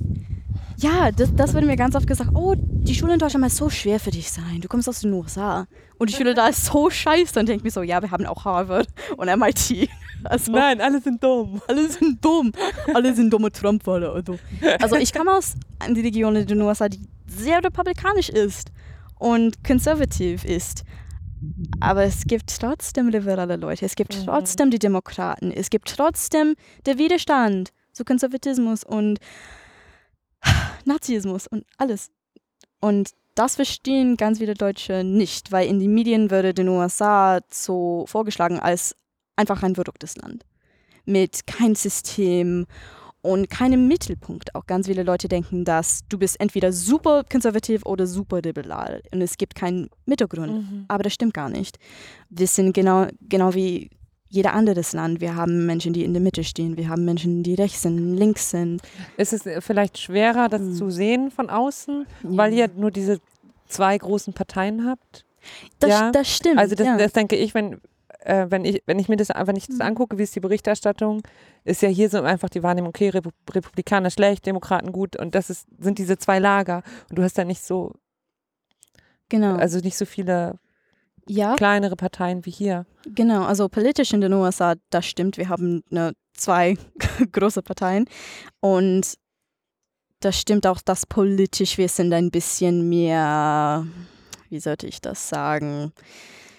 Ja, 0.77 1.11
das, 1.11 1.33
das 1.35 1.53
wurde 1.53 1.67
mir 1.67 1.75
ganz 1.75 1.95
oft 1.95 2.07
gesagt. 2.07 2.31
Oh, 2.33 2.55
die 2.57 2.95
Schule 2.95 3.13
in 3.13 3.19
Deutschland 3.19 3.43
muss 3.43 3.55
so 3.55 3.69
schwer 3.69 3.99
für 3.99 4.09
dich 4.09 4.31
sein. 4.31 4.61
Du 4.61 4.67
kommst 4.67 4.89
aus 4.89 5.01
den 5.01 5.13
USA. 5.13 5.67
Und 5.99 6.09
die 6.09 6.15
Schule 6.15 6.33
da 6.33 6.47
ist 6.47 6.65
so 6.65 6.89
scheiße. 6.89 7.39
Und 7.39 7.47
denke 7.47 7.59
ich 7.59 7.63
mir 7.63 7.71
so, 7.71 7.83
ja, 7.83 8.01
wir 8.01 8.09
haben 8.09 8.25
auch 8.25 8.43
Harvard 8.45 8.87
und 9.17 9.27
MIT. 9.39 9.89
Also, 10.23 10.51
Nein, 10.51 10.79
alle 10.81 11.01
sind 11.01 11.23
dumm. 11.23 11.63
alle 11.67 11.89
sind 11.89 12.23
dumm. 12.23 12.51
Alle 12.93 13.11
sind 13.15 13.33
dumme 13.33 13.51
Trump-Waller. 13.51 14.13
Also. 14.13 14.37
also 14.79 14.95
ich 14.97 15.11
komme 15.11 15.31
aus 15.31 15.55
einer 15.79 15.95
Region 15.95 16.35
in 16.35 16.45
den 16.45 16.61
USA, 16.61 16.87
die 16.87 16.99
sehr 17.31 17.63
republikanisch 17.63 18.29
ist 18.29 18.71
und 19.19 19.63
konservativ 19.63 20.43
ist. 20.45 20.83
Aber 21.79 22.03
es 22.03 22.23
gibt 22.25 22.59
trotzdem 22.59 23.09
liberale 23.09 23.55
Leute. 23.55 23.85
Es 23.85 23.95
gibt 23.95 24.15
Mhm. 24.17 24.25
trotzdem 24.25 24.69
die 24.71 24.79
Demokraten. 24.79 25.51
Es 25.51 25.69
gibt 25.69 25.89
trotzdem 25.95 26.55
der 26.85 26.97
Widerstand 26.97 27.71
zu 27.93 28.03
Konservatismus 28.05 28.83
und 28.83 29.19
Nazismus 30.85 31.47
und 31.47 31.65
alles. 31.77 32.11
Und 32.79 33.11
das 33.35 33.55
verstehen 33.55 34.17
ganz 34.17 34.39
viele 34.39 34.53
Deutsche 34.55 35.03
nicht, 35.03 35.51
weil 35.51 35.67
in 35.67 35.79
den 35.79 35.93
Medien 35.93 36.31
würde 36.31 36.53
den 36.53 36.67
USA 36.67 37.39
so 37.49 38.05
vorgeschlagen 38.07 38.59
als 38.59 38.95
einfach 39.35 39.63
ein 39.63 39.75
verrücktes 39.75 40.17
Land. 40.17 40.45
Mit 41.05 41.47
kein 41.47 41.75
System 41.75 42.65
und 43.21 43.49
keinem 43.49 43.87
Mittelpunkt. 43.87 44.55
Auch 44.55 44.65
ganz 44.65 44.87
viele 44.87 45.03
Leute 45.03 45.27
denken, 45.27 45.63
dass 45.63 46.01
du 46.09 46.17
bist 46.17 46.39
entweder 46.39 46.71
super 46.71 47.23
konservativ 47.29 47.85
oder 47.85 48.07
super 48.07 48.41
liberal 48.41 49.01
und 49.11 49.21
es 49.21 49.37
gibt 49.37 49.55
keinen 49.55 49.89
Mittelgrund. 50.05 50.53
Mhm. 50.53 50.85
Aber 50.87 51.03
das 51.03 51.13
stimmt 51.13 51.33
gar 51.33 51.49
nicht. 51.49 51.77
Wir 52.29 52.47
sind 52.47 52.73
genau, 52.73 53.07
genau 53.29 53.53
wie 53.53 53.89
jeder 54.29 54.53
anderes 54.53 54.93
Land. 54.93 55.19
Wir 55.19 55.35
haben 55.35 55.65
Menschen, 55.65 55.91
die 55.93 56.03
in 56.05 56.13
der 56.13 56.21
Mitte 56.21 56.43
stehen. 56.43 56.77
Wir 56.77 56.87
haben 56.87 57.03
Menschen, 57.03 57.43
die 57.43 57.53
rechts 57.53 57.81
sind, 57.81 58.15
links 58.15 58.49
sind. 58.49 58.81
Ist 59.17 59.33
es 59.33 59.45
äh, 59.45 59.59
vielleicht 59.59 59.97
schwerer, 59.97 60.47
das 60.47 60.61
Hm. 60.61 60.73
zu 60.73 60.89
sehen 60.89 61.31
von 61.31 61.49
außen, 61.49 62.07
weil 62.23 62.53
ihr 62.53 62.69
nur 62.75 62.91
diese 62.91 63.19
zwei 63.67 63.97
großen 63.97 64.33
Parteien 64.33 64.85
habt? 64.87 65.25
Das, 65.79 65.89
Ja, 65.89 66.11
das 66.11 66.33
stimmt. 66.33 66.59
Also 66.59 66.75
das, 66.75 66.87
ja. 66.87 66.97
das 66.97 67.11
denke 67.11 67.35
ich, 67.35 67.53
wenn, 67.53 67.81
äh, 68.21 68.47
wenn 68.49 68.65
ich, 68.65 68.83
wenn 68.85 68.99
ich 68.99 69.09
mir 69.09 69.17
das, 69.17 69.29
wenn 69.29 69.55
ich 69.55 69.67
das 69.67 69.77
Mhm. 69.77 69.81
angucke, 69.81 70.17
wie 70.17 70.23
ist 70.23 70.35
die 70.35 70.39
Berichterstattung, 70.39 71.21
ist 71.63 71.81
ja 71.81 71.89
hier 71.89 72.09
so 72.09 72.21
einfach 72.21 72.49
die 72.49 72.63
Wahrnehmung, 72.63 72.89
okay, 72.89 73.09
Repu 73.09 73.29
Republikaner 73.51 74.09
schlecht, 74.09 74.45
Demokraten 74.45 74.91
gut 74.91 75.15
und 75.15 75.35
das 75.35 75.49
ist, 75.49 75.67
sind 75.79 75.97
diese 75.97 76.17
zwei 76.17 76.39
Lager 76.39 76.83
und 77.09 77.17
du 77.17 77.23
hast 77.23 77.37
da 77.37 77.43
nicht 77.43 77.63
so, 77.63 77.93
genau. 79.29 79.55
also 79.55 79.79
nicht 79.79 79.97
so 79.97 80.05
viele 80.05 80.59
ja, 81.27 81.55
kleinere 81.55 81.95
Parteien 81.95 82.45
wie 82.45 82.51
hier. 82.51 82.85
genau. 83.05 83.43
Also 83.43 83.69
politisch 83.69 84.13
in 84.13 84.21
den 84.21 84.33
USA, 84.33 84.75
das 84.89 85.05
stimmt. 85.05 85.37
Wir 85.37 85.49
haben 85.49 85.83
ne, 85.89 86.13
zwei 86.33 86.77
große 87.31 87.61
Parteien. 87.61 88.05
Und 88.59 89.15
das 90.19 90.39
stimmt 90.39 90.67
auch, 90.67 90.81
dass 90.81 91.05
politisch 91.05 91.77
wir 91.77 91.89
sind 91.89 92.13
ein 92.13 92.31
bisschen 92.31 92.89
mehr, 92.89 93.85
wie 94.49 94.59
sollte 94.59 94.87
ich 94.87 95.01
das 95.01 95.29
sagen, 95.29 95.93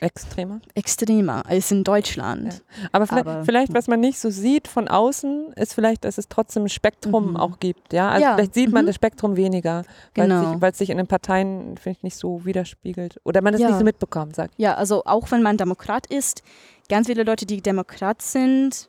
Extremer. 0.02 0.60
extremer 0.74 1.46
als 1.46 1.70
in 1.70 1.84
Deutschland. 1.84 2.62
Aber 2.92 3.06
vielleicht, 3.06 3.26
Aber- 3.26 3.44
vielleicht, 3.44 3.72
was 3.72 3.86
man 3.88 4.00
nicht 4.00 4.18
so 4.18 4.30
sieht 4.30 4.68
von 4.68 4.88
außen, 4.88 5.52
ist 5.54 5.74
vielleicht, 5.74 6.04
dass 6.04 6.18
es 6.18 6.28
trotzdem 6.28 6.64
ein 6.64 6.68
Spektrum 6.68 7.30
Mhm. 7.30 7.36
auch 7.36 7.60
gibt. 7.60 7.92
Ja, 7.92 8.10
also 8.10 8.22
Ja, 8.24 8.34
vielleicht 8.34 8.54
sieht 8.54 8.72
man 8.72 8.84
mhm. 8.84 8.86
das 8.88 8.96
Spektrum 8.96 9.36
weniger, 9.36 9.84
weil 10.16 10.30
es 10.30 10.38
Genau. 10.40 10.52
sich, 10.52 10.62
es 10.62 10.78
sich 10.78 10.90
in 10.90 10.96
den 10.98 11.06
Parteien 11.06 11.76
vielleicht 11.78 12.02
nicht 12.04 12.16
so 12.16 12.44
widerspiegelt 12.44 13.20
oder 13.24 13.40
man 13.42 13.54
es 13.54 13.60
Ja. 13.60 13.68
nicht 13.68 13.78
so 13.78 13.84
mitbekommt, 13.84 14.34
sagt. 14.36 14.54
Ja, 14.56 14.74
also 14.74 15.04
auch 15.04 15.30
wenn 15.30 15.42
man 15.42 15.56
Demokrat 15.56 16.06
ist, 16.08 16.42
ganz 16.88 17.06
viele 17.06 17.22
Leute, 17.22 17.46
die 17.46 17.60
Demokrat 17.62 18.20
sind, 18.22 18.88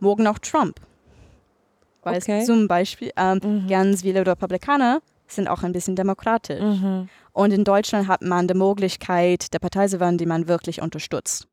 mögen 0.00 0.26
auch 0.26 0.38
Trump. 0.38 0.80
Weil 2.02 2.16
Okay. 2.18 2.44
zum 2.44 2.68
Beispiel 2.68 3.10
ähm, 3.16 3.40
Mhm. 3.42 3.68
ganz 3.68 4.02
viele 4.02 4.24
Republikaner 4.26 5.00
sind 5.32 5.48
auch 5.48 5.62
ein 5.62 5.72
bisschen 5.72 5.96
demokratisch. 5.96 6.60
Mhm. 6.60 7.08
Und 7.32 7.52
in 7.52 7.64
Deutschland 7.64 8.08
hat 8.08 8.22
man 8.22 8.48
die 8.48 8.54
Möglichkeit, 8.54 9.52
der 9.52 9.58
Partei 9.58 9.86
zu 9.88 10.00
wählen, 10.00 10.18
die 10.18 10.26
man 10.26 10.48
wirklich 10.48 10.82
unterstützt. 10.82 11.48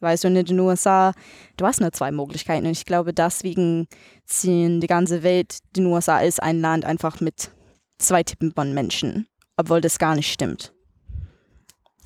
Weißt 0.00 0.24
du, 0.24 0.28
in 0.28 0.34
den 0.34 0.58
USA, 0.58 1.12
du 1.56 1.66
hast 1.66 1.80
nur 1.80 1.92
zwei 1.92 2.10
Möglichkeiten. 2.10 2.66
Und 2.66 2.72
ich 2.72 2.86
glaube, 2.86 3.12
deswegen 3.12 3.86
ziehen 4.24 4.80
die 4.80 4.86
ganze 4.86 5.22
Welt, 5.22 5.58
die 5.76 5.82
USA 5.82 6.20
ist 6.20 6.42
ein 6.42 6.60
Land 6.60 6.84
einfach 6.84 7.20
mit 7.20 7.50
zwei 7.98 8.22
Typen 8.22 8.52
von 8.52 8.72
Menschen, 8.72 9.26
obwohl 9.56 9.80
das 9.80 9.98
gar 9.98 10.14
nicht 10.14 10.32
stimmt. 10.32 10.72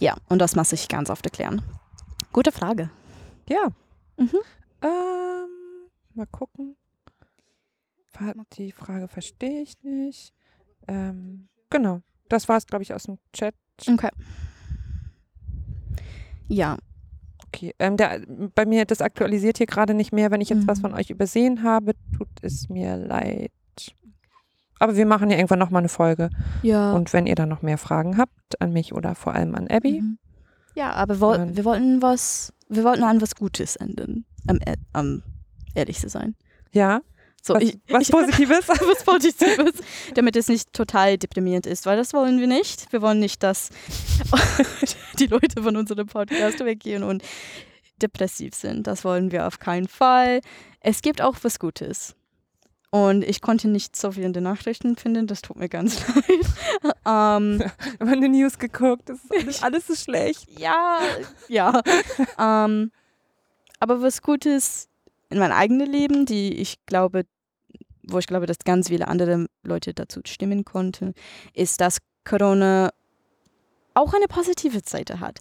Ja, 0.00 0.16
und 0.28 0.40
das 0.40 0.56
muss 0.56 0.72
ich 0.72 0.88
ganz 0.88 1.08
oft 1.08 1.24
erklären. 1.24 1.62
Gute 2.32 2.50
Frage. 2.50 2.90
Ja. 3.48 3.68
Mhm. 4.16 4.38
Ähm, 4.82 5.48
mal 6.14 6.26
gucken. 6.26 6.76
Die 8.58 8.72
Frage 8.72 9.08
verstehe 9.08 9.62
ich 9.62 9.82
nicht. 9.82 10.32
Ähm, 10.88 11.48
genau. 11.70 12.00
Das 12.28 12.48
war 12.48 12.56
es, 12.56 12.66
glaube 12.66 12.82
ich, 12.82 12.92
aus 12.94 13.04
dem 13.04 13.18
Chat. 13.32 13.54
Okay. 13.88 14.10
Ja, 16.48 16.76
Okay. 17.48 17.72
Ähm, 17.78 17.96
der, 17.96 18.20
bei 18.56 18.66
mir, 18.66 18.84
das 18.84 19.00
aktualisiert 19.00 19.58
hier 19.58 19.66
gerade 19.68 19.94
nicht 19.94 20.12
mehr. 20.12 20.32
Wenn 20.32 20.40
ich 20.40 20.48
jetzt 20.48 20.66
was 20.66 20.78
Mhm. 20.78 20.82
von 20.82 20.94
euch 20.94 21.10
übersehen 21.10 21.62
habe, 21.62 21.92
tut 22.16 22.26
es 22.42 22.68
mir 22.68 22.96
leid. 22.96 23.52
Aber 24.80 24.96
wir 24.96 25.06
machen 25.06 25.30
ja 25.30 25.36
irgendwann 25.36 25.60
nochmal 25.60 25.82
eine 25.82 25.88
Folge. 25.88 26.30
ja. 26.62 26.92
Und 26.94 27.12
wenn 27.12 27.28
ihr 27.28 27.36
dann 27.36 27.48
noch 27.48 27.62
mehr 27.62 27.78
Fragen 27.78 28.18
habt, 28.18 28.60
an 28.60 28.72
mich 28.72 28.92
oder 28.92 29.14
vor 29.14 29.34
allem 29.34 29.54
an 29.54 29.68
Abby, 29.68 30.00
Mhm. 30.00 30.18
Ja, 30.74 30.90
aber 30.94 31.20
woll 31.20 31.38
Dann- 31.38 31.56
wir 31.56 31.64
wollten 31.64 32.02
was, 32.02 32.52
wir 32.68 32.82
wollten 32.82 33.04
an 33.04 33.20
was 33.22 33.36
Gutes 33.36 33.76
enden, 33.76 34.24
um, 34.50 34.56
e- 34.56 34.74
um 34.98 35.22
ehrlich 35.76 36.00
zu 36.00 36.08
sein. 36.08 36.34
ja, 36.72 37.02
So, 37.46 37.52
was, 37.52 37.62
ich, 37.62 37.78
was 37.88 38.10
Positives. 38.10 38.68
was 38.68 39.04
Positives, 39.04 39.74
damit 40.14 40.34
es 40.34 40.48
nicht 40.48 40.72
total 40.72 41.18
deprimierend 41.18 41.66
ist, 41.66 41.84
weil 41.84 41.98
das 41.98 42.14
wollen 42.14 42.40
wir 42.40 42.46
nicht. 42.46 42.90
Wir 42.90 43.02
wollen 43.02 43.20
nicht, 43.20 43.42
dass 43.42 43.68
die 45.18 45.26
Leute 45.26 45.62
von 45.62 45.76
unserem 45.76 46.06
Podcast 46.06 46.60
weggehen 46.60 47.02
und 47.02 47.22
depressiv 48.00 48.54
sind. 48.54 48.86
Das 48.86 49.04
wollen 49.04 49.30
wir 49.30 49.46
auf 49.46 49.58
keinen 49.58 49.88
Fall. 49.88 50.40
Es 50.80 51.02
gibt 51.02 51.20
auch 51.20 51.36
was 51.42 51.58
Gutes. 51.58 52.16
Und 52.90 53.22
ich 53.24 53.42
konnte 53.42 53.68
nicht 53.68 53.94
so 53.94 54.12
viel 54.12 54.22
in 54.22 54.32
den 54.32 54.44
Nachrichten 54.44 54.96
finden, 54.96 55.26
das 55.26 55.42
tut 55.42 55.56
mir 55.56 55.68
ganz 55.68 56.00
leid. 56.14 56.92
ähm, 57.06 57.62
meine 57.98 58.28
News 58.30 58.58
geguckt, 58.58 59.10
ist 59.10 59.30
alles, 59.30 59.62
alles 59.62 59.86
so 59.88 59.94
schlecht. 59.94 60.48
ja, 60.58 60.98
ja. 61.48 61.82
ähm, 62.38 62.90
aber 63.80 64.00
was 64.00 64.22
Gutes 64.22 64.88
in 65.28 65.38
meinem 65.40 65.52
eigenen 65.52 65.90
Leben, 65.90 66.24
die 66.24 66.54
ich 66.54 66.86
glaube, 66.86 67.24
wo 68.08 68.18
ich 68.18 68.26
glaube, 68.26 68.46
dass 68.46 68.58
ganz 68.64 68.88
viele 68.88 69.08
andere 69.08 69.46
Leute 69.62 69.94
dazu 69.94 70.20
stimmen 70.26 70.64
konnten, 70.64 71.14
ist, 71.52 71.80
dass 71.80 71.98
Corona 72.24 72.90
auch 73.94 74.12
eine 74.14 74.26
positive 74.28 74.80
Seite 74.84 75.20
hat. 75.20 75.40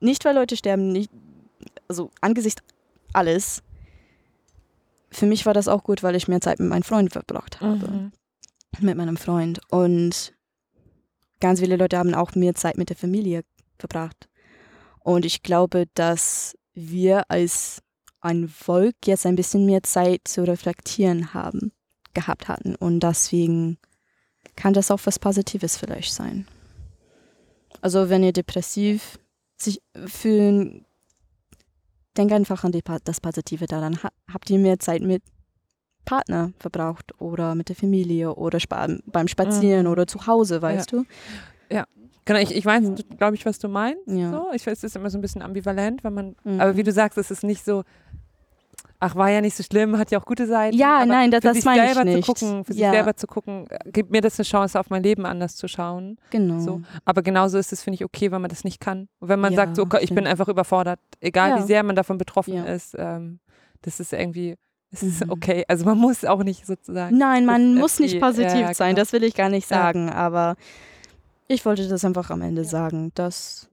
Nicht, 0.00 0.24
weil 0.24 0.34
Leute 0.34 0.56
sterben, 0.56 0.92
nicht, 0.92 1.10
also 1.88 2.10
angesichts 2.20 2.62
alles. 3.12 3.62
Für 5.10 5.26
mich 5.26 5.46
war 5.46 5.54
das 5.54 5.68
auch 5.68 5.82
gut, 5.82 6.02
weil 6.02 6.14
ich 6.14 6.28
mehr 6.28 6.40
Zeit 6.40 6.60
mit 6.60 6.68
meinen 6.68 6.82
Freunden 6.82 7.10
verbracht 7.10 7.60
habe 7.60 7.90
Mhm. 7.90 8.12
mit 8.80 8.96
meinem 8.96 9.16
Freund. 9.16 9.60
Und 9.70 10.34
ganz 11.40 11.60
viele 11.60 11.76
Leute 11.76 11.98
haben 11.98 12.14
auch 12.14 12.34
mehr 12.34 12.54
Zeit 12.54 12.76
mit 12.76 12.90
der 12.90 12.96
Familie 12.96 13.42
verbracht. 13.78 14.28
Und 15.00 15.24
ich 15.24 15.42
glaube, 15.42 15.86
dass 15.94 16.56
wir 16.74 17.30
als 17.30 17.82
ein 18.20 18.48
Volk 18.48 18.94
jetzt 19.06 19.24
ein 19.24 19.36
bisschen 19.36 19.64
mehr 19.64 19.82
Zeit 19.82 20.22
zu 20.28 20.42
reflektieren 20.42 21.32
haben, 21.32 21.72
gehabt 22.20 22.48
hatten. 22.48 22.74
Und 22.74 23.00
deswegen 23.00 23.78
kann 24.56 24.72
das 24.74 24.90
auch 24.90 25.00
was 25.04 25.18
Positives 25.18 25.76
vielleicht 25.76 26.12
sein. 26.12 26.46
Also 27.80 28.08
wenn 28.08 28.22
ihr 28.24 28.32
depressiv 28.32 29.18
sich 29.56 29.80
fühlen, 30.06 30.84
denkt 32.16 32.32
einfach 32.32 32.64
an 32.64 32.72
die, 32.72 32.82
das 33.04 33.20
Positive 33.20 33.66
daran. 33.66 34.02
Ha 34.02 34.08
habt 34.32 34.50
ihr 34.50 34.58
mehr 34.58 34.78
Zeit 34.78 35.02
mit 35.02 35.22
Partner 36.04 36.52
verbraucht 36.58 37.12
oder 37.20 37.54
mit 37.54 37.68
der 37.68 37.76
Familie 37.76 38.34
oder 38.34 38.58
beim 38.68 39.28
Spazieren 39.28 39.86
Mhm. 39.86 39.92
oder 39.92 40.06
zu 40.06 40.26
Hause, 40.26 40.60
weißt 40.62 40.92
du? 40.92 41.04
Genau, 42.24 42.40
ich, 42.40 42.54
ich 42.54 42.66
weiß, 42.66 42.82
glaube 43.16 43.36
ich, 43.36 43.46
was 43.46 43.58
du 43.58 43.68
meinst. 43.68 44.06
Ja. 44.06 44.30
So. 44.30 44.52
Ich 44.52 44.66
weiß, 44.66 44.76
es 44.76 44.84
ist 44.84 44.96
immer 44.96 45.08
so 45.08 45.16
ein 45.16 45.22
bisschen 45.22 45.40
ambivalent, 45.40 46.04
wenn 46.04 46.12
man, 46.12 46.36
Mhm. 46.44 46.60
aber 46.60 46.76
wie 46.76 46.82
du 46.82 46.92
sagst, 46.92 47.16
es 47.16 47.30
ist 47.30 47.42
nicht 47.42 47.64
so, 47.64 47.84
ach, 49.00 49.14
war 49.14 49.30
ja 49.30 49.40
nicht 49.40 49.56
so 49.56 49.62
schlimm, 49.62 49.96
hat 49.96 50.10
ja 50.10 50.18
auch 50.20 50.24
gute 50.24 50.46
Seiten. 50.46 50.76
Ja, 50.76 51.06
nein, 51.06 51.30
das- 51.30 51.42
für 51.42 51.48
das 51.48 51.56
sich 51.56 51.64
meine 51.64 51.86
ich 51.86 51.92
selber 51.94 52.04
nicht. 52.04 52.24
Zu 52.26 52.32
gucken, 52.32 52.64
für 52.64 52.72
Ja. 52.72 52.90
sich 52.90 52.96
selber 52.98 53.16
zu 53.16 53.26
gucken, 53.26 53.66
äh, 53.70 53.90
gibt 53.92 54.10
mir 54.10 54.20
das 54.20 54.38
eine 54.38 54.44
Chance, 54.44 54.78
auf 54.78 54.90
mein 54.90 55.02
Leben 55.02 55.24
anders 55.26 55.56
zu 55.56 55.68
schauen. 55.68 56.18
Genau. 56.30 56.58
So. 56.60 56.80
Aber 57.04 57.22
genauso 57.22 57.58
ist 57.58 57.72
es, 57.72 57.82
finde 57.82 57.94
ich, 57.96 58.04
okay, 58.04 58.30
wenn 58.32 58.40
man 58.40 58.48
das 58.50 58.64
nicht 58.64 58.80
kann. 58.80 59.08
Und 59.20 59.28
wenn 59.28 59.40
man 59.40 59.52
Ja, 59.52 59.56
sagt, 59.56 59.76
so, 59.76 59.82
okay, 59.82 59.98
ich 60.02 60.14
bin 60.14 60.26
einfach 60.26 60.48
überfordert, 60.48 60.98
egal 61.20 61.50
Ja. 61.50 61.58
wie 61.58 61.66
sehr 61.66 61.82
man 61.82 61.94
davon 61.96 62.18
betroffen 62.18 62.64
ist, 62.66 62.94
ähm, 62.98 63.38
das 63.82 64.00
ist 64.00 64.12
irgendwie, 64.12 64.56
es 64.90 65.02
ist 65.02 65.24
Mhm. 65.26 65.30
okay. 65.32 65.64
Also 65.68 65.84
man 65.84 65.98
muss 65.98 66.24
auch 66.24 66.42
nicht 66.42 66.66
sozusagen. 66.66 67.16
Nein, 67.16 67.46
man 67.46 67.74
Das- 67.74 67.80
muss 67.80 67.96
die- 67.96 68.02
nicht 68.04 68.20
positiv 68.20 68.52
ja, 68.60 68.74
sein, 68.74 68.94
genau. 68.94 69.02
das 69.04 69.12
will 69.12 69.22
ich 69.22 69.34
gar 69.34 69.48
nicht 69.50 69.68
sagen, 69.68 70.10
aber 70.10 70.56
ich 71.46 71.64
wollte 71.64 71.86
das 71.88 72.04
einfach 72.04 72.30
am 72.30 72.42
Ende 72.42 72.64
sagen, 72.64 73.12
dass, 73.14 73.68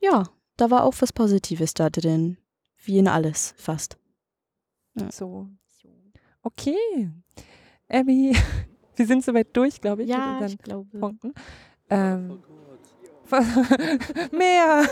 ja, 0.00 0.24
da 0.58 0.70
war 0.70 0.84
auch 0.84 0.94
was 1.00 1.12
Positives 1.12 1.72
da 1.74 1.88
drin, 1.90 2.36
wie 2.84 2.98
in 2.98 3.08
alles 3.08 3.54
fast. 3.56 3.96
So. 5.10 5.48
Okay. 6.42 7.10
Abby, 7.88 8.36
wir 8.96 9.06
sind 9.06 9.24
soweit 9.24 9.48
durch, 9.56 9.80
glaube 9.80 10.02
ich, 10.04 10.08
mit 10.08 10.16
unseren 10.18 10.58
glaube. 10.58 10.98
Punkten. 10.98 11.34
Ähm, 11.90 12.42
mehr. 14.32 14.84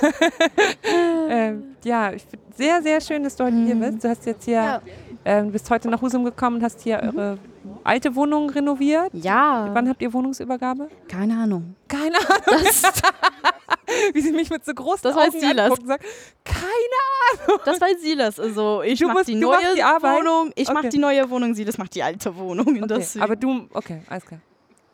ähm, 1.29 1.77
ja, 1.85 2.13
ich 2.13 2.25
sehr, 2.57 2.83
sehr 2.83 3.01
schön, 3.01 3.23
dass 3.23 3.37
du 3.37 3.45
heute 3.45 3.57
hier 3.57 3.75
Mhm. 3.75 3.81
bist. 3.81 4.05
Du 4.05 4.09
hast 4.09 4.27
jetzt 4.27 4.45
hier, 4.45 4.55
Ja. 4.55 4.83
Ähm, 5.25 5.47
du 5.47 5.53
bist 5.53 5.71
heute 5.71 5.89
nach 5.89 6.01
Husum 6.03 6.25
gekommen 6.25 6.57
und 6.57 6.63
hast 6.63 6.81
hier 6.81 7.01
eure 7.03 7.39
alte 7.85 8.15
Wohnung 8.15 8.51
renoviert. 8.51 9.11
Ja, 9.13 9.69
Wann 9.73 9.89
habt 9.89 10.03
ihr 10.03 10.13
Wohnungsübergabe? 10.13 10.89
keine 11.09 11.37
Ahnung. 11.39 11.75
Keine 11.89 12.17
Ahnung. 12.19 12.65
Wie 14.15 14.21
sie 14.21 14.33
mich 14.33 14.49
mit 14.51 14.65
so 14.65 14.73
großen 14.73 15.03
Das 15.03 15.17
weiß 15.17 15.29
Augen 15.35 15.41
Silas. 15.41 15.65
anguckt 15.65 15.83
und 15.83 15.89
sagt, 15.89 16.05
keine 16.45 17.59
das 17.65 17.81
weiß 17.81 18.01
Silas. 18.01 18.41
Also 18.41 18.83
ich 18.83 18.99
Du 19.01 19.07
mach 19.09 19.15
musst- 19.15 19.29
die 19.29 19.35
neue 19.35 19.75
die? 19.75 19.81
Wohnung, 19.83 20.53
ich 20.57 20.69
mach 20.69 20.79
Okay. 20.81 20.89
die 20.91 20.99
neue 20.99 21.29
Wohnung, 21.31 21.55
Silas 21.55 21.79
macht 21.79 21.95
die 21.95 22.03
alte 22.03 22.35
Wohnung. 22.37 22.83
Okay, 22.83 23.05
aber 23.21 23.37
du, 23.37 23.67
okay, 23.73 24.01
alles 24.09 24.25
klar. 24.25 24.41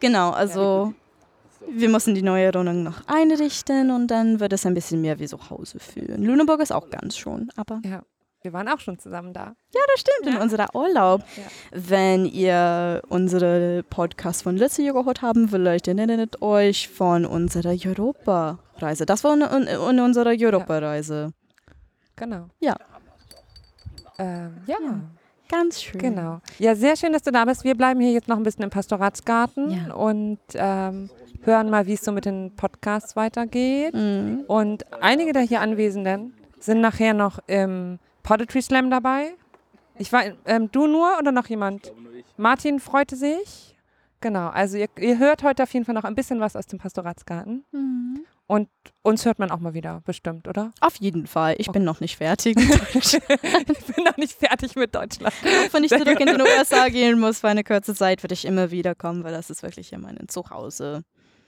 Genau, 0.01 0.31
also 0.31 0.95
wir 1.69 1.89
müssen 1.89 2.15
die 2.15 2.23
neue 2.23 2.53
Wohnung 2.55 2.83
noch 2.83 3.07
einrichten 3.07 3.91
und 3.91 4.09
dann 4.09 4.41
wird 4.41 4.53
es 4.53 4.65
ein 4.67 4.75
bisschen 4.75 5.01
mehr 5.01 5.19
wie 5.19 5.27
so 5.27 5.39
Hause 5.51 5.79
fühlen. 5.79 6.23
Lüneburg 6.23 6.61
ist 6.61 6.73
auch 6.73 6.89
ganz 6.91 7.17
schon, 7.17 7.51
aber 7.57 7.81
Ja, 7.85 8.03
wir 8.43 8.53
waren 8.53 8.69
auch 8.69 8.79
schon 8.81 8.99
zusammen 8.99 9.33
da. 9.33 9.55
das 9.73 10.01
stimmt 10.01 10.35
in 10.35 10.41
unserer 10.41 10.75
Urlaub. 10.75 11.23
Ja. 11.37 11.43
Wenn 11.73 12.25
ihr 12.25 13.03
unsere 13.09 13.83
Podcast 13.91 14.43
von 14.43 14.57
letztes 14.57 14.85
Jahr 14.85 14.95
gehört 14.95 15.23
haben, 15.23 15.49
vielleicht 15.49 15.89
erinnert 15.89 16.41
euch 16.41 16.89
von 16.89 17.27
unserer 17.27 17.71
Europa-Reise. 17.85 19.07
Das 19.07 19.25
war 19.25 19.35
in, 19.35 19.43
in, 19.43 19.67
in 19.67 20.01
unserer 20.01 20.31
Europa-Reise. 20.39 21.33
Genau. 22.17 22.47
Ja. 22.61 22.77
Ähm, 24.19 24.59
ja. 24.67 24.77
Ja. 24.81 25.01
Ganz 25.51 25.83
schön. 25.83 26.01
Genau. 26.01 26.41
Ja, 26.59 26.75
sehr 26.75 26.95
schön, 26.97 27.13
dass 27.13 27.23
du 27.23 27.33
da 27.33 27.45
bist. 27.45 27.65
Wir 27.65 27.75
bleiben 27.75 28.01
hier 28.01 28.13
jetzt 28.13 28.29
noch 28.29 28.37
ein 28.37 28.43
bisschen 28.43 28.65
im 28.65 28.71
Pastoratsgarten 28.71 29.71
Ja. 29.71 29.95
und 29.95 30.39
ähm, 30.55 31.09
hören 31.43 31.71
mal, 31.71 31.87
wie 31.87 31.95
es 31.95 32.03
so 32.03 32.13
mit 32.13 32.27
den 32.27 32.55
Podcasts 32.55 33.17
weitergeht. 33.17 33.95
Mhm. 33.95 34.45
Und 34.47 34.85
einige 35.03 35.33
der 35.33 35.43
hier 35.43 35.63
Anwesenden 35.63 36.35
sind 36.59 36.81
nachher 36.81 37.15
noch 37.15 37.39
im 37.47 37.99
Poetry 38.29 38.61
Slam 38.61 38.91
dabei. 38.91 39.33
Ich 39.97 40.13
war, 40.13 40.23
ähm, 40.45 40.71
du 40.71 40.87
nur 40.87 41.17
oder 41.19 41.33
noch 41.33 41.47
jemand? 41.47 41.95
Martin 42.37 42.79
freute 42.79 43.17
sich. 43.17 43.75
Genau, 44.21 44.49
also 44.49 44.77
ihr, 44.77 44.89
ihr 44.99 45.19
hört 45.19 45.43
heute 45.43 45.63
auf 45.63 45.73
jeden 45.73 45.87
Fall 45.87 45.95
noch 45.95 46.05
ein 46.05 46.15
bisschen 46.15 46.39
was 46.39 46.55
aus 46.55 46.67
dem 46.67 46.79
Pastoratsgarten. 46.79 47.65
Mhm. 47.73 48.21
Und 48.47 48.69
uns 49.01 49.25
hört 49.25 49.39
man 49.39 49.51
auch 49.51 49.61
mal 49.61 49.73
wieder, 49.73 50.03
bestimmt, 50.05 50.47
oder? 50.47 50.73
Auf 50.81 50.97
jeden 50.97 51.27
Fall. 51.27 51.55
Ich 51.57 51.71
bin 51.71 51.85
noch 51.85 52.01
nicht 52.01 52.19
fertig. 52.19 52.57
ich 52.95 53.21
bin 53.23 54.05
noch 54.05 54.17
nicht 54.19 54.39
fertig 54.39 54.77
mit 54.77 54.95
Deutschland. 54.95 55.33
Auch 55.35 55.73
wenn 55.73 55.85
ich 55.85 55.91
zurück 55.91 56.21
in 56.21 56.27
den 56.27 56.43
USA 56.43 56.89
gehen 56.89 57.19
muss 57.19 57.41
für 57.41 57.49
eine 57.49 57.65
kurze 57.65 57.95
Zeit, 57.95 58.23
werde 58.23 58.35
ich 58.35 58.45
immer 58.45 58.71
wieder 58.71 58.95
kommen, 58.95 59.25
weil 59.25 59.33
das 59.33 59.49
ist 59.49 59.63
wirklich 59.63 59.89
hier 59.89 59.99
mein 59.99 60.19
Zuhause. 60.29 61.03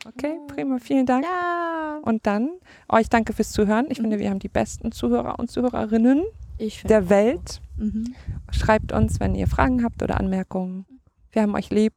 Okay, 0.07 0.39
prima, 0.49 0.79
vielen 0.79 1.05
Dank. 1.05 1.27
Ja. 1.27 1.99
Und 2.03 2.27
dann 2.27 2.53
euch 2.89 3.11
danke 3.11 3.35
fürs 3.35 3.53
Zuhören. 3.53 3.87
Ich 3.91 3.99
finde, 4.01 4.19
wir 4.19 4.31
haben 4.31 4.39
die 4.39 4.49
besten 4.49 4.93
Zuhörer 4.93 5.39
und 5.39 5.51
Zuhörerinnen 5.51 6.23
Ich 6.23 6.50
der 6.85 7.09
Welt. 7.09 7.61
Mhm. 7.77 8.15
Schreibt 8.51 8.93
uns, 8.93 9.21
wenn 9.21 9.35
ihr 9.35 9.47
Fragen 9.47 9.83
habt 9.85 10.03
oder 10.03 10.19
Anmerkungen. 10.21 10.87
Wir 11.33 11.43
haben 11.43 11.55
euch 11.55 11.71
lieb. 11.71 11.95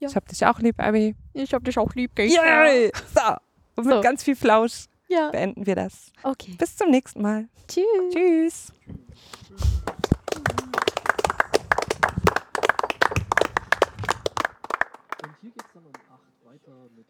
Ja. 0.00 0.08
Ich 0.08 0.16
hab 0.16 0.26
dich 0.28 0.44
auch 0.46 0.58
lieb, 0.58 0.80
Abby. 0.80 1.14
Ich 1.32 1.54
hab 1.54 1.64
dich 1.64 1.78
auch 1.78 1.94
lieb, 1.94 2.18
Yay! 2.18 2.90
So, 3.14 3.20
und 3.76 3.86
mit 3.86 3.94
So. 3.94 4.00
ganz 4.00 4.22
viel 4.24 4.34
Flausch 4.36 4.86
Ja, 5.08 5.30
beenden 5.30 5.64
wir 5.66 5.76
das. 5.76 6.12
okay. 6.24 6.54
Bis 6.58 6.76
zum 6.76 6.90
nächsten 6.90 7.22
Mal. 7.22 7.48
Tschüss. 7.68 7.84
Tschüss. 8.12 8.72
Und 15.22 15.36
hier 15.40 15.50
geht 15.50 15.62
es 15.64 15.72
dann 15.74 15.84
um 15.84 15.92
8 15.92 16.44
weiter. 16.44 16.72
Mit 16.96 17.06